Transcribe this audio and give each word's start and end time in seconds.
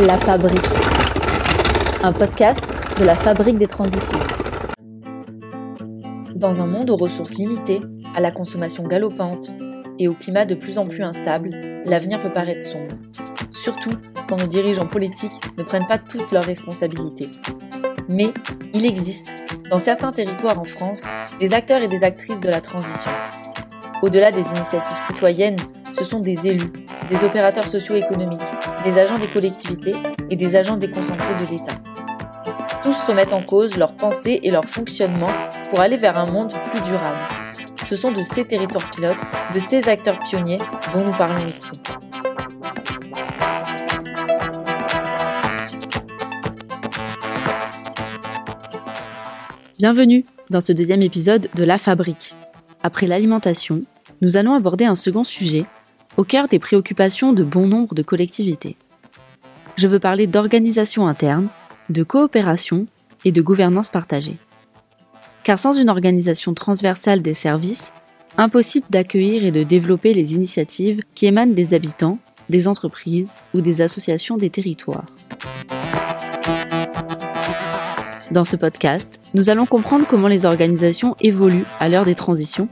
La 0.00 0.18
Fabrique, 0.18 0.60
un 2.02 2.12
podcast 2.12 2.60
de 2.98 3.04
la 3.04 3.16
Fabrique 3.16 3.56
des 3.56 3.66
transitions. 3.66 4.18
Dans 6.34 6.60
un 6.60 6.66
monde 6.66 6.90
aux 6.90 6.96
ressources 6.96 7.36
limitées, 7.36 7.80
à 8.14 8.20
la 8.20 8.30
consommation 8.30 8.84
galopante 8.84 9.50
et 9.98 10.06
au 10.08 10.12
climat 10.12 10.44
de 10.44 10.54
plus 10.54 10.76
en 10.76 10.86
plus 10.86 11.02
instable, 11.02 11.48
l'avenir 11.86 12.20
peut 12.20 12.32
paraître 12.32 12.62
sombre. 12.62 12.94
Surtout 13.50 13.94
quand 14.28 14.36
nos 14.36 14.46
dirigeants 14.46 14.86
politiques 14.86 15.40
ne 15.56 15.62
prennent 15.62 15.86
pas 15.86 15.98
toutes 15.98 16.30
leurs 16.30 16.44
responsabilités. 16.44 17.30
Mais 18.06 18.34
il 18.74 18.84
existe, 18.84 19.28
dans 19.70 19.80
certains 19.80 20.12
territoires 20.12 20.60
en 20.60 20.64
France, 20.64 21.04
des 21.40 21.54
acteurs 21.54 21.82
et 21.82 21.88
des 21.88 22.04
actrices 22.04 22.40
de 22.40 22.50
la 22.50 22.60
transition. 22.60 23.10
Au-delà 24.02 24.30
des 24.30 24.42
initiatives 24.42 24.98
citoyennes, 24.98 25.56
ce 25.94 26.04
sont 26.04 26.20
des 26.20 26.46
élus, 26.46 26.70
des 27.08 27.24
opérateurs 27.24 27.66
socio-économiques, 27.66 28.42
des 28.86 29.00
agents 29.00 29.18
des 29.18 29.26
collectivités 29.26 29.94
et 30.30 30.36
des 30.36 30.54
agents 30.54 30.76
déconcentrés 30.76 31.34
de 31.44 31.50
l'État. 31.50 31.72
Tous 32.84 33.02
remettent 33.02 33.32
en 33.32 33.42
cause 33.42 33.76
leurs 33.76 33.96
pensées 33.96 34.38
et 34.44 34.50
leur 34.52 34.66
fonctionnement 34.66 35.32
pour 35.70 35.80
aller 35.80 35.96
vers 35.96 36.16
un 36.16 36.30
monde 36.30 36.54
plus 36.70 36.80
durable. 36.82 37.18
Ce 37.84 37.96
sont 37.96 38.12
de 38.12 38.22
ces 38.22 38.44
territoires 38.44 38.88
pilotes, 38.92 39.16
de 39.52 39.58
ces 39.58 39.88
acteurs 39.88 40.20
pionniers 40.20 40.58
dont 40.94 41.04
nous 41.04 41.10
parlons 41.10 41.48
ici. 41.48 41.80
Bienvenue 49.78 50.24
dans 50.50 50.60
ce 50.60 50.72
deuxième 50.72 51.02
épisode 51.02 51.48
de 51.56 51.64
La 51.64 51.78
Fabrique. 51.78 52.34
Après 52.84 53.08
l'alimentation, 53.08 53.82
nous 54.22 54.36
allons 54.36 54.54
aborder 54.54 54.84
un 54.84 54.94
second 54.94 55.24
sujet 55.24 55.66
au 56.16 56.24
cœur 56.24 56.48
des 56.48 56.58
préoccupations 56.58 57.32
de 57.32 57.44
bon 57.44 57.66
nombre 57.66 57.94
de 57.94 58.02
collectivités. 58.02 58.76
Je 59.76 59.88
veux 59.88 59.98
parler 59.98 60.26
d'organisation 60.26 61.06
interne, 61.06 61.48
de 61.90 62.02
coopération 62.02 62.86
et 63.26 63.32
de 63.32 63.42
gouvernance 63.42 63.90
partagée. 63.90 64.38
Car 65.44 65.58
sans 65.58 65.74
une 65.74 65.90
organisation 65.90 66.54
transversale 66.54 67.20
des 67.20 67.34
services, 67.34 67.92
impossible 68.38 68.86
d'accueillir 68.88 69.44
et 69.44 69.50
de 69.50 69.62
développer 69.62 70.14
les 70.14 70.32
initiatives 70.32 71.02
qui 71.14 71.26
émanent 71.26 71.52
des 71.52 71.74
habitants, 71.74 72.18
des 72.48 72.68
entreprises 72.68 73.32
ou 73.52 73.60
des 73.60 73.82
associations 73.82 74.38
des 74.38 74.48
territoires. 74.48 75.04
Dans 78.30 78.46
ce 78.46 78.56
podcast, 78.56 79.20
nous 79.34 79.50
allons 79.50 79.66
comprendre 79.66 80.06
comment 80.06 80.28
les 80.28 80.46
organisations 80.46 81.16
évoluent 81.20 81.66
à 81.80 81.90
l'heure 81.90 82.06
des 82.06 82.14
transitions 82.14 82.68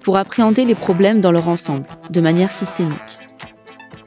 pour 0.00 0.16
appréhender 0.16 0.64
les 0.64 0.74
problèmes 0.74 1.20
dans 1.20 1.32
leur 1.32 1.48
ensemble, 1.48 1.84
de 2.08 2.20
manière 2.22 2.50
systémique. 2.50 3.25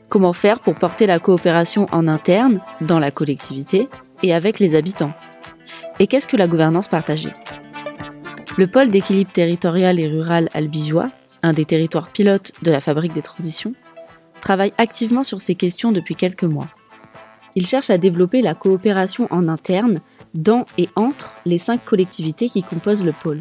Comment 0.10 0.34
faire 0.34 0.60
pour 0.60 0.76
porter 0.76 1.06
la 1.06 1.20
coopération 1.20 1.88
en 1.92 2.08
interne, 2.08 2.62
dans 2.82 3.00
la 3.00 3.12
collectivité 3.12 3.88
et 4.24 4.34
avec 4.34 4.60
les 4.60 4.76
habitants 4.76 5.14
Et 6.00 6.08
qu'est-ce 6.08 6.28
que 6.28 6.38
la 6.38 6.48
gouvernance 6.48 6.88
partagée? 6.88 7.34
Le 8.58 8.68
pôle 8.68 8.90
d'équilibre 8.90 9.32
territorial 9.32 10.00
et 10.00 10.08
rural 10.08 10.50
albigeois, 10.54 11.12
un 11.44 11.54
des 11.54 11.66
territoires 11.66 12.10
pilotes 12.10 12.52
de 12.64 12.72
la 12.72 12.82
fabrique 12.82 13.14
des 13.14 13.22
transitions, 13.22 13.74
travaille 14.42 14.74
activement 14.78 15.24
sur 15.24 15.42
ces 15.42 15.56
questions 15.56 15.92
depuis 15.92 16.16
quelques 16.16 16.44
mois. 16.44 16.68
Il 17.56 17.68
cherche 17.68 17.90
à 17.90 17.98
développer 17.98 18.42
la 18.42 18.56
coopération 18.56 19.28
en 19.32 19.48
interne 19.48 20.02
dans 20.34 20.66
et 20.78 20.90
entre 20.96 21.34
les 21.46 21.58
cinq 21.58 21.86
collectivités 21.86 22.50
qui 22.50 22.64
composent 22.64 23.06
le 23.06 23.14
pôle 23.14 23.40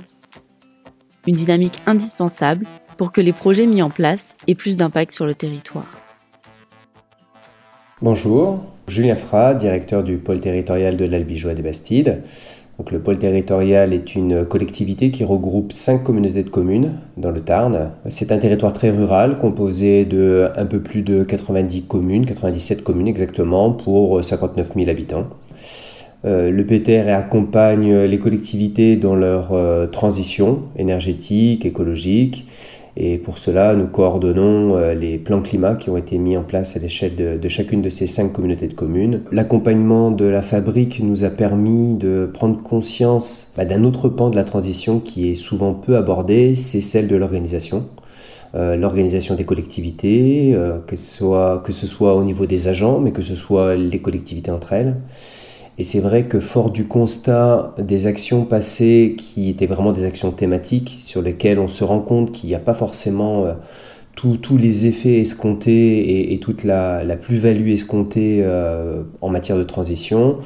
une 1.29 1.35
dynamique 1.35 1.79
indispensable 1.87 2.67
pour 2.97 3.13
que 3.13 3.21
les 3.21 3.35
projets 3.35 3.67
mis 3.67 3.83
en 3.83 3.91
place 3.91 4.35
aient 4.47 4.55
plus 4.55 4.79
d'impact 4.79 5.13
sur 5.13 5.27
le 5.27 5.35
territoire. 5.35 6.08
Bonjour, 8.01 8.61
Julien 8.87 9.17
Fra, 9.17 9.55
directeur 9.55 10.05
du 10.05 10.19
pôle 10.19 10.39
territorial 10.39 10.97
de 10.97 11.05
l'Albigeois 11.05 11.55
des 11.55 11.63
Bastides. 11.63 12.21
Le 12.93 13.01
pôle 13.01 13.19
territorial 13.19 13.93
est 13.93 14.15
une 14.15 14.45
collectivité 14.45 15.11
qui 15.11 15.25
regroupe 15.25 15.73
cinq 15.73 16.05
communautés 16.05 16.45
de 16.45 16.49
communes 16.49 16.93
dans 17.17 17.33
le 17.33 17.41
Tarn. 17.41 17.91
C'est 18.07 18.31
un 18.31 18.39
territoire 18.39 18.73
très 18.73 18.91
rural 18.91 19.39
composé 19.39 20.05
de 20.05 20.49
un 20.55 20.67
peu 20.67 20.79
plus 20.79 21.03
de 21.03 21.25
90 21.25 21.87
communes, 21.89 22.25
97 22.25 22.85
communes 22.85 23.09
exactement, 23.09 23.73
pour 23.73 24.23
59 24.23 24.75
000 24.77 24.89
habitants. 24.89 25.27
Euh, 26.25 26.53
le 26.53 26.65
PTR 26.65 27.09
accompagne 27.13 28.05
les 28.05 28.19
collectivités 28.21 28.95
dans 28.95 29.17
leur 29.17 29.53
euh, 29.53 29.89
transition 29.89 30.63
énergétique, 30.77 31.67
écologique. 31.67 32.47
Et 33.01 33.17
pour 33.17 33.39
cela, 33.39 33.77
nous 33.77 33.87
coordonnons 33.87 34.77
euh, 34.77 34.93
les 34.93 35.19
plans 35.19 35.41
climat 35.41 35.77
qui 35.77 35.89
ont 35.89 35.97
été 35.97 36.19
mis 36.19 36.37
en 36.37 36.43
place 36.43 36.77
à 36.77 36.81
l'échelle 36.81 37.15
de, 37.41 37.49
chacune 37.49 37.81
de 37.81 37.89
ces 37.91 38.09
cinq 38.09 38.33
communautés 38.33 38.67
de 38.67 38.75
communes. 38.75 39.23
L'accompagnement 39.31 40.11
de 40.11 40.25
la 40.25 40.43
fabrique 40.43 40.99
nous 41.01 41.23
a 41.23 41.31
permis 41.31 41.95
de 41.95 42.29
prendre 42.35 42.61
conscience 42.61 43.53
bah, 43.57 43.65
d'un 43.65 43.85
autre 43.85 44.09
pan 44.09 44.31
de 44.31 44.37
la 44.37 44.43
transition 44.43 44.99
qui 44.99 45.31
est 45.31 45.37
souvent 45.37 45.75
peu 45.75 45.97
abordé, 45.97 46.57
c'est 46.57 46.81
celle 46.81 47.07
de 47.07 47.15
l'organisation. 47.15 47.87
l'organisation 48.55 49.37
des 49.37 49.45
collectivités, 49.45 50.57
que, 50.87 50.97
soit, 50.97 51.63
que 51.65 51.71
ce 51.71 51.87
soit 51.87 52.15
au 52.17 52.25
niveau 52.25 52.47
des 52.47 52.67
agents, 52.67 52.99
mais 52.99 53.13
que 53.13 53.23
ce 53.23 53.37
soit 53.37 53.77
les 53.77 54.01
collectivités 54.01 54.51
entre 54.51 54.73
elles. 54.73 54.97
Et 55.79 55.85
c'est 55.85 56.01
vrai 56.01 56.25
que 56.25 56.41
fort 56.41 56.71
du 56.71 56.85
constat 56.85 57.75
des 57.79 58.09
actions 58.09 58.45
passées 58.45 59.15
qui 59.17 59.49
étaient 59.49 59.67
vraiment 59.67 59.93
des 59.93 60.05
actions 60.05 60.33
thématiques 60.33 60.97
sur 60.99 61.23
lesquelles 61.23 61.61
on 61.61 61.69
se 61.69 61.85
rend 61.85 62.01
compte 62.01 62.33
qu'il 62.33 62.49
n'y 62.49 62.57
a 62.57 62.61
pas 62.61 62.75
forcément 62.75 63.47
euh, 63.47 63.55
tous 64.17 64.57
les 64.57 64.87
effets 64.87 65.21
escomptés 65.21 66.33
et, 66.33 66.39
toute 66.41 66.65
la, 66.65 67.05
plus-value 67.17 67.69
escomptée 67.69 68.41
euh, 68.43 69.05
en 69.21 69.29
matière 69.29 69.57
de 69.57 69.63
transition, 69.63 70.39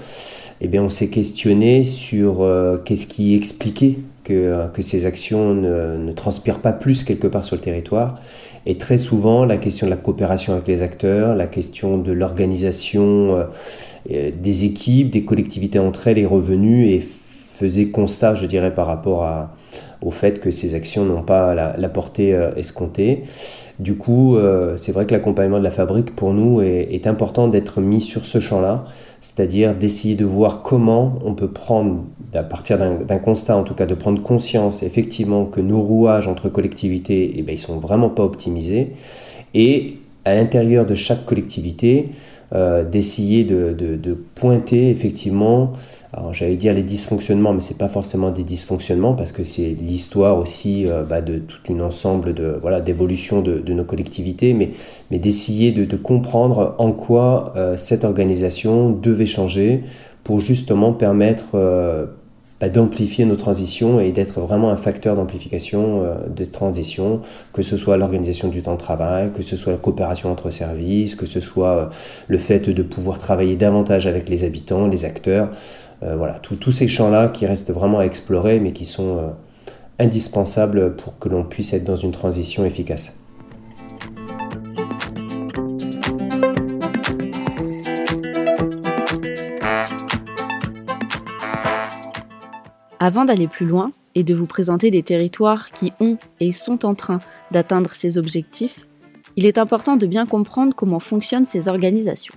eh 0.61 0.69
bien 0.69 0.83
on 0.83 0.91
s'est 0.91 1.09
questionné 1.09 1.85
sur 1.85 2.43
euh, 2.43 2.77
qu'est-ce 2.77 3.07
qui 3.07 3.35
expliquait 3.35 4.01
que, 4.25 4.69
ces 4.81 5.07
actions 5.07 5.55
ne, 5.55 6.13
transpirent 6.13 6.61
pas 6.61 6.73
plus 6.73 7.05
quelque 7.05 7.27
part 7.27 7.47
sur 7.47 7.57
le 7.57 7.63
territoire. 7.63 8.21
Et 8.65 8.79
très 8.79 8.99
souvent, 8.99 9.45
la 9.45 9.57
question 9.57 9.87
de 9.87 9.91
la 9.91 9.97
coopération 9.97 10.53
avec 10.53 10.69
les 10.69 10.83
acteurs, 10.83 11.35
la 11.35 11.47
question 11.47 11.99
de 11.99 12.13
l'organisation 12.13 13.47
euh, 14.11 14.31
des 14.31 14.65
équipes, 14.65 15.11
des 15.11 15.25
collectivités 15.25 15.79
entre 15.79 16.09
elles 16.09 16.19
est 16.19 16.27
revenue 16.27 16.91
et 16.91 17.09
faisait 17.55 17.89
constat, 17.89 18.35
je 18.35 18.47
dirais, 18.47 18.75
par 18.75 18.87
rapport 18.87 19.25
à, 19.25 19.55
au 20.03 20.11
fait 20.11 20.41
que 20.41 20.51
ces 20.51 20.75
actions 20.75 21.05
n'ont 21.05 21.23
pas 21.23 21.55
la, 21.55 21.89
portée 21.89 22.35
euh, 22.35 22.55
escomptée. 22.57 23.23
Du 23.79 23.97
coup, 23.97 24.37
euh, 24.37 24.77
c'est 24.77 24.93
vrai 24.93 25.07
que 25.07 25.13
l'accompagnement 25.13 25.59
de 25.59 25.65
la 25.65 25.71
fabrique, 25.71 26.15
pour 26.15 26.35
nous, 26.35 26.61
est, 26.61 27.07
important 27.07 27.49
d'être 27.49 27.81
mis 27.81 28.01
sur 28.01 28.27
ce 28.27 28.39
champ-là, 28.39 28.85
c'est-à-dire 29.21 29.75
d'essayer 29.75 30.15
de 30.15 30.25
voir 30.25 30.63
comment 30.63 31.19
on 31.25 31.35
peut 31.35 31.51
prendre, 31.51 32.05
à 32.35 32.45
partir 32.45 32.79
d'un 32.79 33.19
constat 33.19 33.57
en 33.57 33.65
tout 33.65 33.75
cas, 33.75 33.87
de 33.87 33.95
prendre 33.95 34.23
conscience 34.23 34.83
effectivement 34.83 35.47
que 35.47 35.61
nos 35.61 35.81
rouages 35.81 36.29
entre 36.29 36.49
collectivités, 36.49 37.35
eh 37.37 37.43
ben, 37.43 37.53
ils 37.53 37.59
sont 37.59 37.79
vraiment 37.79 38.09
pas 38.09 38.23
optimisés, 38.23 38.93
et 39.55 39.97
à 40.25 40.35
l'intérieur 40.35 40.87
de 40.87 40.95
chaque 40.95 41.25
collectivité, 41.25 42.11
euh, 42.55 42.85
d'essayer 42.85 43.45
de, 43.45 44.19
pointer 44.35 44.91
effectivement, 44.91 45.73
alors 46.13 46.35
j'allais 46.35 46.57
dire 46.57 46.75
les 46.75 46.83
dysfonctionnements, 46.83 47.55
mais 47.55 47.61
c'est 47.61 47.79
pas 47.79 47.89
forcément 47.89 48.31
des 48.31 48.45
dysfonctionnements 48.45 49.15
parce 49.15 49.33
que 49.33 49.43
c'est 49.43 49.71
l'histoire 49.81 50.37
aussi 50.37 50.87
euh, 50.87 51.03
bah, 51.03 51.23
de 51.23 51.39
tout 51.39 51.73
un 51.73 51.81
ensemble 51.81 52.35
de 52.35 52.59
voilà 52.61 52.83
d'évolution 52.83 53.41
de, 53.41 53.73
nos 53.73 53.85
collectivités, 53.85 54.53
mais, 54.53 54.71
mais 55.11 55.19
d'essayer 55.19 55.73
de, 55.73 55.97
comprendre 55.97 56.75
en 56.79 56.93
quoi 56.93 57.55
euh, 57.57 57.79
cette 57.79 58.05
organisation 58.05 58.91
devait 58.91 59.25
changer 59.25 59.85
pour 60.23 60.41
justement 60.41 60.93
permettre 60.93 61.57
bah, 62.63 62.69
d'amplifier 62.69 63.25
nos 63.25 63.35
transitions 63.35 63.99
et 63.99 64.13
d'être 64.13 64.41
vraiment 64.41 64.71
un 64.71 64.77
facteur 64.77 65.17
d'amplification 65.17 66.05
euh, 66.05 66.15
des 66.29 66.47
transitions, 66.47 67.21
que 67.53 67.61
ce 67.61 67.77
soit 67.77 67.97
l'organisation 67.97 68.47
du 68.47 68.63
temps 68.63 68.75
de 68.75 68.79
travail, 68.79 69.33
que 69.33 69.43
ce 69.43 69.57
soit 69.57 69.73
la 69.73 69.79
coopération 69.79 70.31
entre 70.31 70.51
services, 70.51 71.17
que 71.17 71.27
ce 71.27 71.41
soit 71.41 71.77
euh, 71.77 71.87
le 72.29 72.39
fait 72.39 72.71
de 72.71 72.83
pouvoir 72.85 73.19
travailler 73.19 73.57
davantage 73.57 74.07
avec 74.07 74.29
les 74.29 74.45
habitants, 74.45 74.87
les 74.87 75.05
acteurs. 75.05 75.51
Euh, 76.05 76.15
voilà, 76.15 76.35
tous 76.39 76.71
ces 76.71 76.87
champs-là 76.87 77.31
qui 77.31 77.47
restent 77.47 77.73
vraiment 77.73 77.99
à 77.99 78.05
explorer, 78.05 78.61
mais 78.61 78.71
qui 78.73 78.85
sont 78.85 79.33
indispensables 79.99 80.95
pour 80.95 81.19
que 81.19 81.29
l'on 81.29 81.43
puisse 81.43 81.73
être 81.73 81.85
dans 81.85 81.97
une 81.97 82.13
transition 82.13 82.65
efficace. 82.65 83.13
Avant 93.05 93.25
d'aller 93.25 93.49
plus 93.49 93.67
loin 93.67 93.91
et 94.15 94.23
de 94.23 94.33
vous 94.33 94.47
présenter 94.47 94.93
des 94.93 95.03
territoires 95.03 95.73
qui 95.73 95.93
ont 95.99 96.19
et 96.39 96.53
sont 96.53 96.87
en 96.87 96.95
train 96.95 97.19
d'atteindre 97.51 97.91
ces 97.91 98.17
objectifs, 98.17 98.87
il 99.35 99.45
est 99.45 99.59
important 99.59 99.97
de 99.97 100.07
bien 100.07 100.25
comprendre 100.25 100.73
comment 100.73 101.01
fonctionnent 101.01 101.45
ces 101.45 101.67
organisations. 101.67 102.37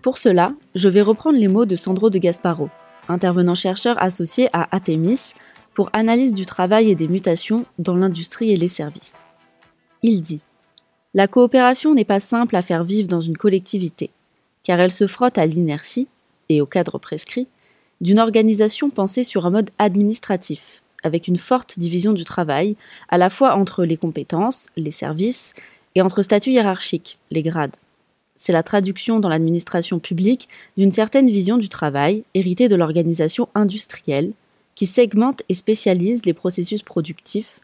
Pour 0.00 0.16
cela, 0.16 0.54
je 0.74 0.88
vais 0.88 1.02
reprendre 1.02 1.38
les 1.38 1.48
mots 1.48 1.66
de 1.66 1.76
Sandro 1.76 2.08
de 2.08 2.16
Gasparo, 2.16 2.70
intervenant 3.10 3.54
chercheur 3.54 4.02
associé 4.02 4.48
à 4.54 4.74
Atemis 4.74 5.34
pour 5.74 5.90
analyse 5.92 6.32
du 6.32 6.46
travail 6.46 6.88
et 6.88 6.94
des 6.94 7.08
mutations 7.08 7.66
dans 7.78 7.94
l'industrie 7.94 8.52
et 8.52 8.56
les 8.56 8.68
services. 8.68 9.12
Il 10.02 10.22
dit 10.22 10.40
La 11.12 11.28
coopération 11.28 11.92
n'est 11.92 12.06
pas 12.06 12.20
simple 12.20 12.56
à 12.56 12.62
faire 12.62 12.84
vivre 12.84 13.08
dans 13.08 13.20
une 13.20 13.36
collectivité, 13.36 14.08
car 14.64 14.80
elle 14.80 14.92
se 14.92 15.08
frotte 15.08 15.36
à 15.36 15.44
l'inertie, 15.44 16.08
et 16.48 16.62
au 16.62 16.66
cadre 16.66 16.98
prescrit, 16.98 17.48
d'une 18.00 18.18
organisation 18.18 18.90
pensée 18.90 19.24
sur 19.24 19.46
un 19.46 19.50
mode 19.50 19.70
administratif, 19.78 20.82
avec 21.02 21.28
une 21.28 21.38
forte 21.38 21.78
division 21.78 22.12
du 22.12 22.24
travail, 22.24 22.76
à 23.08 23.18
la 23.18 23.30
fois 23.30 23.54
entre 23.54 23.84
les 23.84 23.96
compétences, 23.96 24.68
les 24.76 24.90
services, 24.90 25.54
et 25.94 26.02
entre 26.02 26.22
statuts 26.22 26.52
hiérarchiques, 26.52 27.18
les 27.30 27.42
grades. 27.42 27.76
C'est 28.36 28.52
la 28.52 28.62
traduction 28.62 29.18
dans 29.18 29.30
l'administration 29.30 29.98
publique 29.98 30.46
d'une 30.76 30.90
certaine 30.90 31.30
vision 31.30 31.56
du 31.56 31.70
travail 31.70 32.22
héritée 32.34 32.68
de 32.68 32.76
l'organisation 32.76 33.48
industrielle, 33.54 34.32
qui 34.74 34.84
segmente 34.84 35.42
et 35.48 35.54
spécialise 35.54 36.26
les 36.26 36.34
processus 36.34 36.82
productifs 36.82 37.60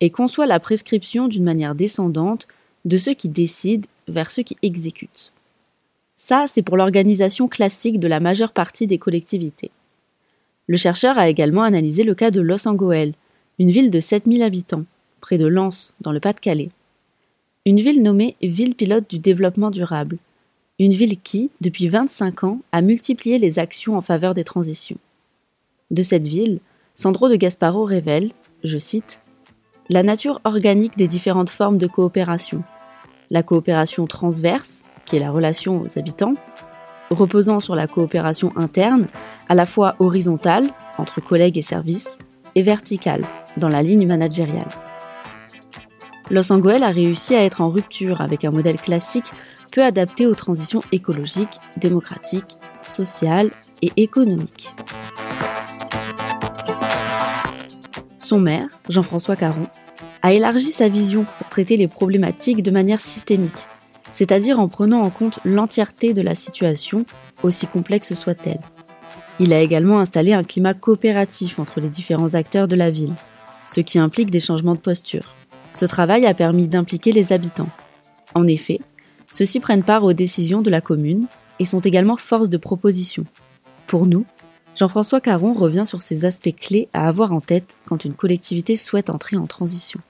et 0.00 0.10
conçoit 0.10 0.46
la 0.46 0.60
prescription 0.60 1.26
d'une 1.26 1.42
manière 1.42 1.74
descendante 1.74 2.46
de 2.84 2.98
ceux 2.98 3.14
qui 3.14 3.28
décident 3.28 3.88
vers 4.06 4.30
ceux 4.30 4.42
qui 4.42 4.56
exécutent. 4.62 5.31
Ça, 6.24 6.44
c'est 6.46 6.62
pour 6.62 6.76
l'organisation 6.76 7.48
classique 7.48 7.98
de 7.98 8.06
la 8.06 8.20
majeure 8.20 8.52
partie 8.52 8.86
des 8.86 8.96
collectivités. 8.96 9.72
Le 10.68 10.76
chercheur 10.76 11.18
a 11.18 11.28
également 11.28 11.64
analysé 11.64 12.04
le 12.04 12.14
cas 12.14 12.30
de 12.30 12.40
Los 12.40 12.68
Angeles, 12.68 13.14
une 13.58 13.72
ville 13.72 13.90
de 13.90 13.98
7000 13.98 14.40
habitants, 14.44 14.84
près 15.20 15.36
de 15.36 15.48
Lens, 15.48 15.94
dans 16.00 16.12
le 16.12 16.20
Pas-de-Calais. 16.20 16.70
Une 17.66 17.80
ville 17.80 18.04
nommée 18.04 18.36
ville 18.40 18.76
pilote 18.76 19.10
du 19.10 19.18
développement 19.18 19.72
durable. 19.72 20.18
Une 20.78 20.92
ville 20.92 21.20
qui, 21.20 21.50
depuis 21.60 21.88
25 21.88 22.44
ans, 22.44 22.60
a 22.70 22.82
multiplié 22.82 23.40
les 23.40 23.58
actions 23.58 23.96
en 23.96 24.00
faveur 24.00 24.32
des 24.32 24.44
transitions. 24.44 24.98
De 25.90 26.04
cette 26.04 26.28
ville, 26.28 26.60
Sandro 26.94 27.30
de 27.30 27.34
Gasparo 27.34 27.82
révèle, 27.84 28.30
je 28.62 28.78
cite, 28.78 29.22
la 29.88 30.04
nature 30.04 30.40
organique 30.44 30.96
des 30.96 31.08
différentes 31.08 31.50
formes 31.50 31.78
de 31.78 31.88
coopération. 31.88 32.62
La 33.30 33.42
coopération 33.42 34.06
transverse, 34.06 34.84
qui 35.04 35.16
est 35.16 35.20
la 35.20 35.30
relation 35.30 35.82
aux 35.82 35.98
habitants, 35.98 36.34
reposant 37.10 37.60
sur 37.60 37.74
la 37.74 37.86
coopération 37.86 38.52
interne, 38.56 39.06
à 39.48 39.54
la 39.54 39.66
fois 39.66 39.96
horizontale, 39.98 40.68
entre 40.98 41.20
collègues 41.20 41.58
et 41.58 41.62
services, 41.62 42.18
et 42.54 42.62
verticale, 42.62 43.26
dans 43.56 43.68
la 43.68 43.82
ligne 43.82 44.06
managériale. 44.06 44.68
Los 46.30 46.52
Angeles 46.52 46.82
a 46.82 46.90
réussi 46.90 47.34
à 47.34 47.44
être 47.44 47.60
en 47.60 47.68
rupture 47.68 48.20
avec 48.20 48.44
un 48.44 48.50
modèle 48.50 48.78
classique 48.78 49.32
peu 49.70 49.82
adapté 49.82 50.26
aux 50.26 50.34
transitions 50.34 50.82
écologiques, 50.92 51.58
démocratiques, 51.76 52.56
sociales 52.82 53.50
et 53.80 53.92
économiques. 53.96 54.70
Son 58.18 58.38
maire, 58.38 58.68
Jean-François 58.88 59.36
Caron, 59.36 59.66
a 60.22 60.32
élargi 60.32 60.70
sa 60.70 60.88
vision 60.88 61.26
pour 61.38 61.48
traiter 61.48 61.76
les 61.76 61.88
problématiques 61.88 62.62
de 62.62 62.70
manière 62.70 63.00
systémique, 63.00 63.66
c'est-à-dire 64.12 64.60
en 64.60 64.68
prenant 64.68 65.00
en 65.00 65.10
compte 65.10 65.38
l'entièreté 65.44 66.12
de 66.12 66.22
la 66.22 66.34
situation, 66.34 67.04
aussi 67.42 67.66
complexe 67.66 68.14
soit-elle. 68.14 68.60
Il 69.40 69.52
a 69.52 69.60
également 69.60 69.98
installé 69.98 70.32
un 70.32 70.44
climat 70.44 70.74
coopératif 70.74 71.58
entre 71.58 71.80
les 71.80 71.88
différents 71.88 72.34
acteurs 72.34 72.68
de 72.68 72.76
la 72.76 72.90
ville, 72.90 73.14
ce 73.66 73.80
qui 73.80 73.98
implique 73.98 74.30
des 74.30 74.40
changements 74.40 74.74
de 74.74 74.80
posture. 74.80 75.34
Ce 75.72 75.86
travail 75.86 76.26
a 76.26 76.34
permis 76.34 76.68
d'impliquer 76.68 77.12
les 77.12 77.32
habitants. 77.32 77.70
En 78.34 78.46
effet, 78.46 78.80
ceux-ci 79.30 79.60
prennent 79.60 79.82
part 79.82 80.04
aux 80.04 80.12
décisions 80.12 80.60
de 80.60 80.70
la 80.70 80.82
commune 80.82 81.26
et 81.58 81.64
sont 81.64 81.80
également 81.80 82.16
force 82.16 82.50
de 82.50 82.58
proposition. 82.58 83.24
Pour 83.86 84.06
nous, 84.06 84.26
Jean-François 84.76 85.20
Caron 85.20 85.52
revient 85.52 85.84
sur 85.86 86.02
ces 86.02 86.24
aspects 86.24 86.54
clés 86.54 86.88
à 86.92 87.08
avoir 87.08 87.32
en 87.32 87.40
tête 87.40 87.76
quand 87.86 88.04
une 88.04 88.14
collectivité 88.14 88.76
souhaite 88.76 89.10
entrer 89.10 89.36
en 89.36 89.46
transition. 89.46 90.00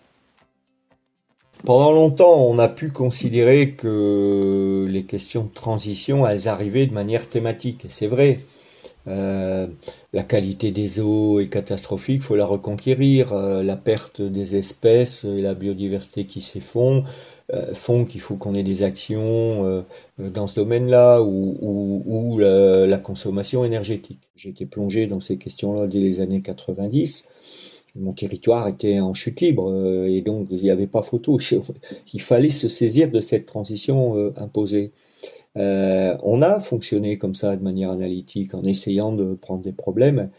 Pendant 1.64 1.92
longtemps, 1.92 2.44
on 2.44 2.58
a 2.58 2.68
pu 2.68 2.90
considérer 2.90 3.72
que 3.72 4.84
les 4.88 5.04
questions 5.04 5.44
de 5.44 5.52
transition, 5.54 6.26
elles 6.26 6.48
arrivaient 6.48 6.86
de 6.86 6.92
manière 6.92 7.28
thématique. 7.28 7.84
Et 7.84 7.88
c'est 7.88 8.08
vrai. 8.08 8.40
Euh, 9.08 9.66
la 10.12 10.22
qualité 10.22 10.70
des 10.70 11.00
eaux 11.00 11.40
est 11.40 11.48
catastrophique, 11.48 12.22
faut 12.22 12.36
la 12.36 12.46
reconquérir. 12.46 13.32
Euh, 13.32 13.62
la 13.62 13.76
perte 13.76 14.22
des 14.22 14.56
espèces 14.56 15.24
et 15.24 15.40
la 15.40 15.54
biodiversité 15.54 16.24
qui 16.24 16.40
s'effondre 16.40 17.08
euh, 17.52 17.74
font 17.74 18.04
qu'il 18.04 18.20
faut 18.20 18.36
qu'on 18.36 18.54
ait 18.54 18.62
des 18.62 18.82
actions 18.84 19.84
dans 20.18 20.46
ce 20.46 20.56
domaine-là 20.56 21.20
ou, 21.22 22.38
la, 22.38 22.98
consommation 22.98 23.64
énergétique. 23.64 24.30
Été 24.44 24.66
plongé 24.66 25.06
dans 25.06 25.20
ces 25.20 25.36
questions-là 25.36 25.86
dès 25.86 26.00
les 26.00 26.20
années 26.20 26.40
90 26.40 27.31
mon 27.94 28.12
territoire 28.12 28.68
était 28.68 29.00
en 29.00 29.14
chute 29.14 29.40
libre 29.40 30.06
et 30.06 30.22
donc 30.22 30.48
il 30.50 30.62
n'y 30.62 30.70
avait 30.70 30.86
pas 30.86 31.02
photo. 31.02 31.38
Il 32.14 32.20
fallait 32.20 32.48
se 32.48 32.68
saisir 32.68 33.10
de 33.10 33.20
cette 33.20 33.46
transition 33.46 34.32
imposée. 34.36 34.92
Euh, 35.58 36.16
on 36.22 36.40
a 36.40 36.60
fonctionné 36.60 37.18
comme 37.18 37.34
ça 37.34 37.56
de 37.56 37.62
manière 37.62 37.90
analytique 37.90 38.54
en 38.54 38.64
essayant 38.64 39.12
de 39.12 39.34
prendre 39.34 39.62
des 39.62 39.72
problèmes. 39.72 40.30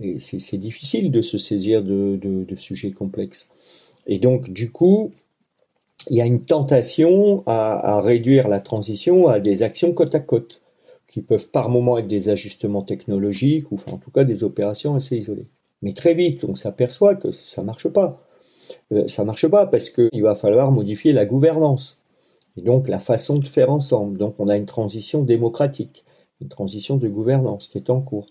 Et 0.00 0.18
c'est 0.18 0.58
difficile 0.58 1.10
de 1.10 1.22
se 1.22 1.38
saisir 1.38 1.82
de, 1.84 2.54
sujets 2.56 2.92
complexes. 2.92 3.50
Et 4.06 4.18
donc, 4.18 4.50
du 4.50 4.72
coup, 4.72 5.12
il 6.10 6.16
y 6.16 6.20
a 6.20 6.26
une 6.26 6.44
tentation 6.44 7.44
à, 7.46 8.00
réduire 8.00 8.48
la 8.48 8.60
transition 8.60 9.28
à 9.28 9.38
des 9.38 9.62
actions 9.62 9.92
côte 9.94 10.14
à 10.14 10.20
côte, 10.20 10.62
qui 11.06 11.22
peuvent 11.22 11.50
par 11.50 11.68
moment 11.68 11.98
être 11.98 12.06
des 12.06 12.30
ajustements 12.30 12.82
technologiques 12.82 13.70
ou 13.70 13.78
en 13.92 13.98
tout 13.98 14.10
cas 14.10 14.24
des 14.24 14.42
opérations 14.44 14.94
assez 14.94 15.16
isolées. 15.16 15.46
Mais 15.82 15.92
très 15.92 16.14
vite, 16.14 16.44
on 16.44 16.54
s'aperçoit 16.54 17.16
que 17.16 17.32
ça 17.32 17.62
marche 17.62 17.88
pas. 17.88 18.16
Euh, 18.92 19.08
ça 19.08 19.24
marche 19.24 19.48
pas 19.48 19.66
parce 19.66 19.90
qu'il 19.90 20.22
va 20.22 20.34
falloir 20.34 20.70
modifier 20.70 21.12
la 21.12 21.26
gouvernance 21.26 22.02
et 22.56 22.62
donc 22.62 22.88
la 22.88 22.98
façon 22.98 23.38
de 23.38 23.46
faire 23.46 23.70
ensemble. 23.70 24.18
Donc 24.18 24.36
on 24.38 24.48
a 24.48 24.56
une 24.56 24.66
transition 24.66 25.22
démocratique, 25.22 26.04
une 26.40 26.48
transition 26.48 26.96
de 26.96 27.08
gouvernance 27.08 27.68
qui 27.68 27.78
est 27.78 27.90
en 27.90 28.00
cours. 28.00 28.30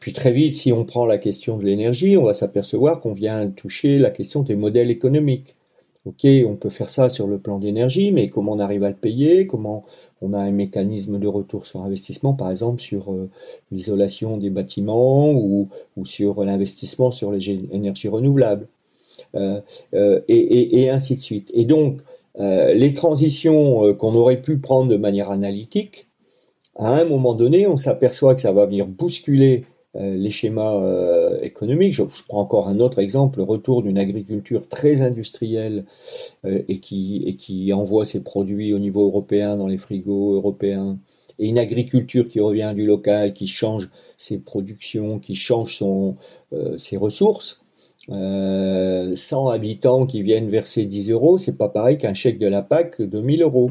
Puis 0.00 0.12
très 0.12 0.32
vite, 0.32 0.54
si 0.54 0.72
on 0.72 0.84
prend 0.84 1.04
la 1.04 1.18
question 1.18 1.58
de 1.58 1.64
l'énergie, 1.64 2.16
on 2.16 2.24
va 2.24 2.32
s'apercevoir 2.32 2.98
qu'on 2.98 3.12
vient 3.12 3.48
toucher 3.50 3.98
la 3.98 4.10
question 4.10 4.42
des 4.42 4.56
modèles 4.56 4.90
économiques. 4.90 5.56
Ok, 6.06 6.26
on 6.46 6.56
peut 6.56 6.70
faire 6.70 6.88
ça 6.88 7.10
sur 7.10 7.26
le 7.26 7.38
plan 7.38 7.58
d'énergie, 7.58 8.10
mais 8.10 8.30
comment 8.30 8.52
on 8.52 8.58
arrive 8.58 8.84
à 8.84 8.88
le 8.88 8.96
payer? 8.96 9.46
Comment 9.46 9.84
on 10.22 10.32
a 10.32 10.38
un 10.38 10.50
mécanisme 10.50 11.18
de 11.18 11.26
retour 11.28 11.66
sur 11.66 11.82
investissement, 11.82 12.32
par 12.32 12.50
exemple 12.50 12.80
sur 12.80 13.12
euh, 13.12 13.28
l'isolation 13.70 14.38
des 14.38 14.48
bâtiments 14.48 15.30
ou, 15.30 15.68
sur 16.04 16.42
l'investissement 16.42 17.10
sur 17.10 17.30
les 17.32 17.50
énergies 17.50 18.08
renouvelables, 18.08 18.66
euh, 19.34 19.60
euh, 19.92 20.22
et, 20.28 20.88
ainsi 20.88 21.16
de 21.16 21.20
suite. 21.20 21.50
Et 21.52 21.66
donc, 21.66 22.00
les 22.38 22.94
transitions 22.94 23.94
qu'on 23.94 24.14
aurait 24.14 24.40
pu 24.40 24.56
prendre 24.56 24.88
de 24.88 24.96
manière 24.96 25.30
analytique, 25.30 26.06
à 26.76 26.88
un 26.88 27.04
moment 27.04 27.34
donné, 27.34 27.66
on 27.66 27.76
s'aperçoit 27.76 28.34
que 28.34 28.40
ça 28.40 28.52
va 28.52 28.64
venir 28.64 28.86
bousculer 28.86 29.64
les 29.94 30.30
schémas 30.30 30.80
économiques. 31.42 31.94
Je, 31.94 32.04
prends 32.28 32.40
encore 32.40 32.68
un 32.68 32.78
autre 32.78 33.00
exemple, 33.00 33.38
le 33.38 33.44
retour 33.44 33.82
d'une 33.82 33.98
agriculture 33.98 34.68
très 34.68 35.02
industrielle 35.02 35.84
et, 36.44 36.78
qui, 36.78 37.24
et 37.26 37.34
qui 37.34 37.72
envoie 37.72 38.04
ses 38.04 38.22
produits 38.22 38.72
au 38.72 38.78
niveau 38.78 39.06
européen 39.06 39.56
dans 39.56 39.66
les 39.66 39.78
frigos 39.78 40.34
européens, 40.34 40.98
et 41.40 41.48
une 41.48 41.58
agriculture 41.58 42.28
qui 42.28 42.38
revient 42.38 42.72
du 42.74 42.86
local, 42.86 43.32
qui 43.32 43.48
change 43.48 43.90
ses 44.16 44.38
productions, 44.38 45.18
qui 45.18 45.34
change 45.34 45.76
son, 45.76 46.16
ses 46.78 46.96
ressources. 46.96 47.64
100 48.08 48.14
euh, 48.16 49.50
habitants 49.50 50.06
qui 50.06 50.22
viennent 50.22 50.48
verser 50.48 50.84
10 50.86 51.10
euros, 51.10 51.38
c'est 51.38 51.56
pas 51.56 51.68
pareil 51.68 51.98
qu'un 51.98 52.14
chèque 52.14 52.38
de 52.38 52.46
la 52.46 52.62
PAC 52.62 53.00
de 53.02 53.20
1000 53.20 53.42
euros. 53.42 53.70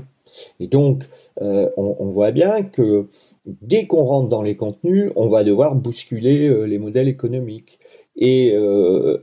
Et 0.60 0.68
donc, 0.68 1.06
euh, 1.42 1.70
on, 1.76 2.12
voit 2.12 2.32
bien 2.32 2.62
que 2.62 3.08
dès 3.46 3.88
qu'on 3.88 4.04
rentre 4.04 4.30
dans 4.30 4.42
les 4.42 4.56
contenus, 4.56 5.12
on 5.16 5.30
va 5.30 5.44
devoir 5.44 5.76
bousculer 5.76 6.48
euh, 6.48 6.66
les 6.66 6.78
modèles 6.78 7.08
économiques 7.08 7.80
et, 8.16 8.54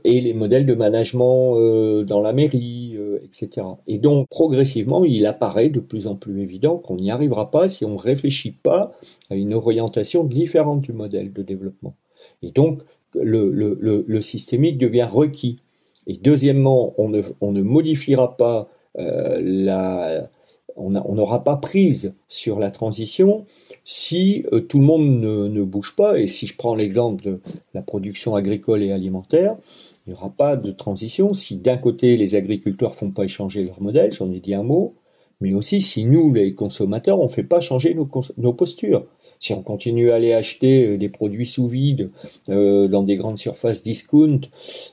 et 0.05 0.21
les 0.21 0.33
modèles 0.33 0.65
de 0.65 0.73
management 0.73 1.55
dans 2.01 2.19
la 2.19 2.33
mairie, 2.33 2.97
etc. 3.23 3.67
Et 3.85 3.99
donc, 3.99 4.27
progressivement, 4.27 5.05
il 5.05 5.27
apparaît 5.27 5.69
de 5.69 5.79
plus 5.79 6.07
en 6.07 6.15
plus 6.15 6.41
évident 6.41 6.79
qu'on 6.79 6.95
n'y 6.95 7.11
arrivera 7.11 7.51
pas 7.51 7.67
si 7.67 7.85
on 7.85 7.93
ne 7.93 7.99
réfléchit 7.99 8.53
pas 8.53 8.89
à 9.29 9.35
une 9.35 9.53
orientation 9.53 10.23
différente 10.23 10.81
du 10.81 10.93
modèle 10.93 11.31
de 11.31 11.43
développement. 11.43 11.95
Et 12.41 12.49
donc, 12.49 12.81
le, 13.15 14.21
systémique 14.21 14.77
devient 14.77 15.07
requis. 15.09 15.57
Et 16.07 16.17
deuxièmement, 16.17 16.93
on 16.97 17.09
ne, 17.09 17.61
modifiera 17.61 18.37
pas 18.37 18.69
euh, 18.97 19.39
la, 19.41 20.29
on 20.77 21.15
n'aura 21.15 21.43
pas 21.43 21.57
prise 21.57 22.15
sur 22.27 22.59
la 22.59 22.71
transition 22.71 23.45
si 23.83 24.45
euh, 24.53 24.61
tout 24.61 24.79
le 24.79 24.85
monde 24.85 25.19
ne, 25.21 25.63
bouge 25.63 25.95
pas. 25.95 26.19
Et 26.19 26.27
si 26.27 26.47
je 26.47 26.55
prends 26.55 26.75
l'exemple 26.75 27.23
de 27.23 27.41
la 27.73 27.81
production 27.81 28.35
agricole 28.35 28.83
et 28.83 28.91
alimentaire, 28.91 29.57
il 30.05 30.11
n'y 30.11 30.15
aura 30.15 30.29
pas 30.29 30.55
de 30.55 30.71
transition 30.71 31.33
si 31.33 31.57
d'un 31.57 31.77
côté 31.77 32.15
les 32.17 32.35
agriculteurs 32.35 32.95
font 32.95 33.11
pas 33.11 33.23
échanger 33.23 33.63
leur 33.65 33.81
modèle, 33.81 34.13
j'en 34.13 34.31
ai 34.31 34.39
dit 34.39 34.53
un 34.53 34.63
mot, 34.63 34.95
mais 35.41 35.53
aussi 35.53 35.81
si 35.81 36.05
nous, 36.05 36.33
les 36.33 36.53
consommateurs, 36.53 37.19
on 37.19 37.25
ne 37.25 37.29
fait 37.29 37.43
pas 37.43 37.59
changer 37.59 37.95
nos 38.37 38.53
postures 38.53 39.05
si 39.39 39.53
on 39.53 39.61
continue 39.61 40.11
à 40.11 40.15
aller 40.15 40.33
acheter 40.33 40.85
euh, 40.85 40.97
des 40.97 41.09
produits 41.09 41.45
sous 41.45 41.67
vide 41.67 42.09
euh, 42.49 42.87
dans 42.87 43.03
des 43.03 43.15
grandes 43.15 43.37
surfaces 43.37 43.83
discount 43.83 44.41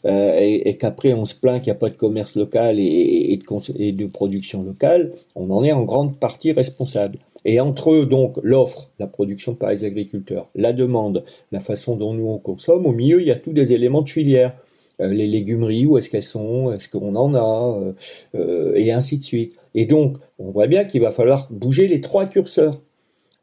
euh, 0.05 0.37
et, 0.39 0.77
qu'après 0.77 1.13
on 1.13 1.25
se 1.25 1.35
plaint 1.35 1.63
qu'il 1.63 1.73
n'y 1.73 1.77
a 1.77 1.81
pas 1.81 1.91
de 1.91 1.97
commerce 1.97 2.37
local 2.37 2.77
et, 2.79 3.39
de, 3.39 4.07
production 4.07 4.63
locale, 4.63 5.13
on 5.35 5.51
en 5.51 5.65
est 5.65 5.73
en 5.73 5.85
grande 5.85 6.19
partie 6.19 6.53
responsable. 6.53 7.19
Et 7.45 7.61
entre 7.61 8.05
donc 8.05 8.37
l'offre, 8.43 8.91
la 8.99 9.07
production 9.07 9.55
par 9.55 9.71
les 9.71 9.85
agriculteurs, 9.85 10.49
la 10.55 10.73
demande, 10.73 11.25
la 11.53 11.61
façon 11.61 11.97
dont 11.97 12.15
nous 12.15 12.29
on 12.29 12.39
consomme, 12.39 12.87
au 12.87 12.93
milieu 12.93 13.21
il 13.21 13.27
y 13.27 13.31
a 13.31 13.37
tous 13.37 13.53
des 13.53 13.73
éléments 13.73 14.03
de 14.03 14.11
filière. 14.11 14.57
Les 15.01 15.27
légumeries, 15.27 15.87
où 15.87 15.99
est-ce 15.99 16.09
qu'elles 16.09 16.23
sont, 16.23 16.71
est-ce 16.73 16.89
qu'on 16.89 17.17
en 17.17 17.35
a, 17.35 17.93
et 18.77 18.93
ainsi 18.93 19.19
de 19.19 19.25
suite. 19.25 19.57
Et 19.75 19.87
donc, 19.87 20.19
on 20.39 20.53
voit 20.53 20.69
bien 20.69 20.85
qu'il 20.85 21.01
va 21.01 21.11
falloir 21.11 21.49
bouger 21.51 21.89
les 21.89 22.01
trois 22.01 22.27
curseurs 22.27 22.81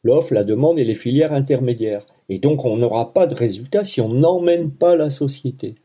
l'offre, 0.04 0.34
la 0.34 0.44
demande 0.44 0.80
et 0.80 0.84
les 0.84 0.96
filières 0.96 1.34
intermédiaires. 1.34 2.06
Et 2.30 2.40
donc, 2.40 2.66
on 2.66 2.78
n'aura 2.78 3.14
pas 3.14 3.28
de 3.28 3.36
résultat 3.36 3.84
si 3.84 4.02
on 4.02 4.10
n'emmène 4.10 4.72
pas 4.72 4.96
la 4.96 5.10
société. 5.10 5.76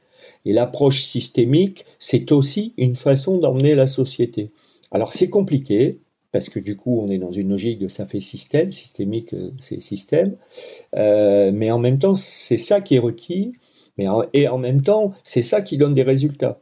Et 0.44 0.52
l'approche 0.52 1.02
systémique, 1.02 1.84
c'est 1.98 2.32
aussi 2.32 2.74
une 2.76 2.96
façon 2.96 3.38
d'emmener 3.38 3.74
la 3.74 3.86
société. 3.86 4.52
Alors, 4.90 5.12
c'est 5.12 5.30
compliqué, 5.30 6.00
parce 6.32 6.48
que 6.48 6.60
du 6.60 6.76
coup, 6.76 7.00
on 7.00 7.10
est 7.10 7.18
dans 7.18 7.32
une 7.32 7.50
logique 7.50 7.78
de 7.78 7.88
ça 7.88 8.06
fait 8.06 8.20
système, 8.20 8.72
systémique, 8.72 9.34
c'est 9.60 9.80
système. 9.80 10.36
mais 10.94 11.70
en 11.70 11.78
même 11.78 11.98
temps, 11.98 12.14
c'est 12.14 12.58
ça 12.58 12.80
qui 12.80 12.96
est 12.96 13.00
requis 13.00 13.52
mais 13.98 14.06
et 14.32 14.48
en 14.48 14.58
même 14.58 14.82
temps, 14.82 15.12
c'est 15.24 15.42
ça 15.42 15.62
qui 15.62 15.76
donne 15.76 15.94
des 15.94 16.02
résultats. 16.02 16.60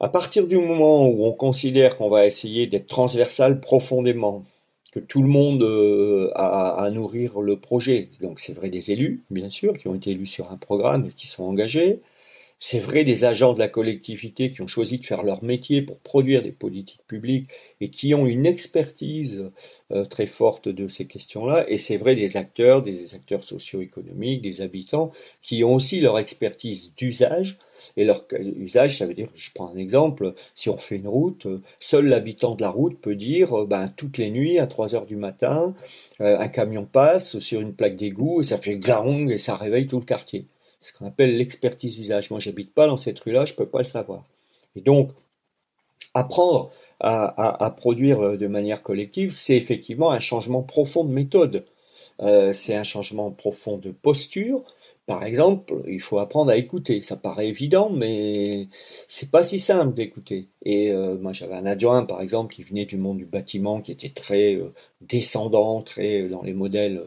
À 0.00 0.08
partir 0.08 0.46
du 0.46 0.58
moment 0.58 1.06
où 1.06 1.24
on 1.24 1.32
considère 1.32 1.96
qu'on 1.96 2.08
va 2.08 2.26
essayer 2.26 2.66
d'être 2.66 2.86
transversal 2.86 3.60
profondément, 3.60 4.44
tout 5.00 5.22
le 5.22 5.28
monde 5.28 5.62
euh, 5.62 6.30
a 6.34 6.82
à 6.82 6.90
nourrir 6.90 7.40
le 7.40 7.56
projet, 7.56 8.10
donc 8.20 8.40
c'est 8.40 8.54
vrai 8.54 8.70
des 8.70 8.90
élus, 8.90 9.22
bien 9.30 9.50
sûr, 9.50 9.76
qui 9.78 9.88
ont 9.88 9.94
été 9.94 10.10
élus 10.10 10.26
sur 10.26 10.52
un 10.52 10.56
programme 10.56 11.06
et 11.06 11.08
qui 11.08 11.26
sont 11.26 11.44
engagés, 11.44 12.00
c'est 12.66 12.78
vrai 12.78 13.04
des 13.04 13.24
agents 13.26 13.52
de 13.52 13.58
la 13.58 13.68
collectivité 13.68 14.50
qui 14.50 14.62
ont 14.62 14.66
choisi 14.66 14.98
de 14.98 15.04
faire 15.04 15.22
leur 15.22 15.44
métier 15.44 15.82
pour 15.82 16.00
produire 16.00 16.40
des 16.40 16.50
politiques 16.50 17.06
publiques 17.06 17.50
et 17.82 17.90
qui 17.90 18.14
ont 18.14 18.24
une 18.24 18.46
expertise 18.46 19.44
euh, 19.92 20.06
très 20.06 20.24
forte 20.24 20.70
de 20.70 20.88
ces 20.88 21.06
questions-là. 21.06 21.66
Et 21.68 21.76
c'est 21.76 21.98
vrai 21.98 22.14
des 22.14 22.38
acteurs, 22.38 22.82
des 22.82 23.14
acteurs 23.14 23.44
socio-économiques, 23.44 24.40
des 24.40 24.62
habitants 24.62 25.12
qui 25.42 25.62
ont 25.62 25.74
aussi 25.74 26.00
leur 26.00 26.18
expertise 26.18 26.94
d'usage. 26.94 27.58
Et 27.98 28.06
leur 28.06 28.24
usage, 28.32 28.96
ça 28.96 29.04
veut 29.04 29.12
dire, 29.12 29.28
je 29.34 29.50
prends 29.54 29.68
un 29.68 29.76
exemple, 29.76 30.32
si 30.54 30.70
on 30.70 30.78
fait 30.78 30.96
une 30.96 31.08
route, 31.08 31.46
seul 31.80 32.06
l'habitant 32.06 32.54
de 32.54 32.62
la 32.62 32.70
route 32.70 32.98
peut 32.98 33.14
dire, 33.14 33.52
euh, 33.52 33.66
ben, 33.66 33.92
toutes 33.94 34.16
les 34.16 34.30
nuits, 34.30 34.58
à 34.58 34.66
3 34.66 34.94
heures 34.94 35.04
du 35.04 35.16
matin, 35.16 35.74
euh, 36.22 36.38
un 36.38 36.48
camion 36.48 36.86
passe 36.86 37.40
sur 37.40 37.60
une 37.60 37.74
plaque 37.74 37.96
d'égout 37.96 38.40
et 38.40 38.44
ça 38.44 38.56
fait 38.56 38.78
glang 38.78 39.30
et 39.30 39.36
ça 39.36 39.54
réveille 39.54 39.86
tout 39.86 39.98
le 39.98 40.06
quartier 40.06 40.46
ce 40.84 40.92
qu'on 40.92 41.06
appelle 41.06 41.38
l'expertise 41.38 41.96
d'usage. 41.96 42.30
Moi, 42.30 42.40
j'habite 42.40 42.74
pas 42.74 42.86
dans 42.86 42.98
cette 42.98 43.18
rue-là, 43.20 43.46
je 43.46 43.54
peux 43.54 43.66
pas 43.66 43.78
le 43.78 43.86
savoir. 43.86 44.22
Et 44.76 44.82
donc, 44.82 45.12
apprendre 46.12 46.70
à, 47.00 47.74
produire 47.76 48.20
euh, 48.20 48.36
de 48.36 48.46
manière 48.46 48.82
collective, 48.82 49.32
c'est 49.32 49.56
effectivement 49.56 50.10
un 50.10 50.20
changement 50.20 50.62
profond 50.62 51.04
de 51.04 51.12
méthode. 51.12 51.64
Euh, 52.20 52.52
c'est 52.52 52.74
un 52.74 52.84
changement 52.84 53.30
profond 53.30 53.78
de 53.78 53.92
posture. 53.92 54.62
Par 55.06 55.24
exemple, 55.24 55.82
il 55.86 56.00
faut 56.00 56.18
apprendre 56.18 56.50
à 56.50 56.56
écouter. 56.56 57.02
Ça 57.02 57.16
paraît 57.16 57.48
évident, 57.48 57.90
mais 57.90 58.68
c'est 59.06 59.30
pas 59.30 59.44
si 59.44 59.58
simple 59.58 59.94
d'écouter. 59.94 60.48
Et 60.64 60.92
euh, 60.92 61.18
moi, 61.18 61.32
j'avais 61.32 61.54
un 61.54 61.66
adjoint, 61.66 62.04
par 62.04 62.22
exemple, 62.22 62.54
qui 62.54 62.62
venait 62.62 62.86
du 62.86 62.96
monde 62.96 63.18
du 63.18 63.26
bâtiment, 63.26 63.82
qui 63.82 63.92
était 63.92 64.12
très 64.14 64.58
descendant, 65.02 65.82
très 65.82 66.28
dans 66.28 66.42
les 66.42 66.54
modèles 66.54 67.04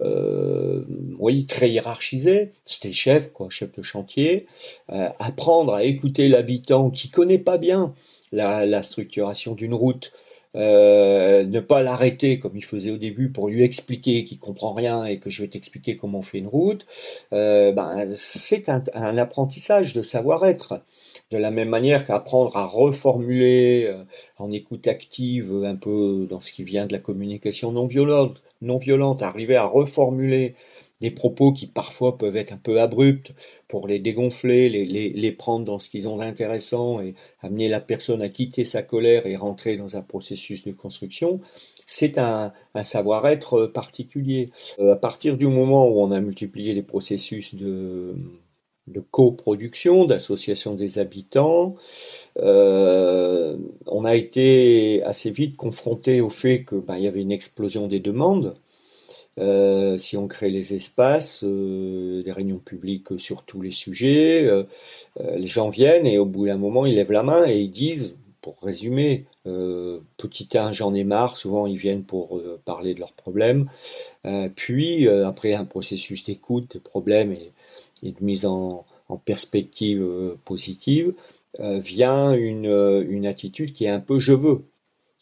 euh, 0.00 0.84
oui, 1.18 1.46
très 1.46 1.70
hiérarchisé. 1.70 2.52
C'était 2.64 2.92
chef, 2.92 3.32
quoi, 3.32 3.48
chef 3.50 3.72
de 3.72 3.82
chantier. 3.82 4.46
Euh, 4.90 5.08
apprendre 5.18 5.74
à 5.74 5.84
écouter 5.84 6.28
l'habitant 6.28 6.90
qui 6.90 7.10
connaît 7.10 7.38
pas 7.38 7.58
bien 7.58 7.94
la, 8.32 8.82
structuration 8.82 9.54
d'une 9.54 9.74
route. 9.74 10.12
Euh, 10.58 11.46
ne 11.46 11.60
pas 11.60 11.82
l'arrêter 11.82 12.38
comme 12.38 12.56
il 12.56 12.64
faisait 12.64 12.90
au 12.90 12.98
début 12.98 13.30
pour 13.30 13.48
lui 13.48 13.62
expliquer 13.62 14.24
qu'il 14.24 14.38
comprend 14.38 14.72
rien 14.72 15.04
et 15.04 15.18
que 15.18 15.30
je 15.30 15.42
vais 15.42 15.48
t'expliquer 15.48 15.96
comment 15.96 16.18
on 16.18 16.22
fait 16.22 16.38
une 16.38 16.48
route, 16.48 16.86
ben, 17.30 18.06
c'est 18.14 18.68
un, 18.68 18.82
un, 18.94 19.16
apprentissage 19.18 19.94
de 19.94 20.02
savoir-être. 20.02 20.82
De 21.30 21.36
la 21.36 21.50
même 21.50 21.68
manière 21.68 22.06
qu'apprendre 22.06 22.56
à 22.56 22.64
reformuler 22.64 23.84
euh, 23.86 24.02
en 24.38 24.50
écoute 24.50 24.88
active, 24.88 25.62
un 25.62 25.76
peu 25.76 26.26
dans 26.28 26.40
ce 26.40 26.50
qui 26.52 26.64
vient 26.64 26.86
de 26.86 26.92
la 26.94 26.98
communication 26.98 27.70
non 27.70 27.86
violente, 27.86 28.42
non 28.62 28.78
violente, 28.78 29.22
arriver 29.22 29.56
à 29.56 29.66
reformuler 29.66 30.54
des 31.00 31.10
propos 31.10 31.52
qui 31.52 31.66
parfois 31.66 32.18
peuvent 32.18 32.36
être 32.36 32.52
un 32.52 32.58
peu 32.58 32.80
abrupts 32.80 33.32
pour 33.68 33.86
les 33.86 33.98
dégonfler, 33.98 34.68
les, 34.68 35.32
prendre 35.32 35.64
dans 35.64 35.78
ce 35.78 35.88
qu'ils 35.90 36.08
ont 36.08 36.16
d'intéressant 36.16 37.00
et 37.00 37.14
amener 37.40 37.68
la 37.68 37.80
personne 37.80 38.22
à 38.22 38.28
quitter 38.28 38.64
sa 38.64 38.82
colère 38.82 39.26
et 39.26 39.36
rentrer 39.36 39.76
dans 39.76 39.96
un 39.96 40.02
processus 40.02 40.64
de 40.64 40.72
construction, 40.72 41.40
c'est 41.86 42.18
un, 42.18 42.52
savoir-être 42.82 43.66
particulier. 43.66 44.50
Euh, 44.78 44.92
à 44.94 44.96
partir 44.96 45.36
du 45.36 45.46
moment 45.46 45.88
où 45.88 46.00
on 46.00 46.10
a 46.10 46.20
multiplié 46.20 46.74
les 46.74 46.82
processus 46.82 47.54
de 47.54 48.16
coproduction, 49.10 50.04
d'association 50.04 50.74
des 50.74 50.98
habitants. 50.98 51.76
Euh, 52.38 53.56
on 53.86 54.04
a 54.04 54.14
été 54.16 55.02
assez 55.04 55.30
vite 55.30 55.56
confronté 55.56 56.20
au 56.20 56.30
fait 56.30 56.64
que 56.64 56.76
ben, 56.76 56.96
y 56.98 57.06
avait 57.06 57.22
une 57.22 57.32
explosion 57.32 57.88
des 57.88 58.00
demandes. 58.00 58.56
Euh, 59.38 59.98
si 59.98 60.16
on 60.16 60.26
crée 60.26 60.50
les 60.50 60.74
espaces, 60.74 61.44
euh, 61.44 62.22
les 62.24 62.32
réunions 62.32 62.58
publiques 62.58 63.18
sur 63.18 63.44
tous 63.44 63.60
les 63.62 63.70
sujets, 63.70 64.50
les 65.18 65.46
gens 65.46 65.68
viennent 65.70 66.06
et 66.06 66.18
au 66.18 66.26
bout 66.26 66.46
d'un 66.46 66.58
moment 66.58 66.86
ils 66.86 66.96
lèvent 66.96 67.12
la 67.12 67.22
main 67.22 67.46
et 67.46 67.58
ils 67.58 67.70
disent, 67.70 68.16
pour 68.40 68.58
résumer, 68.62 69.26
petit 69.44 70.48
1 70.54 70.72
j'en 70.72 70.94
ai 70.94 71.04
marre, 71.04 71.36
souvent 71.36 71.66
ils 71.66 71.76
viennent 71.76 72.04
pour 72.04 72.40
parler 72.64 72.94
de 72.94 73.00
leurs 73.00 73.12
problèmes, 73.12 73.68
puis 74.54 75.08
après 75.08 75.54
un 75.54 75.64
processus 75.64 76.24
d'écoute 76.24 76.72
des 76.72 76.80
problèmes 76.80 77.32
et 78.02 78.12
de 78.12 78.24
mise 78.24 78.46
en, 78.46 78.84
perspective 79.24 80.02
euh, 80.02 80.38
positive, 80.44 81.14
euh, 81.60 81.78
vient 81.78 82.34
une, 82.34 82.66
euh, 82.66 83.04
une, 83.08 83.26
attitude 83.26 83.72
qui 83.72 83.86
est 83.86 83.90
un 83.90 84.00
peu 84.00 84.18
je 84.18 84.34
veux, 84.34 84.62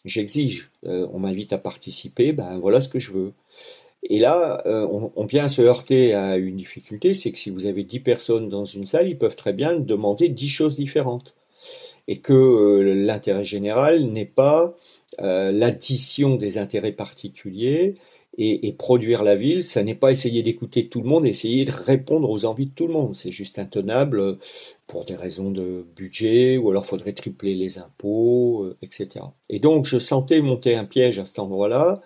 j'exige, 0.05 0.71
on 0.83 1.19
m'invite 1.19 1.53
à 1.53 1.59
participer, 1.59 2.33
ben 2.33 2.59
voilà 2.59 2.81
ce 2.81 2.89
que 2.89 2.99
je 2.99 3.13
veux. 3.13 3.33
Et 4.09 4.19
là, 4.19 4.63
on, 4.67 5.11
on, 5.15 5.27
vient 5.27 5.49
se 5.49 5.63
heurter 5.63 6.15
à 6.15 6.37
une 6.37 6.57
difficulté, 6.57 7.15
c'est 7.15 7.33
que 7.33 7.39
si 7.39 7.51
vous 7.51 7.67
avez 7.67 7.85
10 7.85 8.01
personnes 8.01 8.49
dans 8.49 8.65
une 8.65 8.85
salle, 8.85 9.09
ils 9.09 9.19
peuvent 9.19 9.37
très 9.37 9.53
bien 9.53 9.77
demander 9.77 10.29
10 10.29 10.49
choses 10.49 10.77
différentes. 10.77 11.35
Et 12.09 12.19
que 12.19 12.81
l'intérêt 12.95 13.45
général 13.45 14.05
n'est 14.05 14.27
pas 14.27 14.75
l'addition 15.19 16.37
des 16.37 16.59
intérêts 16.59 16.93
particuliers, 16.93 17.95
et, 18.39 18.73
produire 18.73 19.25
la 19.25 19.35
ville, 19.35 19.63
ça 19.63 19.83
n'est 19.83 19.95
pas 19.95 20.11
essayer 20.11 20.43
d'écouter 20.43 20.89
tout 20.89 21.01
le 21.01 21.09
monde, 21.09 21.25
essayer 21.27 21.65
de 21.65 21.73
répondre 21.73 22.29
aux 22.29 22.45
envies 22.45 22.67
de 22.67 22.75
tout 22.75 22.87
le 22.87 22.93
monde. 22.93 23.15
C'est 23.15 23.31
juste 23.31 23.59
intenable 23.59 24.39
pour 24.87 25.05
des 25.05 25.17
raisons 25.17 25.51
de 25.51 25.87
budget, 25.97 26.59
ou 26.59 26.71
alors 26.71 26.85
faudrait 26.85 27.15
tripler 27.15 27.55
les 27.55 27.79
impôts, 27.79 28.65
euh, 28.65 28.77
etc. 28.83 29.25
Et 29.49 29.59
donc 29.59 29.87
je 29.87 29.99
sentais 29.99 30.41
monter 30.43 30.77
un 30.77 30.85
piège 30.85 31.19
à 31.19 31.25
cet 31.25 31.39
endroit-là, 31.39 32.03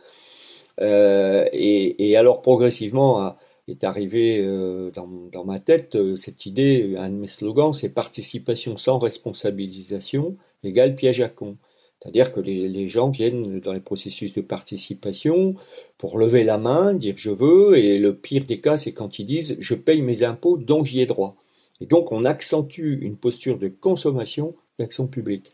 euh, 0.81 1.49
et, 1.53 2.17
alors 2.17 2.43
progressivement 2.43 3.37
est 3.69 3.85
arrivé 3.85 4.41
euh, 4.41 4.91
dans, 4.91 5.45
ma 5.45 5.61
tête 5.61 5.97
cette 6.17 6.47
idée, 6.47 6.97
un 6.99 7.11
de 7.11 7.15
mes 7.15 7.29
slogans, 7.29 7.73
c'est 7.73 7.95
participation 7.95 8.77
sans 8.77 8.99
responsabilisation 8.99 10.37
égale 10.65 10.95
piège 10.95 11.21
à 11.21 11.29
con. 11.29 11.57
C'est-à-dire 12.01 12.33
que 12.33 12.41
les, 12.41 12.89
gens 12.89 13.11
viennent 13.11 13.61
dans 13.61 13.75
les 13.75 13.81
processus 13.81 14.33
de 14.33 14.41
participation 14.41 15.55
pour 15.99 16.19
lever 16.19 16.45
la 16.45 16.57
main, 16.57 16.95
dire 16.95 17.15
je 17.19 17.31
veux, 17.31 17.77
et 17.77 17.99
le 17.99 18.17
pire 18.17 18.47
des 18.47 18.59
cas, 18.59 18.79
c'est 18.79 18.95
quand 18.95 19.19
ils 19.19 19.27
disent 19.27 19.59
je 19.61 19.75
paye 19.75 20.01
mes 20.01 20.23
impôts, 20.23 20.57
donc 20.57 20.87
j'y 20.87 21.03
ai 21.03 21.07
droit. 21.07 21.37
Et 21.83 21.87
donc 21.87 22.11
on 22.11 22.25
accentue 22.25 22.99
une 23.03 23.17
posture 23.17 23.59
de 23.59 23.69
consommation 23.69 24.55
d'action 24.79 25.09
publique. 25.09 25.51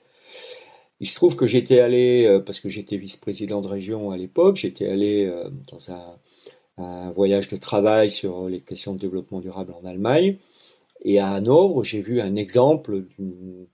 Il 1.01 1.09
se 1.09 1.15
trouve 1.15 1.37
que 1.37 1.47
j'étais 1.47 1.81
allé, 1.81 2.25
euh, 2.27 2.41
parce 2.41 2.61
que 2.61 2.69
j'étais 2.69 2.97
vice-président 2.97 3.61
de 3.61 3.69
région 3.69 4.11
à 4.11 4.17
l'époque, 4.17 4.57
j'étais 4.57 4.89
allé 4.89 5.27
euh, 5.27 5.51
dans 5.71 5.93
un, 5.93 6.13
voyage 7.13 7.49
de 7.49 7.57
travail 7.57 8.11
sur 8.11 8.49
les 8.51 8.61
questions 8.61 8.93
de 8.93 8.99
développement 8.99 9.41
durable 9.41 9.73
en 9.81 9.87
Allemagne, 9.87 10.37
et 11.05 11.19
à 11.19 11.31
Hanovre, 11.31 11.83
j'ai 11.85 12.03
vu 12.03 12.21
un 12.21 12.37
exemple 12.37 13.05
d'une 13.19 13.67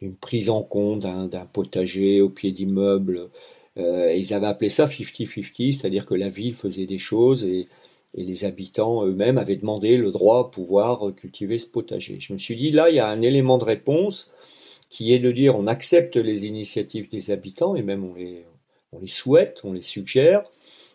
une 0.00 0.16
prise 0.16 0.50
en 0.50 0.62
compte 0.62 1.00
d'un 1.00 1.46
potager 1.46 2.20
au 2.20 2.28
pied 2.28 2.52
d'immeubles. 2.52 3.30
Euh, 3.78 4.14
ils 4.14 4.34
avaient 4.34 4.46
appelé 4.46 4.70
ça 4.70 4.86
50-50, 4.86 5.72
c'est-à-dire 5.72 6.06
que 6.06 6.14
la 6.14 6.28
ville 6.28 6.54
faisait 6.54 6.86
des 6.86 6.98
choses 6.98 7.44
et, 7.44 7.68
les 8.14 8.46
habitants 8.46 9.04
eux-mêmes 9.04 9.36
avaient 9.36 9.56
demandé 9.56 9.98
le 9.98 10.10
droit 10.10 10.40
à 10.40 10.44
pouvoir 10.44 11.14
cultiver 11.14 11.58
ce 11.58 11.66
potager. 11.66 12.16
Je 12.20 12.32
me 12.32 12.38
suis 12.38 12.56
dit, 12.56 12.70
là, 12.70 12.88
il 12.88 12.96
y 12.96 13.00
a 13.00 13.06
un 13.06 13.20
élément 13.20 13.58
de 13.58 13.64
réponse 13.64 14.32
qui 14.88 15.12
est 15.14 15.18
de 15.18 15.32
dire 15.32 15.56
on 15.56 15.66
accepte 15.66 16.16
les 16.16 16.46
initiatives 16.46 17.10
des 17.10 17.30
habitants 17.30 17.74
et 17.76 17.82
même 17.82 18.04
on 18.04 18.14
les, 18.14 18.44
on 18.92 19.00
les 19.00 19.06
souhaite, 19.06 19.60
on 19.64 19.72
les 19.72 19.82
suggère, 19.82 20.42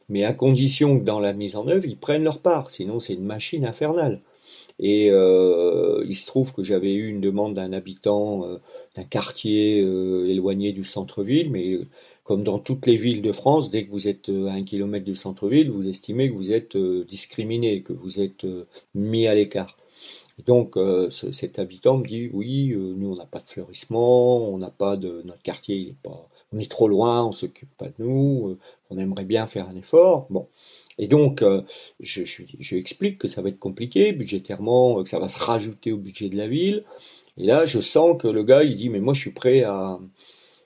mais 0.10 0.24
à 0.24 0.34
condition 0.34 1.00
que 1.00 1.04
dans 1.04 1.20
la 1.20 1.34
mise 1.34 1.56
en 1.56 1.68
œuvre, 1.68 1.86
ils 1.86 1.98
prennent 1.98 2.24
leur 2.24 2.42
part, 2.42 2.72
sinon 2.72 3.00
c'est 3.00 3.14
une 3.14 3.26
machine 3.26 3.66
infernale. 3.66 4.22
Et 4.80 5.10
euh, 5.12 6.04
il 6.08 6.16
se 6.16 6.26
trouve 6.28 6.54
que 6.54 6.64
j'avais 6.64 6.94
eu 6.94 7.08
une 7.08 7.22
demande 7.22 7.54
d'un 7.54 7.74
habitant 7.74 8.46
euh, 8.46 8.58
d'un 8.96 9.04
quartier 9.04 9.82
euh, 9.82 10.28
éloigné 10.28 10.74
du 10.74 10.84
centre-ville, 10.84 11.52
mais 11.52 11.80
comme 12.24 12.44
dans 12.44 12.60
toutes 12.60 12.88
les 12.88 12.98
villes 12.98 13.22
de 13.22 13.32
France, 13.32 13.70
dès 13.70 13.86
que 13.86 13.92
vous 13.92 14.08
êtes 14.08 14.30
à 14.30 14.52
un 14.54 14.64
kilomètre 14.64 15.06
du 15.06 15.16
centre-ville, 15.16 15.70
vous 15.70 15.88
estimez 15.88 16.30
que 16.30 16.36
vous 16.36 16.52
êtes 16.52 16.78
discriminé, 16.78 17.84
que 17.84 17.94
vous 17.94 18.20
êtes 18.20 18.46
mis 18.96 19.28
à 19.28 19.36
l'écart. 19.36 19.78
Donc 20.46 20.78
cet 21.10 21.60
habitant 21.60 21.98
me 21.98 22.06
dit 22.08 22.30
oui, 22.34 22.74
nous 22.76 23.12
on 23.12 23.16
n'a 23.16 23.26
pas 23.26 23.40
de 23.40 23.48
fleurissement, 23.48 24.50
on 24.50 24.58
n'a 24.58 24.72
pas 24.72 24.98
de 24.98 25.22
notre 25.26 25.42
quartier, 25.42 25.76
il 25.78 25.90
est 25.90 25.98
pas, 26.02 26.28
on 26.52 26.58
est 26.58 26.70
trop 26.70 26.88
loin, 26.88 27.24
on 27.26 27.32
s'occupe 27.32 27.76
pas 27.78 27.88
de 27.88 27.94
nous, 28.00 28.58
on 28.90 28.98
aimerait 28.98 29.26
bien 29.26 29.46
faire 29.48 29.70
un 29.70 29.76
effort. 29.76 30.28
Bon, 30.30 30.48
et 30.98 31.08
donc, 31.08 31.42
euh, 31.42 31.62
je, 32.00 32.24
je, 32.24 32.44
je, 32.60 32.76
explique 32.76 33.18
que 33.18 33.28
ça 33.28 33.42
va 33.42 33.50
être 33.50 33.60
compliqué 33.60 34.14
budgétairement, 34.14 35.02
que 35.04 35.10
ça 35.10 35.20
va 35.20 35.28
se 35.28 35.40
rajouter 35.40 35.92
au 35.92 35.98
budget 35.98 36.30
de 36.30 36.38
la 36.38 36.48
ville. 36.48 36.84
Et 37.38 37.46
là, 37.46 37.66
je 37.66 37.80
sens 37.80 38.16
que 38.22 38.28
le 38.28 38.44
gars, 38.44 38.64
il 38.64 38.76
dit, 38.76 38.90
mais 38.90 39.00
moi, 39.00 39.14
je 39.14 39.22
suis 39.22 39.32
prêt 39.32 39.64
à, 39.64 40.00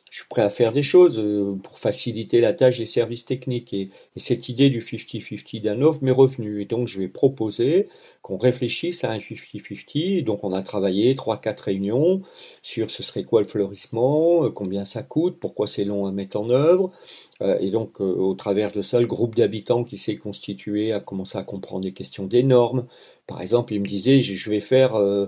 je 0.10 0.20
suis 0.20 0.28
prêt 0.30 0.42
à 0.42 0.50
faire 0.50 0.72
des 0.72 0.82
choses 0.82 1.20
euh, 1.20 1.56
pour 1.62 1.80
faciliter 1.80 2.40
la 2.42 2.54
tâche 2.54 2.78
des 2.78 2.86
services 2.86 3.26
techniques. 3.26 3.74
Et, 3.74 3.90
cette 4.16 4.50
idée 4.50 4.70
du 4.70 4.80
50-50 4.80 5.62
d'un 5.62 5.82
offre 5.82 6.04
m'est 6.04 6.12
revenue. 6.12 6.62
Et 6.62 6.66
donc, 6.66 6.88
je 6.88 7.00
vais 7.00 7.08
proposer 7.08 7.88
qu'on 8.22 8.38
réfléchisse 8.38 9.04
à 9.04 9.12
un 9.12 9.18
50-50. 9.18 10.24
Donc, 10.24 10.44
on 10.44 10.54
a 10.54 10.62
travaillé 10.62 11.14
3-4 11.16 11.64
réunions 11.64 12.22
sur 12.62 12.90
ce 12.90 13.04
serait 13.04 13.24
quoi 13.24 13.42
le 13.42 13.48
fleurissement, 13.48 14.46
euh, 14.46 14.50
combien 14.50 14.86
ça 14.86 15.04
coûte, 15.04 15.38
pourquoi 15.40 15.68
c'est 15.68 15.86
long 15.86 16.06
à 16.06 16.12
mettre 16.12 16.38
en 16.40 16.50
œuvre. 16.50 16.92
Euh, 17.42 17.58
et 17.60 17.70
donc, 17.70 18.00
au 18.00 18.34
travers 18.34 18.72
de 18.72 18.82
ça, 18.82 19.00
le 19.00 19.08
groupe 19.08 19.36
d'habitants 19.36 19.84
qui 19.84 19.98
s'est 19.98 20.18
constitué 20.18 20.92
a 20.92 21.00
commencé 21.00 21.38
à 21.38 21.44
comprendre 21.44 21.84
des 21.84 21.94
questions 21.94 22.26
des 22.26 22.44
normes, 22.44 22.86
par 23.28 23.42
exemple, 23.42 23.74
il 23.74 23.82
me 23.82 23.88
disait, 23.88 24.22
je, 24.22 24.50
vais 24.50 24.60
faire, 24.60 24.96
euh, 24.96 25.28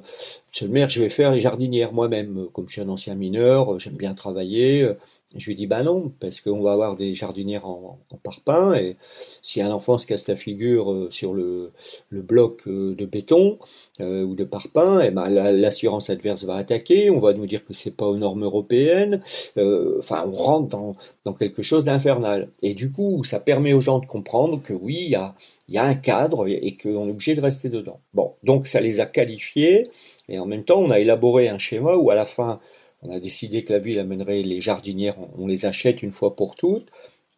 monsieur 0.52 0.68
le 0.68 0.74
maire, 0.74 0.90
je 0.90 1.02
vais 1.02 1.10
faire 1.10 1.32
les 1.32 1.40
jardinières 1.40 1.94
moi-même. 1.94 2.48
Comme 2.54 2.68
je 2.68 2.74
suis 2.74 2.82
un 2.82 2.90
ancien 2.90 3.16
mineur, 3.16 3.78
j'aime 3.80 3.96
bien 3.96 4.14
travailler. 4.14 4.88
Je 5.38 5.46
lui 5.46 5.54
dis, 5.54 5.68
bah 5.68 5.84
non, 5.84 6.12
parce 6.20 6.42
qu'on 6.42 6.64
va 6.64 6.72
avoir 6.72 6.96
des 6.96 7.14
jardinières 7.14 7.68
en, 7.68 8.00
en, 8.12 8.18
parpaing, 8.18 8.74
et 8.74 8.98
si 9.44 9.62
un 9.62 9.72
enfant 9.72 10.00
se 10.00 10.08
casse 10.08 10.28
la 10.28 10.36
figure 10.36 10.92
euh, 10.92 11.12
sur 11.12 11.36
le, 11.36 11.72
bloc 12.12 12.68
euh, 12.68 12.96
de 12.96 13.06
béton 13.06 13.60
euh, 14.02 14.24
ou 14.24 14.34
de 14.34 14.44
parpaing, 14.44 15.02
et 15.02 15.08
eh 15.10 15.12
ben, 15.12 15.30
l'assurance 15.30 16.10
adverse 16.10 16.46
va 16.46 16.56
attaquer, 16.56 17.12
on 17.12 17.20
va 17.20 17.34
nous 17.34 17.46
dire 17.46 17.64
que 17.64 17.76
c'est 17.76 17.96
pas 17.96 18.08
aux 18.08 18.18
normes 18.18 18.44
européennes, 18.44 19.22
enfin, 20.00 20.24
on 20.26 20.32
rentre 20.32 20.70
dans, 20.70 20.94
dans 21.26 21.34
quelque 21.34 21.62
chose 21.62 21.86
d'infernal. 21.86 22.50
Et 22.64 22.74
du 22.74 22.92
coup, 22.92 23.24
ça 23.24 23.40
permet 23.40 23.74
aux 23.74 23.82
gens 23.82 24.00
de 24.00 24.08
comprendre 24.08 24.60
que 24.64 24.74
oui, 24.74 24.98
il 25.00 25.12
y 25.12 25.16
a, 25.16 25.36
y 25.68 25.78
a 25.78 25.84
un 25.84 25.94
cadre 25.96 26.48
et 26.48 26.76
qu'on 26.76 27.06
est 27.06 27.12
obligé 27.12 27.36
de 27.36 27.42
rester 27.42 27.70
dedans. 27.70 28.00
Bon, 28.16 28.34
donc 28.44 28.66
ça 28.66 28.82
les 28.82 29.00
a 29.00 29.06
qualifiés, 29.06 29.92
et 30.28 30.40
en 30.40 30.48
même 30.48 30.64
temps, 30.64 30.80
on 30.80 30.90
a 30.90 31.00
élaboré 31.00 31.50
un 31.50 31.60
schéma 31.60 31.96
où 31.96 32.10
à 32.10 32.16
la 32.16 32.26
fin, 32.26 32.60
on 33.02 33.12
a 33.12 33.20
décidé 33.20 33.64
que 33.64 33.74
la 33.74 33.80
ville 33.80 34.00
amènerait 34.00 34.42
les 34.42 34.62
jardinières, 34.62 35.16
on 35.38 35.48
les 35.48 35.66
achète 35.66 36.04
une 36.04 36.12
fois 36.12 36.36
pour 36.36 36.56
toutes, 36.56 36.88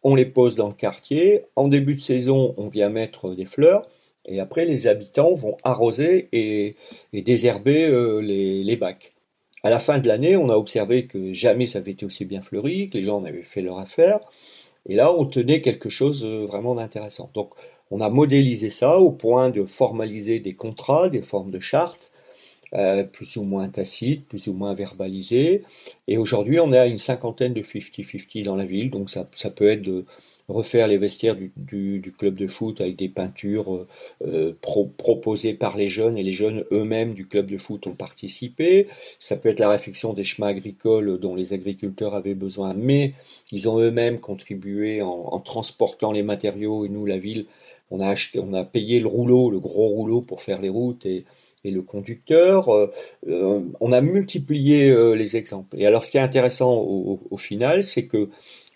on 0.02 0.14
les 0.14 0.26
pose 0.26 0.56
dans 0.56 0.68
le 0.68 0.74
quartier, 0.74 1.42
en 1.56 1.68
début 1.68 1.94
de 1.94 2.00
saison 2.00 2.54
on 2.56 2.68
vient 2.68 2.88
mettre 2.88 3.34
des 3.34 3.46
fleurs, 3.46 3.82
et 4.26 4.40
après 4.40 4.64
les 4.64 4.86
habitants 4.86 5.34
vont 5.34 5.56
arroser 5.64 6.28
et, 6.32 6.74
désherber 7.12 7.86
euh, 7.86 8.20
les, 8.20 8.76
bacs. 8.76 9.14
À 9.64 9.70
la 9.70 9.78
fin 9.78 9.98
de 9.98 10.08
l'année, 10.08 10.36
on 10.36 10.48
a 10.48 10.56
observé 10.56 11.06
que 11.06 11.32
jamais 11.32 11.66
ça 11.66 11.78
avait 11.78 11.92
été 11.92 12.04
aussi 12.04 12.24
bien 12.24 12.42
fleuri, 12.42 12.90
que 12.90 12.98
les 12.98 13.04
gens 13.04 13.18
en 13.18 13.24
avaient 13.24 13.42
fait 13.42 13.62
leur 13.62 13.78
affaire, 13.78 14.18
et 14.86 14.94
là 14.96 15.12
on 15.12 15.24
tenait 15.24 15.60
quelque 15.60 15.88
chose 15.88 16.24
euh, 16.24 16.46
vraiment 16.46 16.74
d'intéressant. 16.74 17.30
Donc 17.34 17.54
on 17.90 18.00
a 18.00 18.08
modélisé 18.08 18.70
ça 18.70 18.98
au 18.98 19.12
point 19.12 19.50
de 19.50 19.64
formaliser 19.64 20.40
des 20.40 20.54
contrats, 20.54 21.08
des 21.08 21.22
formes 21.22 21.50
de 21.50 21.60
chartes, 21.60 22.12
euh, 22.74 23.04
plus 23.04 23.36
ou 23.36 23.44
moins 23.44 23.68
tacite, 23.68 24.26
plus 24.26 24.46
ou 24.48 24.54
moins 24.54 24.72
verbalisé. 24.72 25.60
Et 26.08 26.16
aujourd'hui, 26.16 26.58
on 26.58 26.72
à 26.72 26.86
une 26.86 26.96
cinquantaine 26.96 27.52
de 27.52 27.60
50-50 27.60 28.44
dans 28.44 28.56
la 28.56 28.64
ville, 28.64 28.90
donc 28.90 29.10
ça, 29.10 29.28
ça, 29.34 29.50
peut 29.50 29.70
être 29.70 29.82
de 29.82 30.06
refaire 30.48 30.88
les 30.88 30.96
vestiaires 30.96 31.36
du, 31.36 32.02
club 32.18 32.34
de 32.34 32.46
foot 32.46 32.80
avec 32.80 32.96
des 32.96 33.10
peintures 33.10 33.74
euh, 33.74 33.88
euh 34.26 34.52
pro, 34.60 34.86
proposées 34.86 35.52
par 35.52 35.76
les 35.76 35.88
jeunes, 35.88 36.16
et 36.18 36.22
les 36.22 36.32
jeunes 36.32 36.64
eux-mêmes 36.72 37.12
du 37.12 37.26
club 37.28 37.50
de 37.50 37.58
foot 37.58 37.86
ont 37.86 37.94
participé. 37.94 38.86
Ça 39.18 39.36
peut 39.36 39.50
être 39.50 39.60
la 39.60 39.70
réflexion 39.70 40.14
des 40.14 40.22
chemins 40.22 40.48
agricoles 40.48 41.18
dont 41.18 41.34
les 41.34 41.52
agriculteurs 41.52 42.14
avaient 42.14 42.34
besoin, 42.34 42.72
mais 42.74 43.12
ils 43.50 43.68
ont 43.68 43.78
eux-mêmes 43.80 44.18
contribué 44.18 45.02
en, 45.02 45.10
en 45.10 45.40
transportant 45.40 46.10
les 46.12 46.22
matériaux, 46.22 46.86
et 46.86 46.88
nous, 46.88 47.04
la 47.04 47.18
ville, 47.18 47.44
on 47.90 48.00
a 48.00 48.08
acheté, 48.08 48.38
on 48.38 48.54
a 48.54 48.64
payé 48.64 48.98
le 49.00 49.08
rouleau, 49.08 49.50
le 49.50 49.60
gros 49.60 49.88
rouleau 49.88 50.22
pour 50.22 50.40
faire 50.40 50.62
les 50.62 50.70
routes, 50.70 51.04
et 51.04 51.26
et 51.64 51.70
le 51.70 51.82
conducteur. 51.82 52.68
Euh, 52.68 52.90
euh, 53.28 53.60
on 53.80 53.92
a 53.92 54.00
multiplié 54.00 54.90
euh, 54.90 55.14
les 55.14 55.36
exemples. 55.36 55.78
Et 55.78 55.86
alors 55.86 56.04
ce 56.04 56.10
qui 56.10 56.18
est 56.18 56.20
intéressant 56.20 56.74
au, 56.74 57.36
final, 57.36 57.82
c'est 57.82 58.06
que 58.06 58.28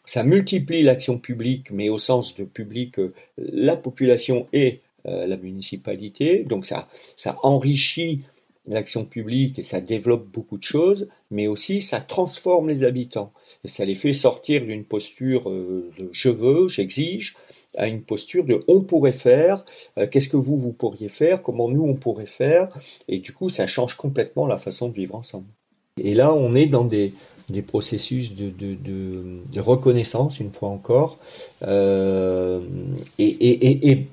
ça 0.04 0.22
multiplie 0.22 0.82
l'action 0.82 1.18
publique, 1.18 1.70
mais 1.70 1.88
au 1.88 1.98
sens 1.98 2.36
de 2.36 2.44
public, 2.44 2.96
la 3.38 3.76
population 3.76 4.46
et 4.52 4.80
la 5.04 5.36
municipalité. 5.36 6.44
Donc 6.44 6.64
ça, 6.64 6.88
ça 7.14 7.38
enrichit 7.42 8.24
l'action 8.66 9.04
publique 9.04 9.60
et 9.60 9.62
ça 9.62 9.80
développe 9.80 10.26
beaucoup 10.26 10.58
de 10.58 10.64
choses, 10.64 11.08
mais 11.30 11.46
aussi 11.46 11.80
ça 11.80 12.00
transforme 12.00 12.68
les 12.68 12.82
habitants. 12.82 13.32
Et 13.64 13.68
ça 13.68 13.84
les 13.84 13.94
fait 13.94 14.12
sortir 14.12 14.64
d'une 14.64 14.84
posture 14.84 15.48
de 15.48 16.08
je 16.10 16.28
veux, 16.28 16.66
j'exige, 16.68 17.36
à 17.76 17.88
une 17.88 18.02
posture 18.02 18.44
de 18.44 18.60
on 18.68 18.80
pourrait 18.80 19.12
faire, 19.12 19.64
euh, 19.98 20.06
qu'est-ce 20.06 20.28
que 20.28 20.36
vous, 20.36 20.58
vous 20.58 20.72
pourriez 20.72 21.08
faire, 21.08 21.42
comment 21.42 21.68
nous, 21.68 21.82
on 21.82 21.94
pourrait 21.94 22.26
faire, 22.26 22.68
et 23.08 23.18
du 23.18 23.32
coup, 23.32 23.48
ça 23.48 23.66
change 23.66 23.96
complètement 23.96 24.46
la 24.46 24.58
façon 24.58 24.88
de 24.88 24.94
vivre 24.94 25.14
ensemble. 25.14 25.46
Et 25.98 26.14
là, 26.14 26.32
on 26.32 26.54
est 26.54 26.66
dans 26.66 26.84
des, 26.84 27.14
des 27.48 27.62
processus 27.62 28.34
de, 28.34 28.50
de, 28.50 29.60
reconnaissance, 29.60 30.40
une 30.40 30.52
fois 30.52 30.68
encore, 30.68 31.18
euh, 31.62 32.60
et, 33.18 33.26
et, 33.26 33.90
et, 33.90 34.06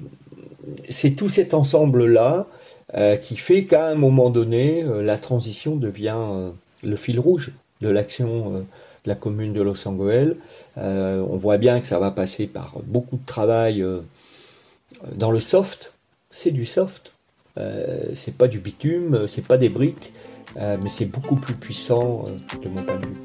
c'est 0.89 1.11
tout 1.11 1.27
cet 1.27 1.53
ensemble-là 1.53 2.47
euh, 2.95 3.17
qui 3.17 3.35
fait 3.35 3.65
qu'à 3.65 3.87
un 3.87 3.95
moment 3.95 4.29
donné, 4.29 4.83
la 4.83 5.17
transition 5.17 5.75
devient 5.75 6.51
le 6.83 6.95
fil 6.95 7.19
rouge 7.19 7.51
de 7.81 7.89
l'action 7.89 8.65
la 9.05 9.15
commune 9.15 9.53
de 9.53 9.61
Los 9.61 9.87
Angeles. 9.87 10.35
Euh, 10.77 11.25
on 11.29 11.37
voit 11.37 11.57
bien 11.57 11.79
que 11.79 11.87
ça 11.87 11.99
va 11.99 12.11
passer 12.11 12.47
par 12.47 12.79
beaucoup 12.85 13.17
de 13.17 13.25
travail 13.25 13.81
euh, 13.81 14.01
dans 15.15 15.31
le 15.31 15.39
soft. 15.39 15.93
C'est 16.31 16.51
du 16.51 16.65
soft. 16.65 17.13
Euh, 17.57 18.11
c'est 18.15 18.37
pas 18.37 18.47
du 18.47 18.59
bitume, 18.59 19.27
c'est 19.27 19.45
pas 19.45 19.57
des 19.57 19.69
briques, 19.69 20.11
mais 20.55 20.89
c'est 20.89 21.05
beaucoup 21.05 21.35
plus 21.35 21.53
puissant 21.53 22.25
de 22.61 22.69
mon 22.69 22.83
point 22.83 22.97
de 22.97 23.05
vue. 23.05 23.17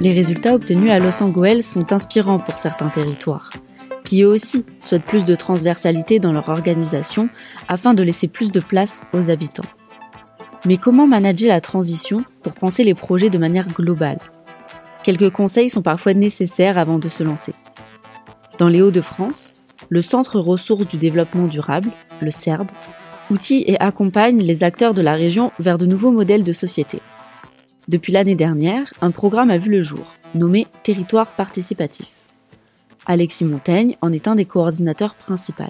Les 0.00 0.12
résultats 0.12 0.54
obtenus 0.54 0.90
à 0.90 0.98
Los 0.98 1.22
Angeles 1.22 1.62
sont 1.62 1.92
inspirants 1.92 2.38
pour 2.38 2.56
certains 2.58 2.88
territoires 2.88 3.50
qui 4.08 4.22
eux 4.22 4.28
aussi 4.28 4.64
souhaitent 4.80 5.04
plus 5.04 5.26
de 5.26 5.34
transversalité 5.34 6.18
dans 6.18 6.32
leur 6.32 6.48
organisation 6.48 7.28
afin 7.68 7.92
de 7.92 8.02
laisser 8.02 8.26
plus 8.26 8.52
de 8.52 8.60
place 8.60 9.02
aux 9.12 9.28
habitants. 9.28 9.68
Mais 10.64 10.78
comment 10.78 11.06
manager 11.06 11.50
la 11.50 11.60
transition 11.60 12.24
pour 12.42 12.54
penser 12.54 12.84
les 12.84 12.94
projets 12.94 13.28
de 13.28 13.36
manière 13.36 13.68
globale? 13.68 14.18
Quelques 15.04 15.28
conseils 15.28 15.68
sont 15.68 15.82
parfois 15.82 16.14
nécessaires 16.14 16.78
avant 16.78 16.98
de 16.98 17.10
se 17.10 17.22
lancer. 17.22 17.52
Dans 18.56 18.68
les 18.68 18.80
Hauts-de-France, 18.80 19.52
le 19.90 20.00
Centre 20.00 20.40
Ressources 20.40 20.88
du 20.88 20.96
Développement 20.96 21.46
Durable, 21.46 21.90
le 22.22 22.30
CERD, 22.30 22.70
outille 23.30 23.64
et 23.66 23.78
accompagne 23.78 24.40
les 24.40 24.64
acteurs 24.64 24.94
de 24.94 25.02
la 25.02 25.12
région 25.12 25.52
vers 25.58 25.76
de 25.76 25.84
nouveaux 25.84 26.12
modèles 26.12 26.44
de 26.44 26.52
société. 26.52 27.00
Depuis 27.88 28.14
l'année 28.14 28.36
dernière, 28.36 28.90
un 29.02 29.10
programme 29.10 29.50
a 29.50 29.58
vu 29.58 29.70
le 29.70 29.82
jour, 29.82 30.14
nommé 30.34 30.66
Territoire 30.82 31.30
participatif. 31.32 32.06
Alexis 33.10 33.46
Montaigne 33.46 33.96
en 34.02 34.12
est 34.12 34.28
un 34.28 34.34
des 34.34 34.44
coordinateurs 34.44 35.14
principaux. 35.14 35.64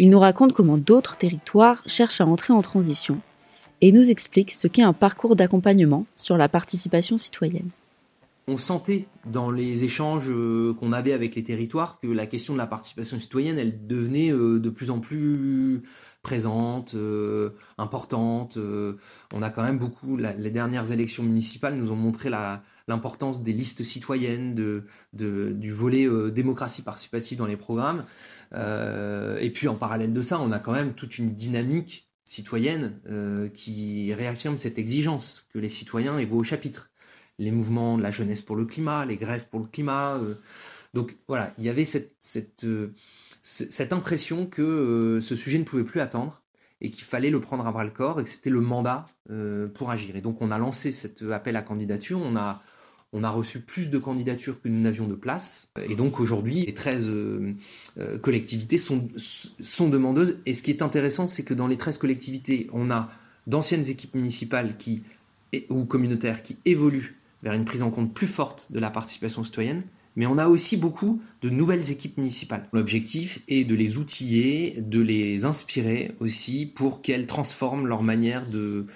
Il 0.00 0.10
nous 0.10 0.18
raconte 0.18 0.52
comment 0.52 0.76
d'autres 0.76 1.16
territoires 1.16 1.84
cherchent 1.86 2.20
à 2.20 2.26
entrer 2.26 2.52
en 2.52 2.62
transition 2.62 3.20
et 3.80 3.92
nous 3.92 4.10
explique 4.10 4.50
ce 4.50 4.66
qu'est 4.66 4.82
un 4.82 4.92
parcours 4.92 5.36
d'accompagnement 5.36 6.04
sur 6.16 6.36
la 6.36 6.48
participation 6.48 7.16
citoyenne. 7.16 7.70
On 8.48 8.56
sentait 8.56 9.06
dans 9.24 9.52
les 9.52 9.84
échanges 9.84 10.30
euh, 10.30 10.74
qu'on 10.80 10.92
avait 10.92 11.12
avec 11.12 11.36
les 11.36 11.44
territoires 11.44 12.00
que 12.00 12.08
la 12.08 12.26
question 12.26 12.54
de 12.54 12.58
la 12.58 12.66
participation 12.66 13.20
citoyenne, 13.20 13.58
elle 13.58 13.86
devenait 13.86 14.32
euh, 14.32 14.58
de 14.58 14.70
plus 14.70 14.90
en 14.90 14.98
plus 14.98 15.82
présente, 16.22 16.94
euh, 16.94 17.50
importante. 17.76 18.58
On 19.32 19.42
a 19.42 19.50
quand 19.50 19.62
même 19.62 19.78
beaucoup, 19.78 20.16
les 20.16 20.50
dernières 20.50 20.90
élections 20.90 21.22
municipales 21.22 21.76
nous 21.76 21.92
ont 21.92 21.96
montré 21.96 22.30
la, 22.30 22.62
l'importance 22.88 23.42
des 23.42 23.52
listes 23.52 23.84
citoyennes, 23.84 24.54
de, 24.54 24.84
du 25.12 25.70
volet 25.70 26.06
euh, 26.06 26.30
démocratie 26.30 26.82
participative 26.82 27.38
dans 27.38 27.46
les 27.46 27.56
programmes. 27.56 28.04
Euh, 28.54 29.38
et 29.38 29.50
puis 29.50 29.68
en 29.68 29.74
parallèle 29.74 30.12
de 30.12 30.22
ça, 30.22 30.40
on 30.40 30.50
a 30.50 30.58
quand 30.58 30.72
même 30.72 30.94
toute 30.94 31.18
une 31.18 31.34
dynamique 31.34 32.06
citoyennes 32.24 33.00
qui 33.54 34.12
réaffirment 34.12 34.58
cette 34.58 34.78
exigence 34.78 35.48
que 35.50 35.58
les 35.58 35.70
citoyens 35.70 36.18
aient 36.18 36.28
au 36.30 36.42
chapitre. 36.44 36.90
Les 37.38 37.50
mouvements 37.50 37.96
de 37.96 38.02
la 38.02 38.10
jeunesse 38.10 38.42
pour 38.42 38.54
le 38.54 38.66
climat, 38.66 39.06
les 39.06 39.16
grèves 39.16 39.48
pour 39.48 39.60
le 39.60 39.66
climat. 39.66 40.18
donc 40.92 41.16
voilà, 41.26 41.54
il 41.56 41.64
y 41.64 41.70
avait 41.70 41.86
cette, 41.86 42.16
cette, 42.20 42.66
cette 43.42 43.94
impression 43.94 44.44
que 44.44 45.20
ce 45.22 45.36
sujet 45.36 45.56
ne 45.56 45.64
pouvait 45.64 45.84
plus 45.84 46.00
attendre 46.00 46.42
et 46.82 46.90
qu'il 46.90 47.04
fallait 47.04 47.30
le 47.30 47.40
prendre 47.40 47.66
à 47.66 47.72
bras 47.72 47.84
le 47.84 47.90
corps 47.90 48.20
et 48.20 48.24
que 48.24 48.30
c'était 48.30 48.50
le 48.50 48.60
mandat 48.60 49.06
pour 49.72 49.90
agir. 49.90 50.14
Et 50.14 50.20
donc 50.20 50.42
on 50.42 50.50
a 50.50 50.58
lancé 50.58 50.92
cet 50.92 51.22
appel 51.22 51.56
à 51.56 51.62
candidature, 51.62 52.20
on 52.20 52.36
a 52.36 52.60
on 53.12 53.24
a 53.24 53.30
reçu 53.30 53.60
plus 53.60 53.90
de 53.90 53.98
candidatures 53.98 54.60
que 54.60 54.68
nous 54.68 54.80
n'avions 54.80 55.06
de 55.06 55.14
places. 55.14 55.70
Et 55.88 55.94
donc 55.94 56.20
aujourd'hui, 56.20 56.66
les 56.66 56.74
13 56.74 57.08
euh, 57.08 57.54
euh, 57.98 58.18
collectivités 58.18 58.78
sont, 58.78 59.08
sont 59.16 59.88
demandeuses. 59.88 60.40
Et 60.44 60.52
ce 60.52 60.62
qui 60.62 60.70
est 60.70 60.82
intéressant, 60.82 61.26
c'est 61.26 61.42
que 61.42 61.54
dans 61.54 61.66
les 61.66 61.78
13 61.78 61.98
collectivités, 61.98 62.68
on 62.72 62.90
a 62.90 63.10
d'anciennes 63.46 63.88
équipes 63.88 64.14
municipales 64.14 64.76
qui, 64.76 65.02
ou 65.70 65.84
communautaires 65.84 66.42
qui 66.42 66.56
évoluent 66.66 67.16
vers 67.42 67.54
une 67.54 67.64
prise 67.64 67.82
en 67.82 67.90
compte 67.90 68.12
plus 68.12 68.26
forte 68.26 68.70
de 68.70 68.78
la 68.78 68.90
participation 68.90 69.42
citoyenne. 69.42 69.82
Mais 70.18 70.26
on 70.26 70.36
a 70.36 70.48
aussi 70.48 70.76
beaucoup 70.76 71.22
de 71.42 71.48
nouvelles 71.48 71.92
équipes 71.92 72.18
municipales. 72.18 72.68
L'objectif 72.72 73.38
est 73.46 73.62
de 73.62 73.76
les 73.76 73.98
outiller, 73.98 74.74
de 74.78 75.00
les 75.00 75.44
inspirer 75.44 76.10
aussi 76.18 76.66
pour 76.66 77.02
qu'elles 77.02 77.28
transforment 77.28 77.86
leur 77.86 78.02
manière 78.02 78.44
de, 78.50 78.86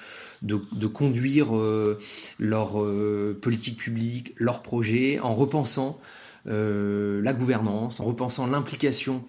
conduire 0.88 1.56
euh, 1.56 2.00
leur 2.40 2.82
euh, 2.82 3.38
politique 3.40 3.76
publique, 3.76 4.32
leurs 4.36 4.62
projets, 4.62 5.20
en 5.20 5.32
repensant 5.36 6.00
euh, 6.48 7.22
la 7.22 7.32
gouvernance, 7.32 8.00
en 8.00 8.04
repensant 8.04 8.48
l'implication 8.48 9.22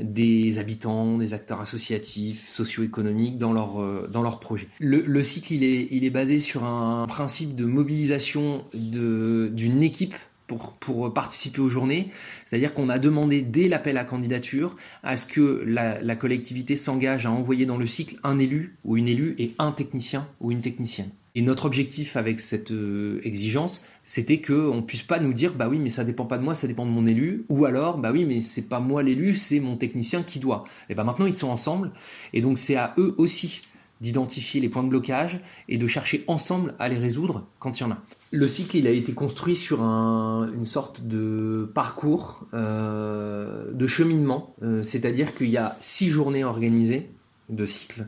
des 0.00 0.60
habitants, 0.60 1.18
des 1.18 1.34
acteurs 1.34 1.60
associatifs, 1.60 2.48
socio-économiques 2.48 3.36
dans 3.36 3.52
leur 3.52 4.08
dans 4.08 4.22
leurs 4.22 4.38
projets. 4.38 4.68
Le, 4.78 5.22
cycle 5.24 5.54
il 5.54 5.64
est 5.64 5.88
il 5.90 6.04
est 6.04 6.10
basé 6.10 6.38
sur 6.38 6.62
un 6.62 7.04
principe 7.08 7.56
de 7.56 7.64
mobilisation 7.64 8.64
d'une 8.72 9.82
équipe 9.82 10.14
pour, 10.56 11.12
participer 11.12 11.60
aux 11.60 11.68
journées. 11.68 12.10
C'est-à-dire 12.46 12.74
qu'on 12.74 12.88
a 12.88 12.98
demandé 12.98 13.42
dès 13.42 13.68
l'appel 13.68 13.96
à 13.96 14.04
candidature 14.04 14.76
à 15.02 15.16
ce 15.16 15.26
que 15.26 15.62
la, 15.66 16.16
collectivité 16.16 16.76
s'engage 16.76 17.26
à 17.26 17.30
envoyer 17.30 17.66
dans 17.66 17.76
le 17.76 17.86
cycle 17.86 18.16
un 18.22 18.38
élu 18.38 18.76
ou 18.84 18.96
une 18.96 19.08
élue 19.08 19.34
et 19.38 19.54
un 19.58 19.72
technicien 19.72 20.28
ou 20.40 20.52
une 20.52 20.60
technicienne. 20.60 21.10
Et 21.34 21.40
notre 21.40 21.64
objectif 21.64 22.16
avec 22.16 22.40
cette 22.40 22.72
euh, 22.72 23.20
exigence, 23.24 23.86
c'était 24.04 24.42
qu'on 24.42 24.76
ne 24.76 24.80
puisse 24.82 25.02
pas 25.02 25.18
nous 25.18 25.32
dire 25.32 25.54
bah 25.54 25.66
oui 25.66 25.78
mais 25.78 25.88
ça 25.88 26.04
dépend 26.04 26.26
pas 26.26 26.36
de 26.36 26.42
moi, 26.42 26.54
ça 26.54 26.66
dépend 26.66 26.84
de 26.84 26.90
mon 26.90 27.06
élu, 27.06 27.46
ou 27.48 27.64
alors 27.64 27.96
bah 27.96 28.10
oui 28.12 28.26
mais 28.26 28.40
c'est 28.40 28.68
pas 28.68 28.80
moi 28.80 29.02
l'élu, 29.02 29.34
c'est 29.34 29.58
mon 29.58 29.76
technicien 29.76 30.22
qui 30.22 30.40
doit. 30.40 30.64
Et 30.90 30.94
ben 30.94 31.04
maintenant 31.04 31.24
ils 31.24 31.34
sont 31.34 31.48
ensemble, 31.48 31.90
et 32.34 32.42
donc 32.42 32.58
c'est 32.58 32.76
à 32.76 32.92
eux 32.98 33.14
aussi 33.16 33.62
d'identifier 34.02 34.60
les 34.60 34.68
points 34.68 34.82
de 34.82 34.88
blocage 34.88 35.40
et 35.68 35.78
de 35.78 35.86
chercher 35.86 36.22
ensemble 36.26 36.74
à 36.78 36.88
les 36.90 36.98
résoudre 36.98 37.46
quand 37.58 37.80
il 37.80 37.84
y 37.84 37.86
en 37.86 37.92
a. 37.92 38.02
Le 38.34 38.46
cycle, 38.46 38.86
a 38.86 38.90
été 38.90 39.12
construit 39.12 39.54
sur 39.54 39.82
une 39.82 40.64
sorte 40.64 41.02
de 41.02 41.70
parcours 41.74 42.46
euh, 42.54 43.70
de 43.72 43.86
cheminement, 43.86 44.54
euh, 44.62 44.82
c'est-à-dire 44.82 45.34
qu'il 45.34 45.50
y 45.50 45.58
a 45.58 45.76
six 45.80 46.08
journées 46.08 46.42
organisées 46.42 47.10
de 47.50 47.66
cycle. 47.66 48.06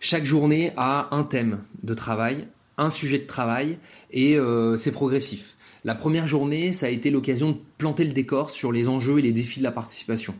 Chaque 0.00 0.24
journée 0.24 0.72
a 0.78 1.14
un 1.14 1.24
thème 1.24 1.58
de 1.82 1.92
travail, 1.92 2.48
un 2.78 2.88
sujet 2.88 3.18
de 3.18 3.26
travail, 3.26 3.76
et 4.10 4.38
euh, 4.38 4.78
c'est 4.78 4.92
progressif. 4.92 5.56
La 5.84 5.94
première 5.94 6.26
journée, 6.26 6.72
ça 6.72 6.86
a 6.86 6.88
été 6.88 7.10
l'occasion 7.10 7.50
de 7.50 7.58
planter 7.76 8.04
le 8.04 8.12
décor 8.14 8.48
sur 8.48 8.72
les 8.72 8.88
enjeux 8.88 9.18
et 9.18 9.22
les 9.22 9.32
défis 9.32 9.58
de 9.58 9.64
la 9.64 9.72
participation. 9.72 10.34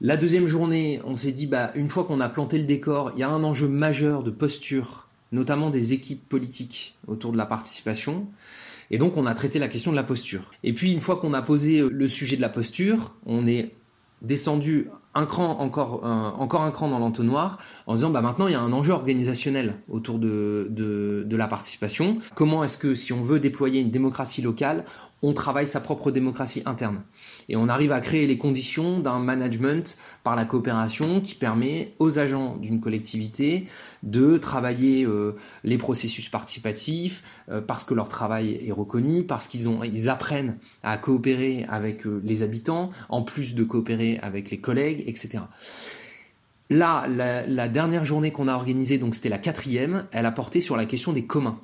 La 0.00 0.16
deuxième 0.16 0.48
journée, 0.48 1.00
on 1.04 1.14
s'est 1.14 1.30
dit, 1.30 1.46
bah, 1.46 1.70
une 1.76 1.86
fois 1.86 2.02
qu'on 2.02 2.20
a 2.20 2.28
planté 2.28 2.58
le 2.58 2.64
décor, 2.64 3.12
il 3.14 3.20
y 3.20 3.22
a 3.22 3.30
un 3.30 3.44
enjeu 3.44 3.68
majeur 3.68 4.24
de 4.24 4.32
posture, 4.32 5.06
notamment 5.30 5.70
des 5.70 5.92
équipes 5.92 6.28
politiques 6.28 6.96
autour 7.06 7.30
de 7.30 7.36
la 7.36 7.46
participation. 7.46 8.26
Et 8.90 8.98
donc, 8.98 9.16
on 9.16 9.26
a 9.26 9.34
traité 9.34 9.58
la 9.58 9.68
question 9.68 9.90
de 9.90 9.96
la 9.96 10.04
posture. 10.04 10.50
Et 10.62 10.72
puis, 10.72 10.92
une 10.92 11.00
fois 11.00 11.16
qu'on 11.16 11.34
a 11.34 11.42
posé 11.42 11.80
le 11.80 12.06
sujet 12.08 12.36
de 12.36 12.42
la 12.42 12.48
posture, 12.48 13.14
on 13.26 13.46
est 13.46 13.74
descendu 14.22 14.88
encore, 15.14 16.04
un 16.04 16.70
cran 16.72 16.88
dans 16.88 16.98
l'entonnoir 16.98 17.58
en 17.86 17.94
disant 17.94 18.10
bah 18.10 18.20
maintenant 18.20 18.48
il 18.48 18.52
y 18.52 18.56
a 18.56 18.60
un 18.60 18.72
enjeu 18.72 18.92
organisationnel 18.92 19.76
autour 19.88 20.18
de 20.18 21.36
la 21.36 21.46
participation. 21.46 22.18
Comment 22.34 22.64
est-ce 22.64 22.78
que 22.78 22.94
si 22.94 23.12
on 23.12 23.22
veut 23.22 23.38
déployer 23.38 23.80
une 23.80 23.90
démocratie 23.90 24.42
locale, 24.42 24.84
on 25.24 25.32
travaille 25.32 25.66
sa 25.66 25.80
propre 25.80 26.10
démocratie 26.10 26.62
interne 26.66 27.00
et 27.48 27.56
on 27.56 27.68
arrive 27.68 27.92
à 27.92 28.00
créer 28.02 28.26
les 28.26 28.36
conditions 28.36 28.98
d'un 28.98 29.18
management 29.18 29.96
par 30.22 30.36
la 30.36 30.44
coopération 30.44 31.22
qui 31.22 31.34
permet 31.34 31.94
aux 31.98 32.18
agents 32.18 32.56
d'une 32.56 32.78
collectivité 32.78 33.66
de 34.02 34.36
travailler 34.36 35.06
euh, 35.06 35.34
les 35.62 35.78
processus 35.78 36.28
participatifs 36.28 37.22
euh, 37.48 37.62
parce 37.62 37.84
que 37.84 37.94
leur 37.94 38.10
travail 38.10 38.60
est 38.66 38.72
reconnu, 38.72 39.24
parce 39.24 39.48
qu'ils 39.48 39.66
ils 39.84 40.10
apprennent 40.10 40.58
à 40.82 40.98
coopérer 40.98 41.64
avec 41.70 42.06
euh, 42.06 42.20
les 42.22 42.42
habitants 42.42 42.90
en 43.08 43.22
plus 43.22 43.54
de 43.54 43.64
coopérer 43.64 44.18
avec 44.20 44.50
les 44.50 44.58
collègues, 44.58 45.04
etc. 45.06 45.44
Là, 46.68 47.06
la 47.08 47.68
dernière 47.68 48.04
journée 48.04 48.30
qu'on 48.30 48.48
a 48.48 48.54
organisée, 48.54 48.98
donc 48.98 49.14
c'était 49.14 49.28
la 49.28 49.38
quatrième, 49.38 50.06
elle 50.12 50.26
a 50.26 50.32
porté 50.32 50.60
sur 50.60 50.76
la 50.76 50.86
question 50.86 51.12
des 51.12 51.24
communs. 51.24 51.58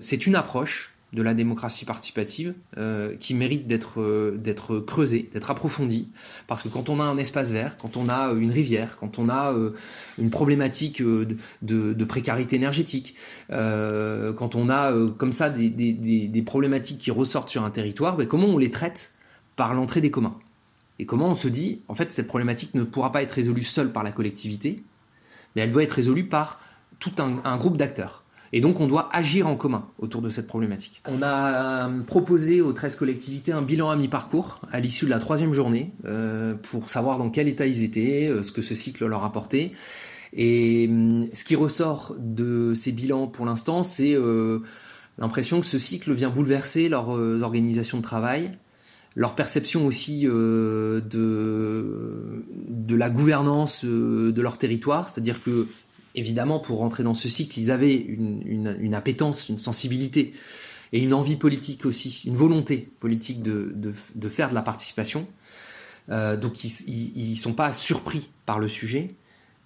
C'est 0.00 0.26
une 0.26 0.34
approche 0.34 0.94
de 1.12 1.22
la 1.22 1.34
démocratie 1.34 1.84
participative 1.84 2.54
euh, 2.78 3.16
qui 3.16 3.34
mérite 3.34 3.66
d'être 3.66 4.00
euh, 4.00 4.36
d'être 4.38 4.78
creusé, 4.78 5.28
d'être 5.32 5.50
approfondi, 5.50 6.08
parce 6.46 6.62
que 6.62 6.68
quand 6.68 6.88
on 6.88 7.00
a 7.00 7.04
un 7.04 7.18
espace 7.18 7.50
vert, 7.50 7.76
quand 7.76 7.96
on 7.96 8.08
a 8.08 8.32
une 8.32 8.50
rivière, 8.50 8.96
quand 8.98 9.18
on 9.18 9.28
a 9.28 9.52
euh, 9.52 9.72
une 10.18 10.30
problématique 10.30 11.02
de, 11.02 12.04
précarité 12.04 12.56
énergétique, 12.56 13.14
quand 13.48 14.54
on 14.54 14.68
a 14.68 14.92
comme 15.16 15.32
ça 15.32 15.48
des, 15.50 15.68
des, 15.70 16.42
problématiques 16.42 16.98
qui 16.98 17.10
ressortent 17.10 17.48
sur 17.48 17.64
un 17.64 17.70
territoire, 17.70 18.16
ben 18.16 18.26
comment 18.26 18.46
on 18.46 18.58
les 18.58 18.70
traite 18.70 19.14
par 19.56 19.74
l'entrée 19.74 20.00
des 20.00 20.10
communs? 20.10 20.36
Et 20.98 21.06
comment 21.06 21.28
on 21.28 21.34
se 21.34 21.48
dit, 21.48 21.80
en 21.88 21.94
fait, 21.94 22.12
cette 22.12 22.26
problématique 22.26 22.74
ne 22.74 22.84
pourra 22.84 23.12
pas 23.12 23.22
être 23.22 23.32
résolue 23.32 23.64
seule 23.64 23.92
par 23.92 24.02
la 24.02 24.12
collectivité, 24.12 24.82
mais 25.54 25.62
elle 25.62 25.72
doit 25.72 25.82
être 25.82 25.92
résolue 25.92 26.26
par 26.26 26.60
tout 26.98 27.12
un 27.18 27.56
groupe 27.56 27.76
d'acteurs. 27.76 28.21
Et 28.52 28.60
donc 28.60 28.80
on 28.80 28.86
doit 28.86 29.08
agir 29.12 29.46
en 29.46 29.56
commun 29.56 29.86
autour 29.98 30.20
de 30.20 30.28
cette 30.28 30.46
problématique. 30.46 31.02
On 31.08 31.22
a 31.22 31.86
euh, 31.88 32.00
proposé 32.02 32.60
aux 32.60 32.72
13 32.72 32.96
collectivités 32.96 33.52
un 33.52 33.62
bilan 33.62 33.88
à 33.90 33.96
mi-parcours 33.96 34.60
à 34.70 34.78
l'issue 34.78 35.06
de 35.06 35.10
la 35.10 35.18
troisième 35.18 35.54
journée 35.54 35.92
euh, 36.04 36.54
pour 36.54 36.90
savoir 36.90 37.18
dans 37.18 37.30
quel 37.30 37.48
état 37.48 37.66
ils 37.66 37.82
étaient, 37.82 38.28
euh, 38.28 38.42
ce 38.42 38.52
que 38.52 38.60
ce 38.60 38.74
cycle 38.74 39.06
leur 39.06 39.24
apportait. 39.24 39.72
Et 40.34 40.86
hum, 40.90 41.26
ce 41.32 41.44
qui 41.44 41.56
ressort 41.56 42.14
de 42.18 42.74
ces 42.74 42.92
bilans 42.92 43.26
pour 43.26 43.46
l'instant, 43.46 43.82
c'est 43.82 44.16
l'impression 45.18 45.60
que 45.60 45.66
ce 45.66 45.78
cycle 45.78 46.12
vient 46.12 46.30
bouleverser 46.30 46.90
leurs 46.90 47.08
organisations 47.42 47.98
de 47.98 48.02
travail, 48.02 48.50
leur 49.14 49.34
perception 49.34 49.86
aussi 49.86 50.22
de, 50.24 51.02
de 51.10 52.96
la 52.96 53.10
gouvernance 53.10 53.84
de 53.84 54.40
leur 54.40 54.56
territoire, 54.56 55.10
c'est-à-dire 55.10 55.42
que 55.42 55.68
évidemment, 56.14 56.58
pour 56.58 56.78
rentrer 56.78 57.02
dans 57.02 57.14
ce 57.14 57.28
cycle, 57.28 57.58
ils 57.58 57.70
avaient 57.70 57.94
une, 57.94 58.76
une, 58.78 58.94
appétence, 58.94 59.48
une 59.48 59.58
sensibilité 59.58 60.32
et 60.92 61.00
une 61.00 61.14
envie 61.14 61.36
politique 61.36 61.86
aussi, 61.86 62.22
une 62.26 62.34
volonté 62.34 62.90
politique 63.00 63.42
de, 63.42 63.74
de, 63.74 64.28
faire 64.28 64.50
de 64.50 64.54
la 64.54 64.62
participation. 64.62 65.26
Euh, 66.10 66.36
donc 66.36 66.64
ils 66.64 67.30
ne 67.30 67.36
sont 67.36 67.54
pas 67.54 67.72
surpris 67.72 68.28
par 68.44 68.58
le 68.58 68.68
sujet, 68.68 69.14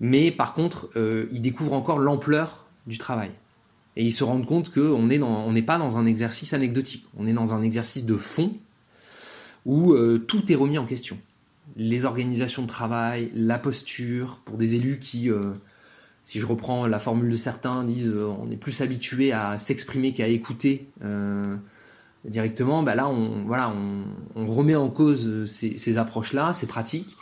mais 0.00 0.30
par 0.30 0.54
contre, 0.54 0.90
euh, 0.96 1.26
ils 1.32 1.42
découvrent 1.42 1.72
encore 1.72 1.98
l'ampleur 1.98 2.66
du 2.86 2.98
travail. 2.98 3.30
Et 3.96 4.04
ils 4.04 4.12
se 4.12 4.24
rendent 4.24 4.44
compte 4.44 4.72
qu'on 4.72 5.02
n'est 5.02 5.62
pas 5.62 5.78
dans 5.78 5.96
un 5.96 6.06
exercice 6.06 6.52
anecdotique, 6.52 7.06
on 7.16 7.26
est 7.26 7.32
dans 7.32 7.54
un 7.54 7.62
exercice 7.62 8.04
de 8.04 8.16
fond 8.16 8.52
où 9.64 9.94
euh, 9.94 10.18
tout 10.18 10.52
est 10.52 10.54
remis 10.54 10.78
en 10.78 10.86
question. 10.86 11.18
Les 11.76 12.04
organisations 12.04 12.62
de 12.62 12.68
travail, 12.68 13.32
la 13.34 13.58
posture, 13.58 14.40
pour 14.44 14.58
des 14.58 14.76
élus 14.76 15.00
qui 15.00 15.28
si 16.26 16.40
je 16.40 16.44
reprends 16.44 16.88
la 16.88 16.98
formule 16.98 17.30
de 17.30 17.36
certains, 17.36 17.84
disent 17.84 18.08
euh, 18.08 18.26
on 18.26 18.50
est 18.50 18.56
plus 18.56 18.80
habitué 18.80 19.32
à 19.32 19.58
s'exprimer 19.58 20.12
qu'à 20.12 20.26
écouter 20.26 20.88
euh, 21.04 21.56
directement, 22.24 22.82
bah 22.82 22.96
là 22.96 23.08
on, 23.08 24.46
remet 24.46 24.74
en 24.74 24.90
cause 24.90 25.46
ces, 25.46 25.98
approches-là, 25.98 26.52
ces 26.52 26.66
pratiques, 26.66 27.16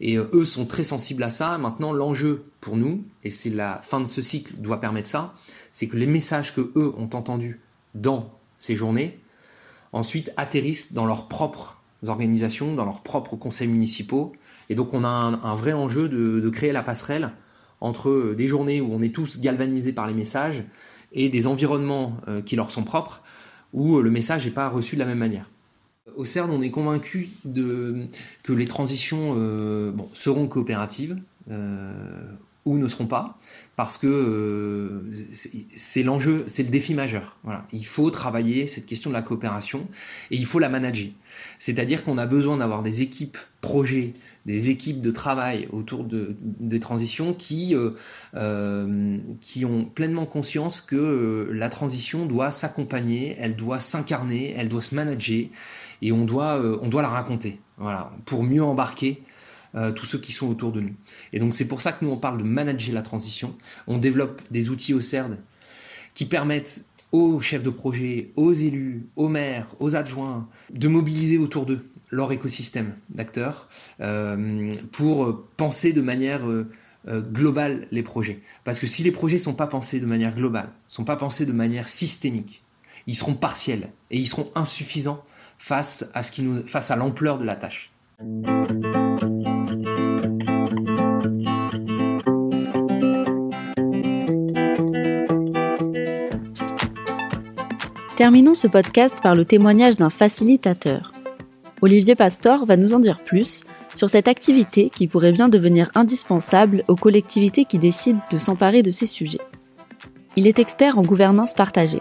et 0.00 0.16
euh, 0.16 0.30
eux 0.32 0.46
sont 0.46 0.64
très 0.64 0.84
sensibles 0.84 1.22
à 1.22 1.28
ça. 1.28 1.58
Maintenant 1.58 1.92
l'enjeu 1.92 2.46
pour 2.62 2.78
nous, 2.78 3.04
et 3.24 3.30
c'est 3.30 3.50
la 3.50 3.82
fin 3.82 4.00
de 4.00 4.06
ce 4.06 4.22
cycle 4.22 4.54
doit 4.56 4.80
permettre 4.80 5.10
ça, 5.10 5.34
c'est 5.70 5.86
que 5.86 5.98
les 5.98 6.06
messages 6.06 6.54
que 6.54 6.72
eux 6.76 6.94
ont 6.96 7.10
entendus 7.12 7.60
dans 7.94 8.32
ces 8.56 8.74
journées, 8.74 9.20
ensuite 9.92 10.32
atterrissent 10.38 10.94
dans 10.94 11.04
leurs 11.04 11.28
propres 11.28 11.82
organisations, 12.06 12.74
dans 12.74 12.86
leurs 12.86 13.02
propres 13.02 13.36
conseils 13.36 13.68
municipaux, 13.68 14.32
et 14.70 14.74
donc 14.74 14.94
on 14.94 15.04
a 15.04 15.08
un, 15.08 15.54
vrai 15.56 15.74
enjeu 15.74 16.08
de 16.08 16.48
créer 16.48 16.72
la 16.72 16.82
passerelle 16.82 17.32
entre 17.80 18.34
des 18.36 18.48
journées 18.48 18.80
où 18.80 18.92
on 18.92 19.02
est 19.02 19.14
tous 19.14 19.40
galvanisés 19.40 19.92
par 19.92 20.06
les 20.06 20.14
messages 20.14 20.64
et 21.12 21.28
des 21.28 21.46
environnements 21.46 22.16
euh, 22.28 22.42
qui 22.42 22.56
leur 22.56 22.70
sont 22.70 22.84
propres 22.84 23.22
où 23.72 24.00
le 24.00 24.10
message 24.10 24.46
n'est 24.46 24.52
pas 24.52 24.68
reçu 24.68 24.96
de 24.96 25.00
la 25.00 25.06
même 25.06 25.18
manière. 25.18 25.50
Au 26.16 26.24
CERN, 26.24 26.50
on 26.50 26.62
est 26.62 26.70
convaincu 26.70 27.28
que 27.44 28.52
les 28.52 28.64
transitions 28.64 29.34
euh, 29.36 29.92
seront 30.14 30.46
coopératives. 30.46 31.18
Euh, 31.50 31.92
ou 32.66 32.76
ne 32.76 32.88
seront 32.88 33.06
pas, 33.06 33.38
parce 33.76 33.96
que 33.96 34.06
euh, 34.06 35.12
c'est 35.76 36.02
l'enjeu, 36.02 36.44
c'est 36.48 36.64
le 36.64 36.68
défi 36.68 36.94
majeur. 36.94 37.36
Voilà. 37.44 37.64
Il 37.72 37.86
faut 37.86 38.10
travailler 38.10 38.66
cette 38.66 38.86
question 38.86 39.08
de 39.10 39.14
la 39.14 39.22
coopération 39.22 39.86
et 40.30 40.36
il 40.36 40.44
faut 40.44 40.58
la 40.58 40.68
manager. 40.68 41.08
C'est-à-dire 41.58 42.02
qu'on 42.02 42.18
a 42.18 42.26
besoin 42.26 42.56
d'avoir 42.56 42.82
des 42.82 43.02
équipes 43.02 43.38
projets, 43.60 44.14
des 44.46 44.68
équipes 44.68 45.00
de 45.00 45.10
travail 45.10 45.68
autour 45.70 46.04
de, 46.04 46.36
des 46.40 46.80
transitions 46.80 47.34
qui, 47.34 47.74
euh, 47.74 47.90
euh, 48.34 49.18
qui 49.40 49.64
ont 49.64 49.84
pleinement 49.84 50.26
conscience 50.26 50.80
que 50.80 51.48
la 51.52 51.68
transition 51.68 52.26
doit 52.26 52.50
s'accompagner, 52.50 53.36
elle 53.38 53.54
doit 53.54 53.80
s'incarner, 53.80 54.54
elle 54.56 54.68
doit 54.68 54.82
se 54.82 54.94
manager 54.94 55.46
et 56.02 56.12
on 56.12 56.24
doit, 56.24 56.60
on 56.82 56.88
doit 56.88 57.02
la 57.02 57.08
raconter. 57.08 57.60
Voilà, 57.78 58.10
pour 58.24 58.42
mieux 58.42 58.62
embarquer 58.62 59.22
euh, 59.76 59.92
tous 59.92 60.06
ceux 60.06 60.18
qui 60.18 60.32
sont 60.32 60.48
autour 60.48 60.72
de 60.72 60.80
nous. 60.80 60.94
Et 61.32 61.38
donc 61.38 61.54
c'est 61.54 61.68
pour 61.68 61.80
ça 61.80 61.92
que 61.92 62.04
nous 62.04 62.10
on 62.10 62.16
parle 62.16 62.38
de 62.38 62.44
manager 62.44 62.94
la 62.94 63.02
transition. 63.02 63.54
On 63.86 63.98
développe 63.98 64.40
des 64.50 64.70
outils 64.70 64.94
au 64.94 65.00
CERD 65.00 65.38
qui 66.14 66.24
permettent 66.24 66.86
aux 67.12 67.40
chefs 67.40 67.62
de 67.62 67.70
projet, 67.70 68.32
aux 68.36 68.52
élus, 68.52 69.06
aux 69.16 69.28
maires, 69.28 69.68
aux 69.78 69.96
adjoints, 69.96 70.48
de 70.72 70.88
mobiliser 70.88 71.38
autour 71.38 71.66
d'eux 71.66 71.86
leur 72.10 72.32
écosystème 72.32 72.94
d'acteurs 73.10 73.68
euh, 74.00 74.72
pour 74.92 75.44
penser 75.56 75.92
de 75.92 76.00
manière 76.00 76.48
euh, 76.48 76.68
globale 77.06 77.86
les 77.90 78.02
projets. 78.02 78.40
Parce 78.64 78.78
que 78.78 78.86
si 78.86 79.02
les 79.02 79.12
projets 79.12 79.36
ne 79.36 79.42
sont 79.42 79.54
pas 79.54 79.66
pensés 79.66 80.00
de 80.00 80.06
manière 80.06 80.34
globale, 80.34 80.66
ne 80.66 80.92
sont 80.92 81.04
pas 81.04 81.16
pensés 81.16 81.46
de 81.46 81.52
manière 81.52 81.88
systémique, 81.88 82.64
ils 83.06 83.16
seront 83.16 83.34
partiels 83.34 83.90
et 84.10 84.18
ils 84.18 84.26
seront 84.26 84.50
insuffisants 84.54 85.24
face 85.58 86.10
à, 86.14 86.22
face 86.22 86.90
à 86.90 86.96
l'ampleur 86.96 87.38
de 87.38 87.44
la 87.44 87.56
tâche. 87.56 87.92
Terminons 98.16 98.54
ce 98.54 98.66
podcast 98.66 99.20
par 99.22 99.34
le 99.34 99.44
témoignage 99.44 99.96
d'un 99.96 100.08
facilitateur. 100.08 101.12
Olivier 101.82 102.14
Pastor 102.14 102.64
va 102.64 102.78
nous 102.78 102.94
en 102.94 102.98
dire 102.98 103.22
plus 103.22 103.62
sur 103.94 104.08
cette 104.08 104.26
activité 104.26 104.88
qui 104.88 105.06
pourrait 105.06 105.32
bien 105.32 105.50
devenir 105.50 105.90
indispensable 105.94 106.82
aux 106.88 106.96
collectivités 106.96 107.66
qui 107.66 107.76
décident 107.76 108.22
de 108.30 108.38
s'emparer 108.38 108.82
de 108.82 108.90
ces 108.90 109.04
sujets. 109.04 109.42
Il 110.34 110.46
est 110.46 110.58
expert 110.58 110.96
en 110.96 111.02
gouvernance 111.02 111.52
partagée. 111.52 112.00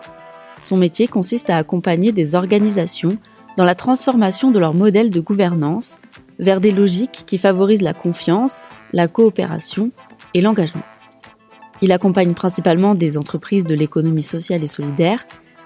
Son 0.62 0.78
métier 0.78 1.08
consiste 1.08 1.50
à 1.50 1.58
accompagner 1.58 2.14
des 2.14 2.34
organisations 2.34 3.18
dans 3.58 3.66
la 3.66 3.76
transformation 3.76 4.52
de 4.52 4.60
leur 4.60 4.74
modèle 4.74 5.10
de 5.10 5.20
gouvernance 5.20 5.98
vers 6.40 6.62
des 6.62 6.72
logiques 6.72 7.24
qui 7.26 7.38
favorisent 7.38 7.82
la 7.82 7.94
confiance, 7.94 8.62
la 8.94 9.10
coopération 9.10 9.92
et 10.34 10.40
l'engagement. 10.40 10.84
Il 11.82 11.92
accompagne 11.92 12.34
principalement 12.34 12.96
des 12.96 13.18
entreprises 13.18 13.66
de 13.66 13.76
l'économie 13.76 14.24
sociale 14.24 14.64
et 14.64 14.68
solidaire 14.68 15.26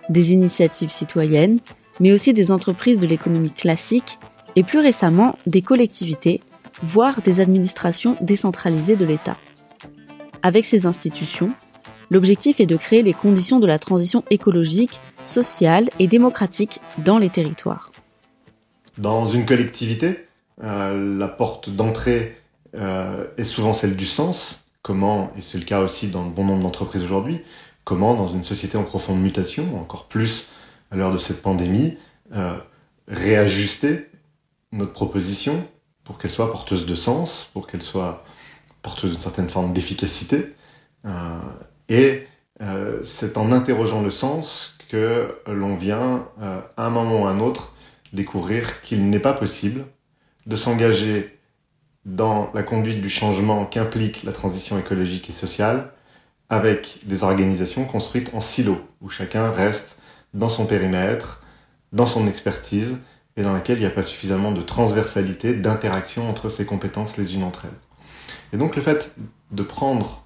des 0.09 0.33
initiatives 0.33 0.91
citoyennes, 0.91 1.59
mais 1.99 2.11
aussi 2.11 2.33
des 2.33 2.51
entreprises 2.51 2.99
de 2.99 3.07
l'économie 3.07 3.51
classique 3.51 4.19
et 4.55 4.63
plus 4.63 4.79
récemment 4.79 5.37
des 5.45 5.61
collectivités, 5.61 6.41
voire 6.81 7.21
des 7.21 7.39
administrations 7.39 8.15
décentralisées 8.21 8.95
de 8.95 9.05
l'État. 9.05 9.37
Avec 10.41 10.65
ces 10.65 10.85
institutions, 10.85 11.51
l'objectif 12.09 12.59
est 12.59 12.65
de 12.65 12.77
créer 12.77 13.03
les 13.03 13.13
conditions 13.13 13.59
de 13.59 13.67
la 13.67 13.79
transition 13.79 14.23
écologique, 14.29 14.99
sociale 15.23 15.89
et 15.99 16.07
démocratique 16.07 16.79
dans 16.97 17.17
les 17.17 17.29
territoires. 17.29 17.91
Dans 18.97 19.27
une 19.27 19.45
collectivité, 19.45 20.25
euh, 20.63 21.17
la 21.17 21.27
porte 21.27 21.69
d'entrée 21.69 22.37
euh, 22.77 23.25
est 23.37 23.43
souvent 23.43 23.73
celle 23.73 23.95
du 23.95 24.05
sens. 24.05 24.65
Comment, 24.81 25.31
et 25.37 25.41
c'est 25.41 25.57
le 25.57 25.65
cas 25.65 25.81
aussi 25.81 26.07
dans 26.07 26.23
bon 26.23 26.45
nombre 26.45 26.63
d'entreprises 26.63 27.03
aujourd'hui, 27.03 27.41
comment, 27.89 28.13
dans 28.13 28.29
une 28.29 28.43
société 28.43 28.77
en 28.77 28.83
profonde 28.83 29.19
mutation, 29.19 29.81
encore 29.81 30.05
plus 30.05 30.45
à 30.91 30.95
l'heure 30.95 31.11
de 31.11 31.17
cette 31.17 31.41
pandémie, 31.41 31.97
euh, 32.35 32.55
réajuster 33.07 34.11
notre 34.71 34.91
proposition 34.91 35.67
pour 36.03 36.19
qu'elle 36.19 36.29
soit 36.29 36.51
porteuse 36.51 36.85
de 36.85 36.93
sens, 36.93 37.49
pour 37.51 37.65
qu'elle 37.65 37.81
soit 37.81 38.23
porteuse 38.83 39.13
d'une 39.13 39.21
certaine 39.21 39.49
forme 39.49 39.73
d'efficacité. 39.73 40.53
Euh, 41.05 41.39
et 41.89 42.27
euh, 42.61 42.99
c'est 43.01 43.39
en 43.39 43.51
interrogeant 43.51 44.03
le 44.03 44.11
sens 44.11 44.77
que 44.87 45.35
l'on 45.47 45.75
vient, 45.75 46.27
à 46.77 46.85
un 46.85 46.89
moment 46.91 47.23
ou 47.23 47.25
à 47.25 47.31
un 47.31 47.39
autre, 47.39 47.73
découvrir 48.13 48.83
qu'il 48.83 49.09
n'est 49.09 49.19
pas 49.19 49.33
possible 49.33 49.85
de 50.45 50.55
s'engager 50.55 51.39
dans 52.05 52.51
la 52.53 52.61
conduite 52.61 53.01
du 53.01 53.09
changement 53.09 53.65
qu'implique 53.65 54.21
la 54.23 54.31
transition 54.31 54.77
écologique 54.77 55.31
et 55.31 55.33
sociale 55.33 55.91
avec 56.49 56.99
des 57.05 57.23
organisations 57.23 57.85
construites 57.85 58.31
en 58.33 58.39
silos, 58.39 58.81
où 59.01 59.09
chacun 59.09 59.51
reste 59.51 59.99
dans 60.33 60.49
son 60.49 60.65
périmètre, 60.65 61.43
dans 61.93 62.05
son 62.05 62.27
expertise, 62.27 62.97
et 63.37 63.41
dans 63.41 63.53
laquelle 63.53 63.77
il 63.77 63.81
n'y 63.81 63.87
a 63.87 63.91
pas 63.91 64.03
suffisamment 64.03 64.51
de 64.51 64.61
transversalité, 64.61 65.53
d'interaction 65.53 66.29
entre 66.29 66.49
ces 66.49 66.65
compétences 66.65 67.17
les 67.17 67.35
unes 67.35 67.43
entre 67.43 67.65
elles. 67.65 67.77
Et 68.53 68.57
donc 68.57 68.75
le 68.75 68.81
fait 68.81 69.15
de 69.51 69.63
prendre 69.63 70.25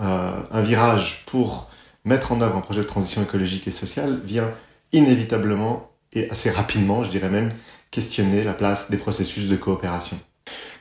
euh, 0.00 0.32
un 0.50 0.62
virage 0.62 1.24
pour 1.26 1.70
mettre 2.04 2.32
en 2.32 2.40
œuvre 2.40 2.56
un 2.56 2.60
projet 2.60 2.82
de 2.82 2.86
transition 2.86 3.22
écologique 3.22 3.66
et 3.66 3.72
sociale 3.72 4.20
vient 4.24 4.52
inévitablement 4.92 5.90
et 6.12 6.30
assez 6.30 6.50
rapidement, 6.50 7.02
je 7.02 7.10
dirais 7.10 7.30
même, 7.30 7.50
questionner 7.90 8.44
la 8.44 8.52
place 8.52 8.90
des 8.90 8.96
processus 8.96 9.48
de 9.48 9.56
coopération. 9.56 10.18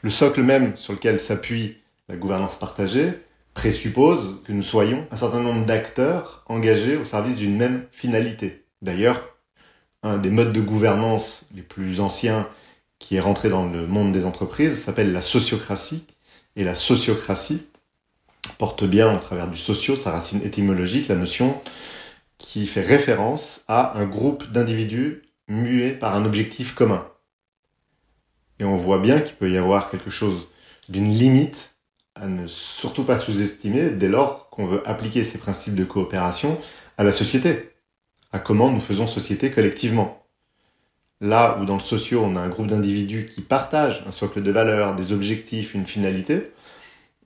Le 0.02 0.10
socle 0.10 0.44
même 0.44 0.76
sur 0.76 0.94
lequel 0.94 1.20
s'appuie 1.20 1.78
la 2.10 2.16
gouvernance 2.16 2.58
partagée, 2.58 3.22
présuppose 3.54 4.38
que 4.46 4.52
nous 4.52 4.62
soyons 4.62 5.08
un 5.12 5.16
certain 5.16 5.42
nombre 5.42 5.66
d'acteurs 5.66 6.44
engagés 6.48 6.96
au 6.96 7.06
service 7.06 7.36
d'une 7.36 7.58
même 7.58 7.86
finalité. 7.92 8.66
D'ailleurs, 8.82 9.36
un 10.04 10.18
des 10.18 10.30
modes 10.30 10.54
de 10.54 10.62
gouvernance 10.62 11.46
les 11.54 11.62
plus 11.62 12.00
anciens 12.00 12.48
qui 13.00 13.16
est 13.16 13.20
rentré 13.20 13.50
dans 13.50 13.68
le 13.68 13.88
monde 13.88 14.12
des 14.12 14.26
entreprises 14.26 14.84
s'appelle 14.84 15.12
la 15.12 15.22
sociocratie. 15.22 16.06
Et 16.56 16.64
la 16.64 16.76
sociocratie 16.76 17.68
porte 18.58 18.84
bien, 18.84 19.16
au 19.16 19.20
travers 19.20 19.50
du 19.50 19.58
socio, 19.58 19.96
sa 19.96 20.12
racine 20.12 20.42
étymologique, 20.44 21.08
la 21.08 21.16
notion 21.16 21.62
qui 22.38 22.66
fait 22.66 22.82
référence 22.82 23.64
à 23.68 23.98
un 23.98 24.06
groupe 24.06 24.52
d'individus 24.52 25.22
mués 25.48 25.92
par 25.92 26.16
un 26.16 26.26
objectif 26.26 26.74
commun. 26.74 27.08
Et 28.60 28.64
on 28.64 28.76
voit 28.76 29.00
bien 29.00 29.22
qu'il 29.22 29.36
peut 29.36 29.52
y 29.52 29.58
avoir 29.58 29.90
quelque 29.90 30.10
chose 30.10 30.48
d'une 30.90 31.10
limite 31.10 31.76
à 32.22 32.28
ne 32.28 32.46
surtout 32.48 33.04
pas 33.04 33.18
sous-estimer 33.18 33.90
dès 33.90 34.08
lors 34.08 34.50
qu'on 34.52 34.68
veut 34.68 34.88
appliquer 34.88 35.24
ces 35.24 35.40
principes 35.40 35.76
de 35.76 35.84
coopération 35.84 36.60
à 36.98 37.04
la 37.04 37.12
société, 37.12 37.72
à 38.32 38.40
comment 38.40 38.70
nous 38.70 38.80
faisons 38.80 39.08
société 39.08 39.50
collectivement. 39.50 40.24
Là 41.20 41.58
où 41.60 41.66
dans 41.66 41.76
le 41.76 41.82
socio, 41.82 42.22
on 42.24 42.36
a 42.36 42.40
un 42.40 42.50
groupe 42.50 42.68
d'individus 42.68 43.26
qui 43.26 43.42
partagent 43.42 44.04
un 44.08 44.12
socle 44.12 44.44
de 44.44 44.52
valeurs, 44.52 44.96
des 44.96 45.14
objectifs, 45.14 45.74
une 45.74 45.86
finalité, 45.86 46.52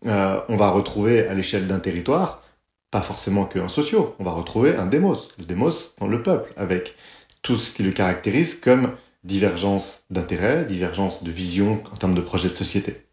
euh, 0.05 0.39
on 0.49 0.55
va 0.55 0.69
retrouver 0.69 1.27
à 1.27 1.33
l'échelle 1.33 1.67
d'un 1.67 1.79
territoire, 1.79 2.41
pas 2.89 3.01
forcément 3.01 3.45
qu'un 3.45 3.67
socio, 3.67 4.15
on 4.19 4.23
va 4.23 4.31
retrouver 4.31 4.75
un 4.75 4.85
démos, 4.85 5.29
le 5.37 5.45
démos 5.45 5.93
dans 5.99 6.07
le 6.07 6.23
peuple, 6.23 6.53
avec 6.55 6.95
tout 7.41 7.57
ce 7.57 7.73
qui 7.73 7.83
le 7.83 7.91
caractérise 7.91 8.55
comme 8.55 8.91
divergence 9.23 10.03
d'intérêts, 10.09 10.65
divergence 10.65 11.23
de 11.23 11.31
vision 11.31 11.83
en 11.91 11.95
termes 11.95 12.15
de 12.15 12.21
projet 12.21 12.49
de 12.49 12.55
société. 12.55 13.04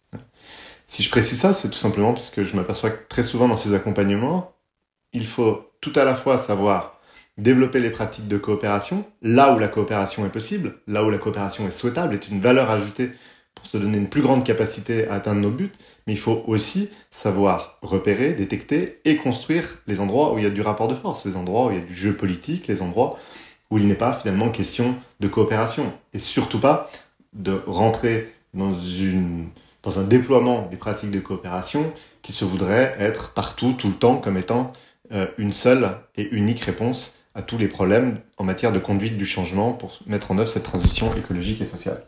Si 0.92 1.02
je 1.02 1.08
précise 1.08 1.40
ça, 1.40 1.54
c'est 1.54 1.70
tout 1.70 1.78
simplement 1.78 2.12
parce 2.12 2.28
que 2.28 2.44
je 2.44 2.54
m'aperçois 2.54 2.90
que 2.90 3.08
très 3.08 3.22
souvent 3.22 3.48
dans 3.48 3.56
ces 3.56 3.72
accompagnements, 3.72 4.52
il 5.14 5.24
faut 5.24 5.70
tout 5.80 5.94
à 5.96 6.04
la 6.04 6.14
fois 6.14 6.36
savoir 6.36 7.00
développer 7.38 7.80
les 7.80 7.88
pratiques 7.88 8.28
de 8.28 8.36
coopération, 8.36 9.06
là 9.22 9.54
où 9.54 9.58
la 9.58 9.68
coopération 9.68 10.26
est 10.26 10.28
possible, 10.28 10.74
là 10.86 11.02
où 11.02 11.08
la 11.08 11.16
coopération 11.16 11.66
est 11.66 11.70
souhaitable, 11.70 12.12
est 12.12 12.28
une 12.28 12.42
valeur 12.42 12.70
ajoutée 12.70 13.10
pour 13.54 13.64
se 13.64 13.78
donner 13.78 13.96
une 13.96 14.10
plus 14.10 14.20
grande 14.20 14.44
capacité 14.44 15.08
à 15.08 15.14
atteindre 15.14 15.40
nos 15.40 15.50
buts, 15.50 15.72
mais 16.06 16.12
il 16.12 16.18
faut 16.18 16.44
aussi 16.46 16.90
savoir 17.10 17.78
repérer, 17.80 18.34
détecter 18.34 19.00
et 19.06 19.16
construire 19.16 19.78
les 19.86 19.98
endroits 19.98 20.34
où 20.34 20.38
il 20.38 20.44
y 20.44 20.46
a 20.46 20.50
du 20.50 20.60
rapport 20.60 20.88
de 20.88 20.94
force, 20.94 21.24
les 21.24 21.36
endroits 21.36 21.68
où 21.68 21.70
il 21.70 21.78
y 21.78 21.80
a 21.80 21.86
du 21.86 21.94
jeu 21.94 22.14
politique, 22.14 22.66
les 22.66 22.82
endroits 22.82 23.18
où 23.70 23.78
il 23.78 23.86
n'est 23.86 23.94
pas 23.94 24.12
finalement 24.12 24.50
question 24.50 24.96
de 25.20 25.28
coopération, 25.28 25.90
et 26.12 26.18
surtout 26.18 26.60
pas 26.60 26.90
de 27.32 27.62
rentrer 27.66 28.30
dans 28.52 28.78
une 28.78 29.48
dans 29.82 29.98
un 29.98 30.04
déploiement 30.04 30.68
des 30.70 30.76
pratiques 30.76 31.10
de 31.10 31.20
coopération 31.20 31.92
qui 32.22 32.32
se 32.32 32.44
voudrait 32.44 32.94
être 32.98 33.32
partout, 33.32 33.74
tout 33.76 33.88
le 33.88 33.94
temps, 33.94 34.16
comme 34.16 34.36
étant 34.36 34.72
euh, 35.12 35.26
une 35.38 35.52
seule 35.52 35.96
et 36.16 36.28
unique 36.34 36.60
réponse 36.60 37.12
à 37.34 37.42
tous 37.42 37.58
les 37.58 37.68
problèmes 37.68 38.20
en 38.36 38.44
matière 38.44 38.72
de 38.72 38.78
conduite 38.78 39.16
du 39.16 39.26
changement 39.26 39.72
pour 39.72 39.98
mettre 40.06 40.30
en 40.30 40.38
œuvre 40.38 40.48
cette 40.48 40.64
transition 40.64 41.12
écologique 41.14 41.60
et 41.60 41.66
sociale. 41.66 42.04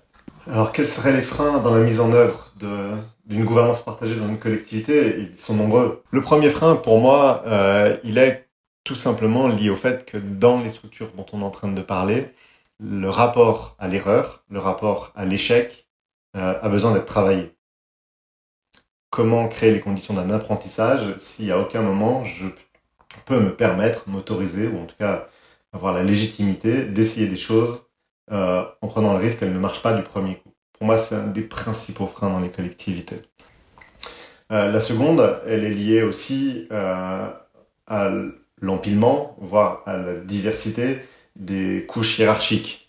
Alors 0.51 0.73
quels 0.73 0.87
seraient 0.87 1.13
les 1.13 1.23
freins 1.23 1.61
dans 1.61 1.75
la 1.75 1.83
mise 1.83 2.01
en 2.01 2.13
œuvre 2.13 2.53
d'une 3.27 3.45
gouvernance 3.45 3.83
partagée 3.83 4.17
dans 4.17 4.29
une 4.29 4.39
collectivité? 4.39 5.17
Ils 5.19 5.37
sont 5.37 5.55
nombreux. 5.55 6.03
Le 6.11 6.21
premier 6.21 6.51
frein, 6.51 6.77
pour 6.77 7.01
moi, 7.01 7.43
euh, 7.47 7.97
il 8.05 8.19
est 8.19 8.49
tout 8.85 8.95
simplement 8.95 9.49
lié 9.49 9.71
au 9.71 9.77
fait 9.77 10.05
que 10.05 10.19
dans 10.19 10.61
les 10.61 10.69
structures 10.69 11.11
dont 11.17 11.25
on 11.33 11.41
est 11.41 11.45
en 11.45 11.51
train 11.51 11.73
de 11.73 11.81
parler, 11.81 12.27
le 12.79 13.09
rapport 13.09 13.77
à 13.79 13.89
l'erreur, 13.89 14.45
le 14.51 14.59
rapport 14.59 15.13
à 15.17 15.25
l'échec 15.25 15.89
euh, 16.37 16.55
a 16.61 16.69
besoin 16.69 16.93
d'être 16.93 17.07
travaillé 17.07 17.54
comment 19.15 19.47
créer 19.47 19.71
les 19.71 19.79
conditions 19.79 20.13
d'un 20.13 20.29
apprentissage 20.31 21.15
si 21.19 21.53
à 21.53 21.61
aucun 21.61 21.83
moment 21.83 22.25
je 22.25 22.47
peux 23.27 23.39
me 23.39 23.55
permettre, 23.55 24.09
m'autoriser, 24.09 24.67
ou 24.67 24.83
en 24.83 24.87
tout 24.87 24.97
cas 24.99 25.29
avoir 25.73 25.95
la 25.95 26.03
légitimité 26.03 26.85
d'essayer 26.85 27.29
des 27.29 27.37
choses 27.37 27.83
euh, 28.33 28.65
en 28.83 28.89
prenant 28.89 29.13
le 29.13 29.21
risque 29.21 29.39
qu'elles 29.39 29.53
ne 29.53 29.59
marchent 29.61 29.83
pas 29.83 29.95
du 29.95 30.03
premier 30.03 30.35
coup. 30.35 30.53
Pour 30.73 30.89
moi, 30.89 30.99
c'est 30.99 31.15
un 31.15 31.29
des 31.29 31.43
principaux 31.43 32.09
freins 32.09 32.29
dans 32.29 32.41
les 32.41 32.49
collectivités. 32.49 33.23
Euh, 34.51 34.73
la 34.73 34.81
seconde, 34.81 35.41
elle 35.47 35.63
est 35.63 35.71
liée 35.71 36.03
aussi 36.03 36.67
euh, 36.73 37.29
à 37.87 38.11
l'empilement, 38.61 39.37
voire 39.39 39.85
à 39.87 39.97
la 39.97 40.15
diversité 40.17 40.99
des 41.37 41.87
couches 41.89 42.19
hiérarchiques. 42.19 42.84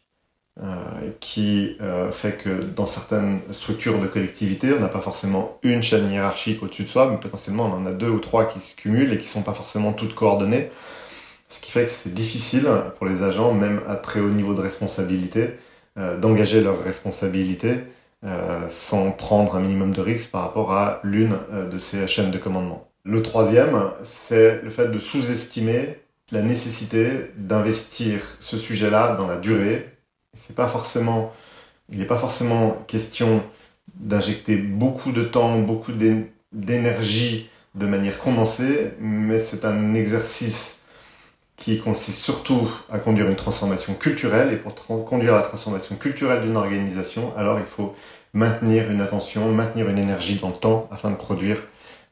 Euh, 0.64 1.10
qui 1.20 1.76
euh, 1.82 2.12
fait 2.12 2.42
que 2.42 2.64
dans 2.64 2.86
certaines 2.86 3.42
structures 3.52 4.00
de 4.00 4.08
collectivité, 4.08 4.72
on 4.74 4.80
n'a 4.80 4.88
pas 4.88 5.02
forcément 5.02 5.60
une 5.64 5.84
chaîne 5.84 6.10
hiérarchique 6.10 6.64
au-dessus 6.64 6.84
de 6.84 6.88
soi, 6.88 7.12
mais 7.12 7.18
potentiellement 7.18 7.66
on 7.66 7.74
en 7.74 7.86
a 7.86 7.92
deux 7.92 8.08
ou 8.08 8.20
trois 8.20 8.46
qui 8.46 8.62
se 8.62 8.74
cumulent 8.74 9.12
et 9.12 9.18
qui 9.18 9.28
sont 9.28 9.42
pas 9.42 9.52
forcément 9.54 9.92
toutes 9.92 10.16
coordonnées. 10.16 10.72
Ce 11.50 11.60
qui 11.60 11.72
fait 11.72 11.84
que 11.84 11.92
c'est 11.92 12.14
difficile 12.14 12.70
pour 12.98 13.06
les 13.06 13.22
agents, 13.22 13.54
même 13.54 13.82
à 13.90 13.98
très 13.98 14.22
haut 14.22 14.30
niveau 14.30 14.54
de 14.54 14.62
responsabilité, 14.62 15.56
euh, 15.98 16.18
d'engager 16.18 16.62
leurs 16.62 16.82
responsabilités 16.84 17.76
sans 18.70 19.12
prendre 19.12 19.56
un 19.56 19.60
minimum 19.60 19.94
de 19.94 20.02
risque 20.02 20.32
par 20.32 20.42
rapport 20.42 20.74
à 20.74 21.00
l'une 21.04 21.38
de 21.72 21.78
ces 21.78 22.08
chaînes 22.08 22.32
de 22.32 22.40
commandement. 22.40 22.90
Le 23.04 23.22
troisième, 23.22 23.92
c'est 24.02 24.64
le 24.64 24.72
fait 24.72 24.88
de 24.88 24.98
sous-estimer 24.98 26.00
la 26.32 26.42
nécessité 26.42 27.30
d'investir 27.38 28.22
ce 28.40 28.58
sujet-là 28.58 29.16
dans 29.16 29.28
la 29.28 29.38
durée 29.38 29.95
c'est 30.36 30.56
pas 30.56 30.68
forcément, 30.68 31.34
il 31.90 32.00
n'est 32.00 32.06
pas 32.06 32.18
forcément 32.18 32.72
question 32.88 33.44
d'injecter 33.96 34.58
beaucoup 34.58 35.12
de 35.12 35.24
temps, 35.24 35.60
beaucoup 35.60 35.92
d'énergie 36.52 37.50
de 37.76 37.86
manière 37.86 38.20
condensée, 38.20 38.94
mais 39.00 39.40
c'est 39.40 39.66
un 39.66 39.94
exercice 39.94 40.80
qui 41.58 41.80
consiste 41.80 42.20
surtout 42.20 42.70
à 42.92 43.00
conduire 43.00 43.30
une 43.30 43.36
transformation 43.36 43.94
culturelle. 43.94 44.52
Et 44.54 44.58
pour 44.58 44.76
conduire 45.06 45.36
la 45.36 45.42
transformation 45.42 45.96
culturelle 45.96 46.42
d'une 46.42 46.58
organisation, 46.58 47.36
alors 47.38 47.60
il 47.60 47.66
faut 47.66 47.96
maintenir 48.34 48.92
une 48.92 49.02
attention, 49.02 49.52
maintenir 49.52 49.90
une 49.90 49.98
énergie 49.98 50.36
dans 50.36 50.50
le 50.50 50.56
temps 50.56 50.90
afin 50.92 51.10
de 51.10 51.16
produire 51.16 51.58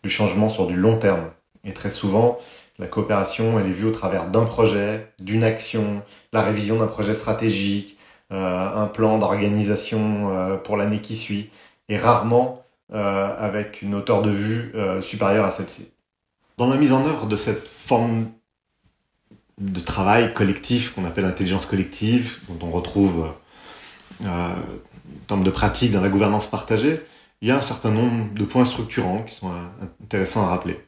du 0.03 0.09
changement 0.09 0.49
sur 0.49 0.67
du 0.67 0.75
long 0.75 0.97
terme. 0.97 1.29
Et 1.65 1.73
très 1.73 1.89
souvent, 1.89 2.39
la 2.79 2.87
coopération, 2.87 3.59
elle 3.59 3.67
est 3.67 3.71
vue 3.71 3.87
au 3.87 3.91
travers 3.91 4.29
d'un 4.29 4.45
projet, 4.45 5.07
d'une 5.19 5.43
action, 5.43 6.01
la 6.31 6.41
révision 6.41 6.77
d'un 6.77 6.87
projet 6.87 7.13
stratégique, 7.13 7.97
un 8.29 8.87
plan 8.87 9.19
d'organisation 9.19 10.29
euh, 10.31 10.57
pour 10.57 10.77
l'année 10.77 11.01
qui 11.01 11.15
suit, 11.15 11.49
et 11.89 11.97
rarement 11.97 12.65
euh, 12.93 13.35
avec 13.37 13.81
une 13.81 13.95
hauteur 13.95 14.21
de 14.21 14.31
vue 14.31 14.73
supérieure 15.01 15.45
à 15.45 15.51
celle-ci. 15.51 15.91
Dans 16.57 16.69
la 16.69 16.77
mise 16.77 16.91
en 16.91 17.05
œuvre 17.05 17.25
de 17.25 17.35
cette 17.35 17.67
forme 17.67 18.27
de 19.59 19.79
travail 19.79 20.33
collectif 20.33 20.93
qu'on 20.93 21.05
appelle 21.05 21.25
intelligence 21.25 21.65
collective, 21.65 22.39
dont 22.47 22.67
on 22.67 22.71
retrouve 22.71 23.31
en 24.25 24.55
termes 25.27 25.43
de 25.43 25.49
pratique 25.49 25.91
dans 25.91 26.01
la 26.01 26.09
gouvernance 26.09 26.47
partagée, 26.47 27.01
il 27.41 27.47
y 27.47 27.51
a 27.51 27.57
un 27.57 27.61
certain 27.61 27.91
nombre 27.91 28.33
de 28.33 28.45
points 28.45 28.65
structurants 28.65 29.23
qui 29.23 29.35
sont 29.35 29.51
intéressants 30.03 30.43
à 30.43 30.49
rappeler. 30.49 30.79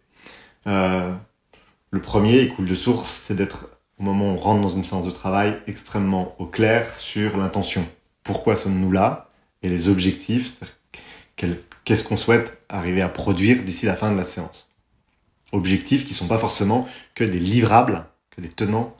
le 0.65 2.01
premier, 2.01 2.41
il 2.41 2.53
coule 2.53 2.67
de 2.67 2.75
source, 2.75 3.23
c'est 3.25 3.35
d'être 3.35 3.74
au 3.99 4.03
moment 4.03 4.31
où 4.31 4.35
on 4.35 4.37
rentre 4.37 4.61
dans 4.61 4.69
une 4.69 4.83
séance 4.83 5.05
de 5.05 5.11
travail, 5.11 5.57
extrêmement 5.67 6.35
au 6.39 6.45
clair 6.45 6.93
sur 6.93 7.37
l'intention. 7.37 7.85
Pourquoi 8.23 8.55
sommes-nous 8.55 8.91
là 8.91 9.29
Et 9.63 9.69
les 9.69 9.89
objectifs, 9.89 10.55
qu'est-ce 11.35 12.03
qu'on 12.03 12.17
souhaite 12.17 12.61
arriver 12.69 13.01
à 13.01 13.09
produire 13.09 13.63
d'ici 13.63 13.85
la 13.85 13.95
fin 13.95 14.11
de 14.11 14.17
la 14.17 14.23
séance. 14.23 14.67
Objectifs 15.51 16.03
qui 16.03 16.11
ne 16.11 16.17
sont 16.17 16.27
pas 16.27 16.37
forcément 16.37 16.87
que 17.13 17.23
des 17.23 17.39
livrables, 17.39 18.05
que 18.31 18.41
des 18.41 18.49
tenants 18.49 18.95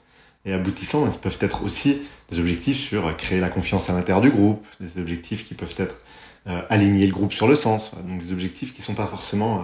et 0.45 0.53
aboutissants, 0.53 1.09
ils 1.11 1.17
peuvent 1.17 1.39
être 1.41 1.63
aussi 1.63 2.01
des 2.29 2.39
objectifs 2.39 2.77
sur 2.77 3.15
créer 3.17 3.39
la 3.39 3.49
confiance 3.49 3.89
à 3.89 3.93
l'intérieur 3.93 4.21
du 4.21 4.29
groupe, 4.29 4.65
des 4.79 4.99
objectifs 5.01 5.45
qui 5.47 5.55
peuvent 5.55 5.73
être 5.77 6.01
euh, 6.47 6.61
aligner 6.69 7.07
le 7.07 7.11
groupe 7.11 7.33
sur 7.33 7.47
le 7.47 7.55
sens, 7.55 7.91
donc 8.07 8.19
des 8.19 8.31
objectifs 8.31 8.73
qui 8.73 8.81
ne 8.81 8.85
sont 8.85 8.93
pas 8.93 9.07
forcément 9.07 9.57
euh, 9.57 9.63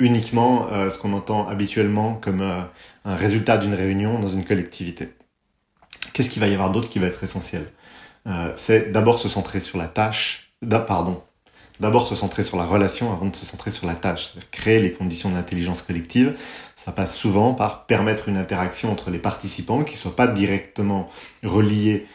uniquement 0.00 0.68
euh, 0.70 0.90
ce 0.90 0.98
qu'on 0.98 1.12
entend 1.12 1.48
habituellement 1.48 2.14
comme 2.14 2.40
euh, 2.40 2.60
un 3.04 3.16
résultat 3.16 3.58
d'une 3.58 3.74
réunion 3.74 4.18
dans 4.18 4.28
une 4.28 4.44
collectivité. 4.44 5.10
Qu'est-ce 6.12 6.30
qu'il 6.30 6.40
va 6.40 6.48
y 6.48 6.54
avoir 6.54 6.70
d'autre 6.70 6.88
qui 6.88 6.98
va 6.98 7.06
être 7.06 7.22
essentiel? 7.22 7.66
Euh, 8.26 8.52
C'est 8.56 8.92
d'abord 8.92 9.18
se 9.18 9.28
centrer 9.28 9.60
sur 9.60 9.78
la 9.78 9.88
tâche, 9.88 10.52
pardon, 10.86 11.22
d'abord 11.80 12.06
se 12.06 12.14
centrer 12.14 12.42
sur 12.42 12.56
la 12.56 12.64
relation 12.64 13.12
avant 13.12 13.26
de 13.26 13.36
se 13.36 13.44
centrer 13.44 13.70
sur 13.70 13.86
la 13.86 13.94
tâche. 13.94 14.34
Créer 14.50 14.80
les 14.80 14.92
conditions 14.92 15.30
d'intelligence 15.30 15.82
collective, 15.82 16.36
ça 16.76 16.92
passe 16.92 17.16
souvent 17.16 17.54
par 17.54 17.86
permettre 17.86 18.28
une 18.28 18.36
interaction 18.36 18.90
entre 18.90 19.10
les 19.10 19.18
participants 19.18 19.84
qui 19.84 19.94
ne 19.94 20.00
soit 20.00 20.16
pas 20.16 20.26
directement 20.26 21.08
reliés 21.42 22.06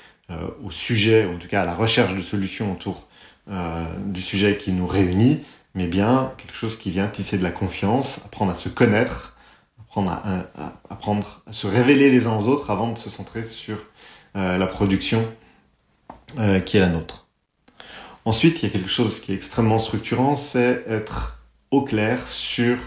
au 0.63 0.71
sujet, 0.71 1.25
en 1.25 1.37
tout 1.37 1.47
cas 1.47 1.61
à 1.61 1.65
la 1.65 1.75
recherche 1.75 2.15
de 2.15 2.21
solutions 2.21 2.71
autour 2.71 3.07
du 4.05 4.21
sujet 4.21 4.57
qui 4.57 4.71
nous 4.71 4.87
réunit, 4.87 5.41
mais 5.73 5.87
bien 5.87 6.33
quelque 6.37 6.55
chose 6.55 6.77
qui 6.77 6.91
vient 6.91 7.07
tisser 7.07 7.37
de 7.37 7.43
la 7.43 7.51
confiance, 7.51 8.19
apprendre 8.25 8.51
à 8.51 8.55
se 8.55 8.69
connaître, 8.69 9.37
apprendre 10.89 11.43
à, 11.47 11.51
se 11.51 11.67
révéler 11.67 12.09
les 12.09 12.27
uns 12.27 12.37
aux 12.37 12.47
autres 12.47 12.71
avant 12.71 12.91
de 12.91 12.97
se 12.97 13.09
centrer 13.09 13.43
sur 13.43 13.77
euh, 14.35 14.57
la 14.57 14.67
production 14.67 15.27
euh, 16.39 16.59
qui 16.59 16.77
est 16.77 16.79
la 16.79 16.89
nôtre. 16.89 17.27
Ensuite, 18.25 18.61
il 18.61 18.67
y 18.67 18.69
a 18.69 18.71
quelque 18.71 18.89
chose 18.89 19.19
qui 19.19 19.33
est 19.33 19.35
extrêmement 19.35 19.79
structurant, 19.79 20.35
c'est 20.35 20.83
être 20.87 21.43
au 21.71 21.81
clair 21.81 22.25
sur 22.25 22.77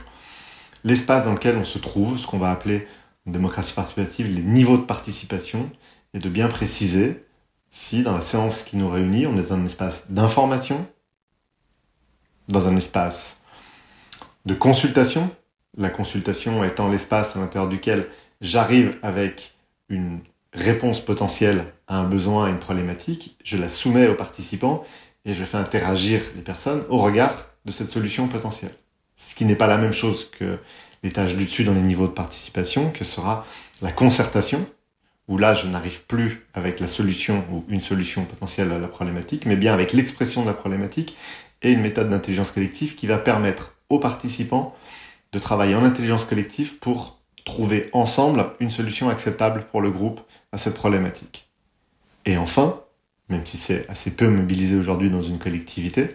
l'espace 0.85 1.25
dans 1.25 1.33
lequel 1.33 1.57
on 1.57 1.65
se 1.65 1.79
trouve, 1.79 2.19
ce 2.19 2.27
qu'on 2.27 2.39
va 2.39 2.51
appeler 2.51 2.87
en 3.27 3.33
démocratie 3.33 3.75
participative 3.75 4.35
les 4.35 4.43
niveaux 4.43 4.79
de 4.79 4.83
participation, 4.83 5.71
et 6.15 6.19
de 6.19 6.29
bien 6.29 6.49
préciser 6.49 7.25
si 7.69 8.03
dans 8.03 8.15
la 8.15 8.23
séance 8.23 8.63
qui 8.63 8.77
nous 8.77 8.89
réunit, 8.89 9.27
on 9.27 9.37
est 9.37 9.51
dans 9.51 9.55
un 9.55 9.67
espace 9.67 10.05
d'information, 10.09 10.87
dans 12.49 12.69
un 12.69 12.77
espace 12.77 13.39
de 14.45 14.55
consultation, 14.55 15.31
la 15.77 15.91
consultation 15.91 16.65
étant 16.65 16.89
l'espace 16.89 17.37
à 17.37 17.41
l'intérieur 17.41 17.69
duquel 17.69 18.07
j'arrive 18.41 18.97
avec 19.03 19.55
une 19.89 20.21
réponse 20.53 21.01
potentielle 21.01 21.67
à 21.89 21.99
un 21.99 22.05
besoin, 22.05 22.47
à 22.47 22.51
une 22.51 22.59
problématique, 22.59 23.37
je 23.45 23.57
la 23.57 23.69
soumets 23.69 24.09
aux 24.09 24.15
participants 24.15 24.85
et 25.25 25.35
je 25.35 25.45
fais 25.45 25.59
interagir 25.59 26.23
les 26.35 26.43
personnes 26.43 26.85
au 26.89 26.99
regard 26.99 27.47
de 27.65 27.73
cette 27.73 27.91
solution 27.91 28.29
potentielle. 28.29 28.75
Ce 29.17 29.35
qui 29.35 29.45
n'est 29.45 29.57
pas 29.57 29.67
la 29.67 29.79
même 29.79 29.93
chose 29.93 30.31
que 30.31 30.59
tâches 31.11 31.35
du 31.35 31.45
dessus 31.45 31.65
dans 31.65 31.75
les 31.75 31.81
niveaux 31.81 32.07
de 32.07 32.13
participation, 32.13 32.91
que 32.91 33.05
sera 33.05 33.47
la 33.83 33.93
concertation, 33.93 34.67
où 35.29 35.39
là 35.39 35.55
je 35.55 35.67
n'arrive 35.67 36.05
plus 36.05 36.47
avec 36.55 36.81
la 36.81 36.87
solution 36.87 37.45
ou 37.51 37.65
une 37.69 37.81
solution 37.81 38.25
potentielle 38.25 38.73
à 38.73 38.79
la 38.79 38.89
problématique, 38.89 39.47
mais 39.47 39.57
bien 39.57 39.75
avec 39.75 39.93
l'expression 39.93 40.43
de 40.43 40.47
la 40.47 40.55
problématique 40.55 41.17
et 41.67 41.73
une 41.73 41.81
méthode 41.81 42.09
d'intelligence 42.09 42.53
collective 42.53 42.95
qui 42.95 43.09
va 43.09 43.19
permettre 43.19 43.75
aux 43.91 43.99
participants 43.99 44.77
de 45.33 45.39
travailler 45.41 45.75
en 45.75 45.85
intelligence 45.85 46.25
collective 46.25 46.79
pour 46.79 47.19
trouver 47.45 47.91
ensemble 47.93 48.47
une 48.61 48.71
solution 48.71 49.09
acceptable 49.09 49.65
pour 49.73 49.83
le 49.83 49.91
groupe 49.91 50.21
à 50.53 50.59
cette 50.59 50.75
problématique. 50.75 51.49
Et 52.25 52.37
enfin, 52.37 52.81
même 53.29 53.45
si 53.45 53.57
c'est 53.57 53.89
assez 53.89 54.15
peu 54.15 54.29
mobilisé 54.29 54.77
aujourd'hui 54.77 55.11
dans 55.11 55.23
une 55.23 55.41
collectivité, 55.41 56.15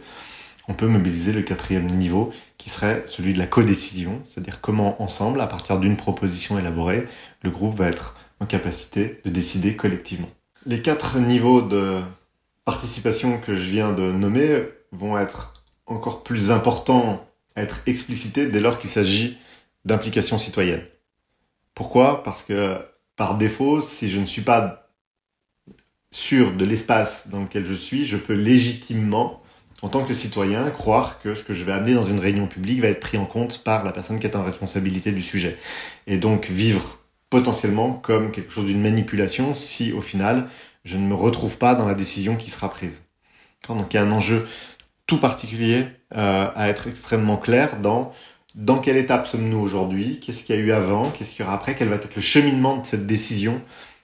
on 0.70 0.74
peut 0.74 0.88
mobiliser 0.88 1.34
le 1.34 1.42
quatrième 1.42 1.88
niveau 1.88 2.32
qui 2.58 2.70
serait 2.70 3.04
celui 3.08 3.34
de 3.34 3.40
la 3.40 3.48
codécision, 3.48 4.22
c'est-à-dire 4.26 4.62
comment 4.62 5.02
ensemble, 5.04 5.42
à 5.42 5.48
partir 5.48 5.80
d'une 5.80 5.98
proposition 5.98 6.58
élaborée, 6.58 7.06
le 7.42 7.50
groupe 7.50 7.76
va 7.76 7.88
être 7.88 8.16
en 8.40 8.46
capacité 8.46 9.20
de 9.26 9.30
décider 9.30 9.76
collectivement. 9.76 10.30
Les 10.66 10.82
quatre 10.82 11.20
niveaux 11.20 11.62
de 11.62 12.00
participation 12.64 13.38
que 13.38 13.54
je 13.54 13.64
viens 13.64 13.92
de 13.92 14.14
nommer 14.14 14.64
vont 14.92 15.18
être 15.18 15.64
encore 15.86 16.24
plus 16.24 16.52
importants 16.52 17.26
à 17.56 17.62
être 17.62 17.82
explicités 17.86 18.48
dès 18.48 18.60
lors 18.60 18.80
qu'il 18.80 18.90
s'agit 18.90 19.38
d'implication 19.86 20.38
citoyenne. 20.38 20.84
Pourquoi? 21.74 22.24
Parce 22.24 22.44
que 22.44 22.78
par 23.16 23.38
défaut, 23.38 23.82
si 23.82 24.10
je 24.10 24.20
ne 24.20 24.26
suis 24.26 24.42
pas 24.42 24.90
sûr 26.12 26.54
de 26.54 26.66
l'espace 26.66 27.28
dans 27.30 27.42
lequel 27.42 27.66
je 27.66 27.74
suis, 27.74 28.06
je 28.06 28.18
peux 28.18 28.34
légitimement, 28.34 29.42
en 29.82 29.90
tant 29.90 30.04
que 30.04 30.14
citoyen, 30.14 30.70
croire 30.70 31.22
que 31.22 31.34
ce 31.34 31.44
que 31.44 31.54
je 31.54 31.64
vais 31.64 31.72
amener 31.72 31.94
dans 31.94 32.04
une 32.04 32.20
réunion 32.20 32.48
publique 32.48 32.82
va 32.82 32.88
être 32.88 33.00
pris 33.00 33.18
en 33.18 33.26
compte 33.26 33.64
par 33.64 33.84
la 33.84 33.92
personne 33.92 34.20
qui 34.20 34.28
est 34.28 34.36
en 34.36 34.44
responsabilité 34.44 35.12
du 35.12 35.22
sujet. 35.22 35.58
Et 36.08 36.18
donc 36.18 36.48
vivre 36.50 37.00
potentiellement 37.30 37.94
comme 37.94 38.32
quelque 38.32 38.52
chose 38.52 38.66
d'une 38.66 38.82
manipulation 38.82 39.54
si 39.54 39.94
au 39.94 40.02
final 40.02 40.48
je 40.84 40.98
ne 40.98 41.04
me 41.04 41.16
retrouve 41.16 41.58
pas 41.58 41.76
dans 41.76 41.88
la 41.88 41.94
décision 41.94 42.36
qui 42.36 42.50
sera 42.50 42.70
prise. 42.70 43.02
Donc 43.70 43.94
il 43.94 43.98
y 43.98 44.00
a 44.00 44.04
un 44.04 44.12
enjeu 44.12 44.48
tout 45.12 45.18
particulier 45.18 45.88
euh, 46.16 46.48
à 46.56 46.70
être 46.70 46.88
extrêmement 46.88 47.36
clair 47.36 47.82
dans 47.82 48.14
dans 48.56 48.78
quelle 48.78 48.96
étape 48.96 49.28
sommes-nous 49.28 49.60
aujourd'hui, 49.60 50.22
qu'est-ce 50.22 50.44
qu'il 50.44 50.56
y 50.56 50.58
a 50.58 50.62
eu 50.62 50.72
avant, 50.72 51.10
qu'est-ce 51.10 51.32
qu'il 51.32 51.42
y 51.42 51.44
aura 51.44 51.54
après, 51.54 51.76
quel 51.76 51.90
va 51.90 51.96
être 51.96 52.16
le 52.16 52.22
cheminement 52.22 52.78
de 52.78 52.86
cette 52.86 53.06
décision 53.06 53.62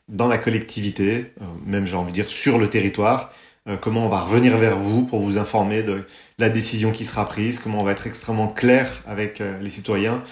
dans 0.10 0.28
la 0.28 0.38
collectivité, 0.38 1.32
euh, 1.42 1.46
même 1.66 1.86
j'ai 1.86 1.96
envie 1.96 2.12
de 2.12 2.16
dire 2.16 2.28
sur 2.28 2.58
le 2.58 2.70
territoire, 2.70 3.32
comment 3.82 4.06
on 4.06 4.10
va 4.10 4.22
revenir 4.22 4.58
vers 4.58 4.78
vous 4.78 5.04
pour 5.04 5.20
vous 5.20 5.38
informer 5.38 5.84
de 5.84 6.06
la 6.40 6.48
décision 6.48 6.92
qui 6.92 7.04
sera 7.04 7.28
prise, 7.28 7.60
comment 7.60 7.82
on 7.82 7.84
va 7.84 7.92
être 7.92 8.08
extrêmement 8.08 8.48
clair 8.48 8.90
avec 9.06 9.44
les 9.62 9.70
citoyens 9.70 10.24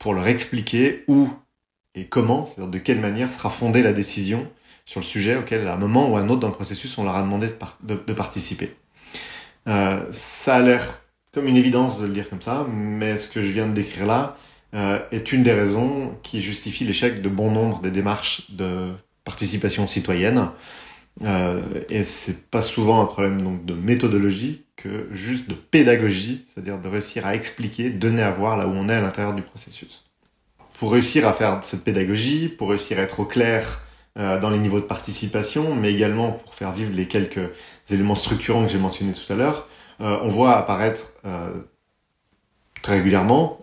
pour 0.00 0.14
leur 0.14 0.26
expliquer 0.26 1.04
où 1.06 1.30
et 1.94 2.06
comment, 2.06 2.44
c'est-à-dire 2.44 2.72
de 2.72 2.78
quelle 2.78 2.98
manière 2.98 3.30
sera 3.30 3.50
fondée 3.50 3.84
la 3.84 3.92
décision 3.92 4.48
sur 4.84 5.00
le 5.00 5.04
sujet 5.04 5.36
auquel, 5.36 5.66
à 5.66 5.74
un 5.74 5.76
moment 5.76 6.08
ou 6.08 6.16
à 6.16 6.20
un 6.20 6.28
autre 6.28 6.40
dans 6.40 6.48
le 6.48 6.54
processus, 6.54 6.96
on 6.98 7.04
leur 7.04 7.16
a 7.16 7.22
demandé 7.22 7.48
de, 7.82 8.12
participer. 8.12 8.74
Euh, 9.68 10.00
ça 10.10 10.56
a 10.56 10.60
l'air 10.60 11.00
comme 11.32 11.48
une 11.48 11.56
évidence 11.56 12.00
de 12.00 12.06
le 12.06 12.12
dire 12.12 12.28
comme 12.30 12.42
ça, 12.42 12.66
mais 12.70 13.16
ce 13.16 13.28
que 13.28 13.42
je 13.42 13.52
viens 13.52 13.66
de 13.66 13.74
décrire 13.74 14.06
là 14.06 14.36
euh, 14.74 14.98
est 15.12 15.32
une 15.32 15.42
des 15.42 15.52
raisons 15.52 16.16
qui 16.22 16.40
justifie 16.40 16.84
l'échec 16.84 17.20
de 17.20 17.28
bon 17.28 17.50
nombre 17.50 17.80
des 17.80 17.90
démarches 17.90 18.50
de 18.50 18.92
participation 19.24 19.86
citoyenne. 19.86 20.48
Euh, 21.24 21.60
et 21.88 22.04
c'est 22.04 22.50
pas 22.50 22.62
souvent 22.62 23.02
un 23.02 23.06
problème 23.06 23.40
donc 23.40 23.64
de 23.64 23.74
méthodologie 23.74 24.64
que 24.76 25.08
juste 25.12 25.48
de 25.48 25.54
pédagogie, 25.54 26.44
c'est-à-dire 26.46 26.78
de 26.78 26.88
réussir 26.88 27.26
à 27.26 27.34
expliquer, 27.34 27.90
donner 27.90 28.22
à 28.22 28.30
voir 28.30 28.56
là 28.56 28.66
où 28.66 28.70
on 28.70 28.88
est 28.88 28.94
à 28.94 29.00
l'intérieur 29.00 29.34
du 29.34 29.42
processus. 29.42 30.04
Pour 30.78 30.92
réussir 30.92 31.26
à 31.26 31.32
faire 31.32 31.64
cette 31.64 31.84
pédagogie, 31.84 32.48
pour 32.48 32.68
réussir 32.68 32.98
à 32.98 33.02
être 33.02 33.20
au 33.20 33.24
clair 33.24 33.85
dans 34.16 34.50
les 34.50 34.58
niveaux 34.58 34.80
de 34.80 34.86
participation, 34.86 35.74
mais 35.74 35.92
également 35.92 36.32
pour 36.32 36.54
faire 36.54 36.72
vivre 36.72 36.92
les 36.94 37.06
quelques 37.06 37.50
éléments 37.90 38.14
structurants 38.14 38.64
que 38.64 38.70
j'ai 38.70 38.78
mentionnés 38.78 39.12
tout 39.12 39.30
à 39.30 39.36
l'heure, 39.36 39.68
euh, 40.00 40.18
on 40.22 40.28
voit 40.28 40.56
apparaître 40.56 41.12
euh, 41.24 41.50
très 42.82 42.94
régulièrement 42.94 43.60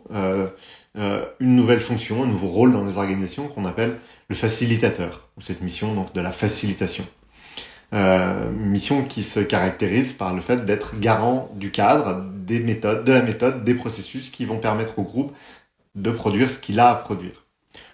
une 1.39 1.55
nouvelle 1.55 1.79
fonction, 1.79 2.21
un 2.21 2.27
nouveau 2.27 2.47
rôle 2.47 2.71
dans 2.71 2.85
les 2.85 2.97
organisations 2.99 3.47
qu'on 3.47 3.65
appelle 3.65 3.97
le 4.29 4.35
facilitateur, 4.35 5.27
ou 5.37 5.41
cette 5.41 5.61
mission 5.61 5.95
donc 5.95 6.13
de 6.13 6.21
la 6.21 6.31
facilitation. 6.31 7.05
mission 7.91 9.03
qui 9.03 9.23
se 9.23 9.39
caractérise 9.39 10.13
par 10.13 10.35
le 10.35 10.41
fait 10.41 10.65
d'être 10.65 10.99
garant 10.99 11.49
du 11.55 11.71
cadre, 11.71 12.23
des 12.35 12.59
méthodes, 12.59 13.05
de 13.05 13.11
la 13.11 13.23
méthode, 13.23 13.63
des 13.63 13.73
processus 13.73 14.29
qui 14.29 14.45
vont 14.45 14.59
permettre 14.59 14.99
au 14.99 15.03
groupe 15.03 15.33
de 15.95 16.11
produire 16.11 16.51
ce 16.51 16.59
qu'il 16.59 16.79
a 16.79 16.91
à 16.91 16.95
produire. 16.95 17.43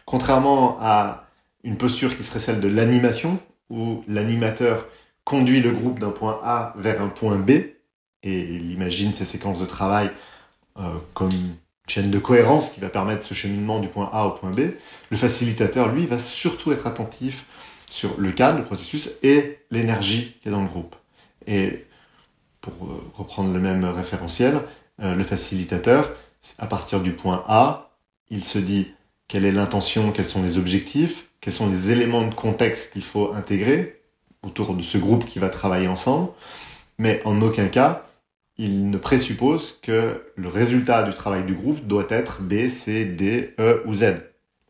Contrairement 0.06 0.78
à 0.82 1.29
une 1.64 1.78
posture 1.78 2.16
qui 2.16 2.24
serait 2.24 2.40
celle 2.40 2.60
de 2.60 2.68
l'animation, 2.68 3.40
où 3.70 4.04
l'animateur 4.08 4.88
conduit 5.24 5.62
le 5.62 5.72
groupe 5.72 6.00
d'un 6.00 6.10
point 6.10 6.40
A 6.44 6.74
vers 6.78 7.02
un 7.02 7.10
point 7.10 7.36
B, 7.36 7.52
et 7.52 7.76
il 8.24 8.72
imagine 8.72 9.14
ces 9.14 9.26
séquences 9.26 9.60
de 9.60 9.66
travail 9.66 10.10
euh, 10.78 10.98
comme 11.14 11.30
chaîne 11.88 12.12
de 12.12 12.20
cohérence 12.20 12.72
qui 12.72 12.80
va 12.80 12.90
permettre 12.90 13.24
ce 13.24 13.34
cheminement 13.34 13.80
du 13.80 13.88
point 13.88 14.10
A 14.14 14.26
au 14.28 14.32
point 14.32 14.52
B, 14.52 14.72
le 15.10 15.18
facilitateur, 15.18 15.92
lui, 15.92 16.06
va 16.06 16.18
surtout 16.18 16.72
être 16.72 16.88
attentif 16.88 17.46
sur 17.90 18.20
le 18.20 18.32
cadre, 18.32 18.60
le 18.60 18.66
processus 18.66 19.12
et 19.24 19.60
l'énergie 19.72 20.38
qui 20.42 20.48
est 20.48 20.52
dans 20.52 20.62
le 20.62 20.68
groupe. 20.68 20.96
Et 21.48 21.86
pour 22.62 22.74
euh, 22.84 23.12
reprendre 23.16 23.54
le 23.54 23.60
même 23.60 23.86
référentiel, 23.86 24.62
euh, 25.02 25.16
le 25.16 25.24
facilitateur, 25.24 26.12
à 26.58 26.68
partir 26.68 27.02
du 27.02 27.12
point 27.12 27.44
A, 27.48 27.92
il 28.30 28.44
se 28.44 28.60
dit 28.60 28.94
quelle 29.28 29.46
est 29.46 29.52
l'intention, 29.52 30.12
quels 30.12 30.26
sont 30.26 30.44
les 30.44 30.58
objectifs, 30.58 31.29
quels 31.42 31.54
sont 31.54 31.70
les 31.70 31.92
éléments 31.92 32.28
de 32.28 32.34
contexte 32.34 32.94
qu'il 32.94 33.04
faut 33.04 33.34
intégrer 33.34 34.02
autour 34.44 34.74
de 34.74 34.82
ce 34.82 34.98
groupe 34.98 35.26
qui 35.26 35.40
va 35.40 35.50
travailler 35.50 35.88
ensemble, 35.88 36.30
mais 36.98 37.22
en 37.26 37.42
aucun 37.42 37.68
cas, 37.68 38.06
il 38.58 38.90
ne 38.90 38.98
présuppose 38.98 39.80
que 39.82 40.22
le 40.36 40.48
résultat 40.50 41.04
du 41.04 41.14
travail 41.14 41.44
du 41.44 41.54
groupe 41.54 41.86
doit 41.88 42.08
être 42.10 42.42
B, 42.42 42.68
C, 42.68 43.06
D, 43.06 43.54
E 43.60 43.82
ou 43.86 43.94
Z. 43.94 44.16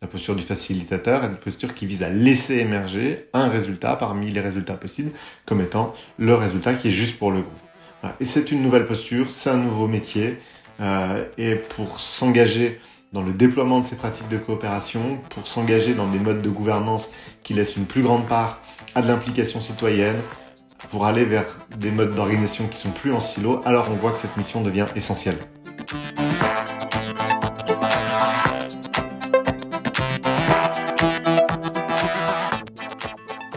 La 0.02 0.08
posture 0.08 0.36
du 0.36 0.44
facilitateur 0.44 1.24
est 1.24 1.28
une 1.28 1.38
posture 1.38 1.74
qui 1.74 1.86
vise 1.86 2.04
à 2.04 2.10
laisser 2.10 2.60
émerger 2.60 3.28
un 3.34 3.50
résultat 3.50 3.96
parmi 3.96 4.32
les 4.32 4.40
résultats 4.40 4.76
possibles 4.76 5.12
comme 5.46 5.60
étant 5.60 5.94
le 6.18 6.36
résultat 6.36 6.74
qui 6.76 6.88
est 6.88 6.92
juste 6.92 7.18
pour 7.18 7.32
le 7.32 7.42
groupe. 7.42 8.14
Et 8.22 8.26
c'est 8.26 8.52
une 8.52 8.62
nouvelle 8.62 8.86
posture, 8.86 9.30
c'est 9.30 9.50
un 9.50 9.58
nouveau 9.58 9.88
métier, 9.88 10.38
euh, 10.80 11.26
et 11.38 11.56
pour 11.56 12.00
s'engager 12.00 12.80
dans 13.12 13.22
le 13.22 13.34
déploiement 13.34 13.80
de 13.80 13.86
ces 13.86 13.96
pratiques 13.96 14.30
de 14.30 14.38
coopération, 14.38 15.20
pour 15.30 15.48
s'engager 15.48 15.94
dans 15.94 16.08
des 16.08 16.20
modes 16.20 16.42
de 16.42 16.50
gouvernance 16.50 17.10
qui 17.44 17.54
laissent 17.54 17.76
une 17.76 17.86
plus 17.86 18.04
grande 18.04 18.28
part 18.28 18.62
à 18.96 19.02
de 19.02 19.08
l'implication 19.08 19.62
citoyenne, 19.62 20.18
pour 20.92 21.06
aller 21.06 21.26
vers 21.26 21.46
des 21.76 21.92
modes 21.92 22.16
d'organisation 22.16 22.68
qui 22.68 22.78
sont 22.78 22.92
plus 22.92 23.12
en 23.14 23.20
silo, 23.20 23.62
alors 23.66 23.88
on 23.92 23.96
voit 23.96 24.12
que 24.12 24.20
cette 24.20 24.38
mission 24.38 24.62
devient 24.62 24.86
essentielle. 24.96 25.38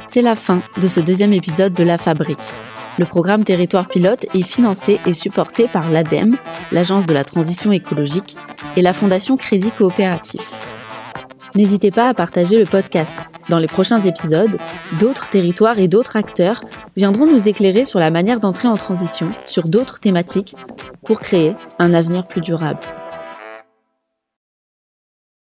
C'est 0.09 0.22
la 0.22 0.34
fin 0.34 0.61
de 0.76 0.88
ce 0.88 1.00
deuxième 1.00 1.32
épisode 1.32 1.72
de 1.72 1.84
La 1.84 1.96
Fabrique. 1.96 2.53
Le 2.99 3.07
programme 3.07 3.43
Territoire 3.43 3.88
Pilote 3.88 4.26
est 4.34 4.43
financé 4.43 5.01
et 5.07 5.14
supporté 5.14 5.66
par 5.66 5.90
l'ADEME, 5.90 6.36
l'Agence 6.72 7.07
de 7.07 7.14
la 7.14 7.24
transition 7.24 7.72
écologique, 7.72 8.36
et 8.76 8.82
la 8.82 8.93
Fondation 8.93 9.36
Crédit 9.36 9.70
Coopératif. 9.70 10.43
N'hésitez 11.55 11.90
pas 11.90 12.09
à 12.09 12.14
partager 12.14 12.59
le 12.59 12.66
podcast. 12.66 13.16
Dans 13.49 13.59
les 13.59 13.66
prochains 13.66 14.01
épisodes, 14.03 14.59
d'autres 15.01 15.30
territoires 15.30 15.78
et 15.78 15.88
d'autres 15.88 16.16
acteurs 16.16 16.62
viendront 16.97 17.26
nous 17.26 17.49
éclairer 17.49 17.84
sur 17.84 17.99
la 17.99 18.11
manière 18.11 18.40
d'entrer 18.40 18.68
en 18.68 18.76
transition 18.76 19.32
sur 19.47 19.68
d'autres 19.68 19.99
thématiques 19.99 20.55
pour 21.05 21.20
créer 21.20 21.55
un 21.78 21.93
avenir 21.95 22.26
plus 22.26 22.40
durable. 22.40 22.80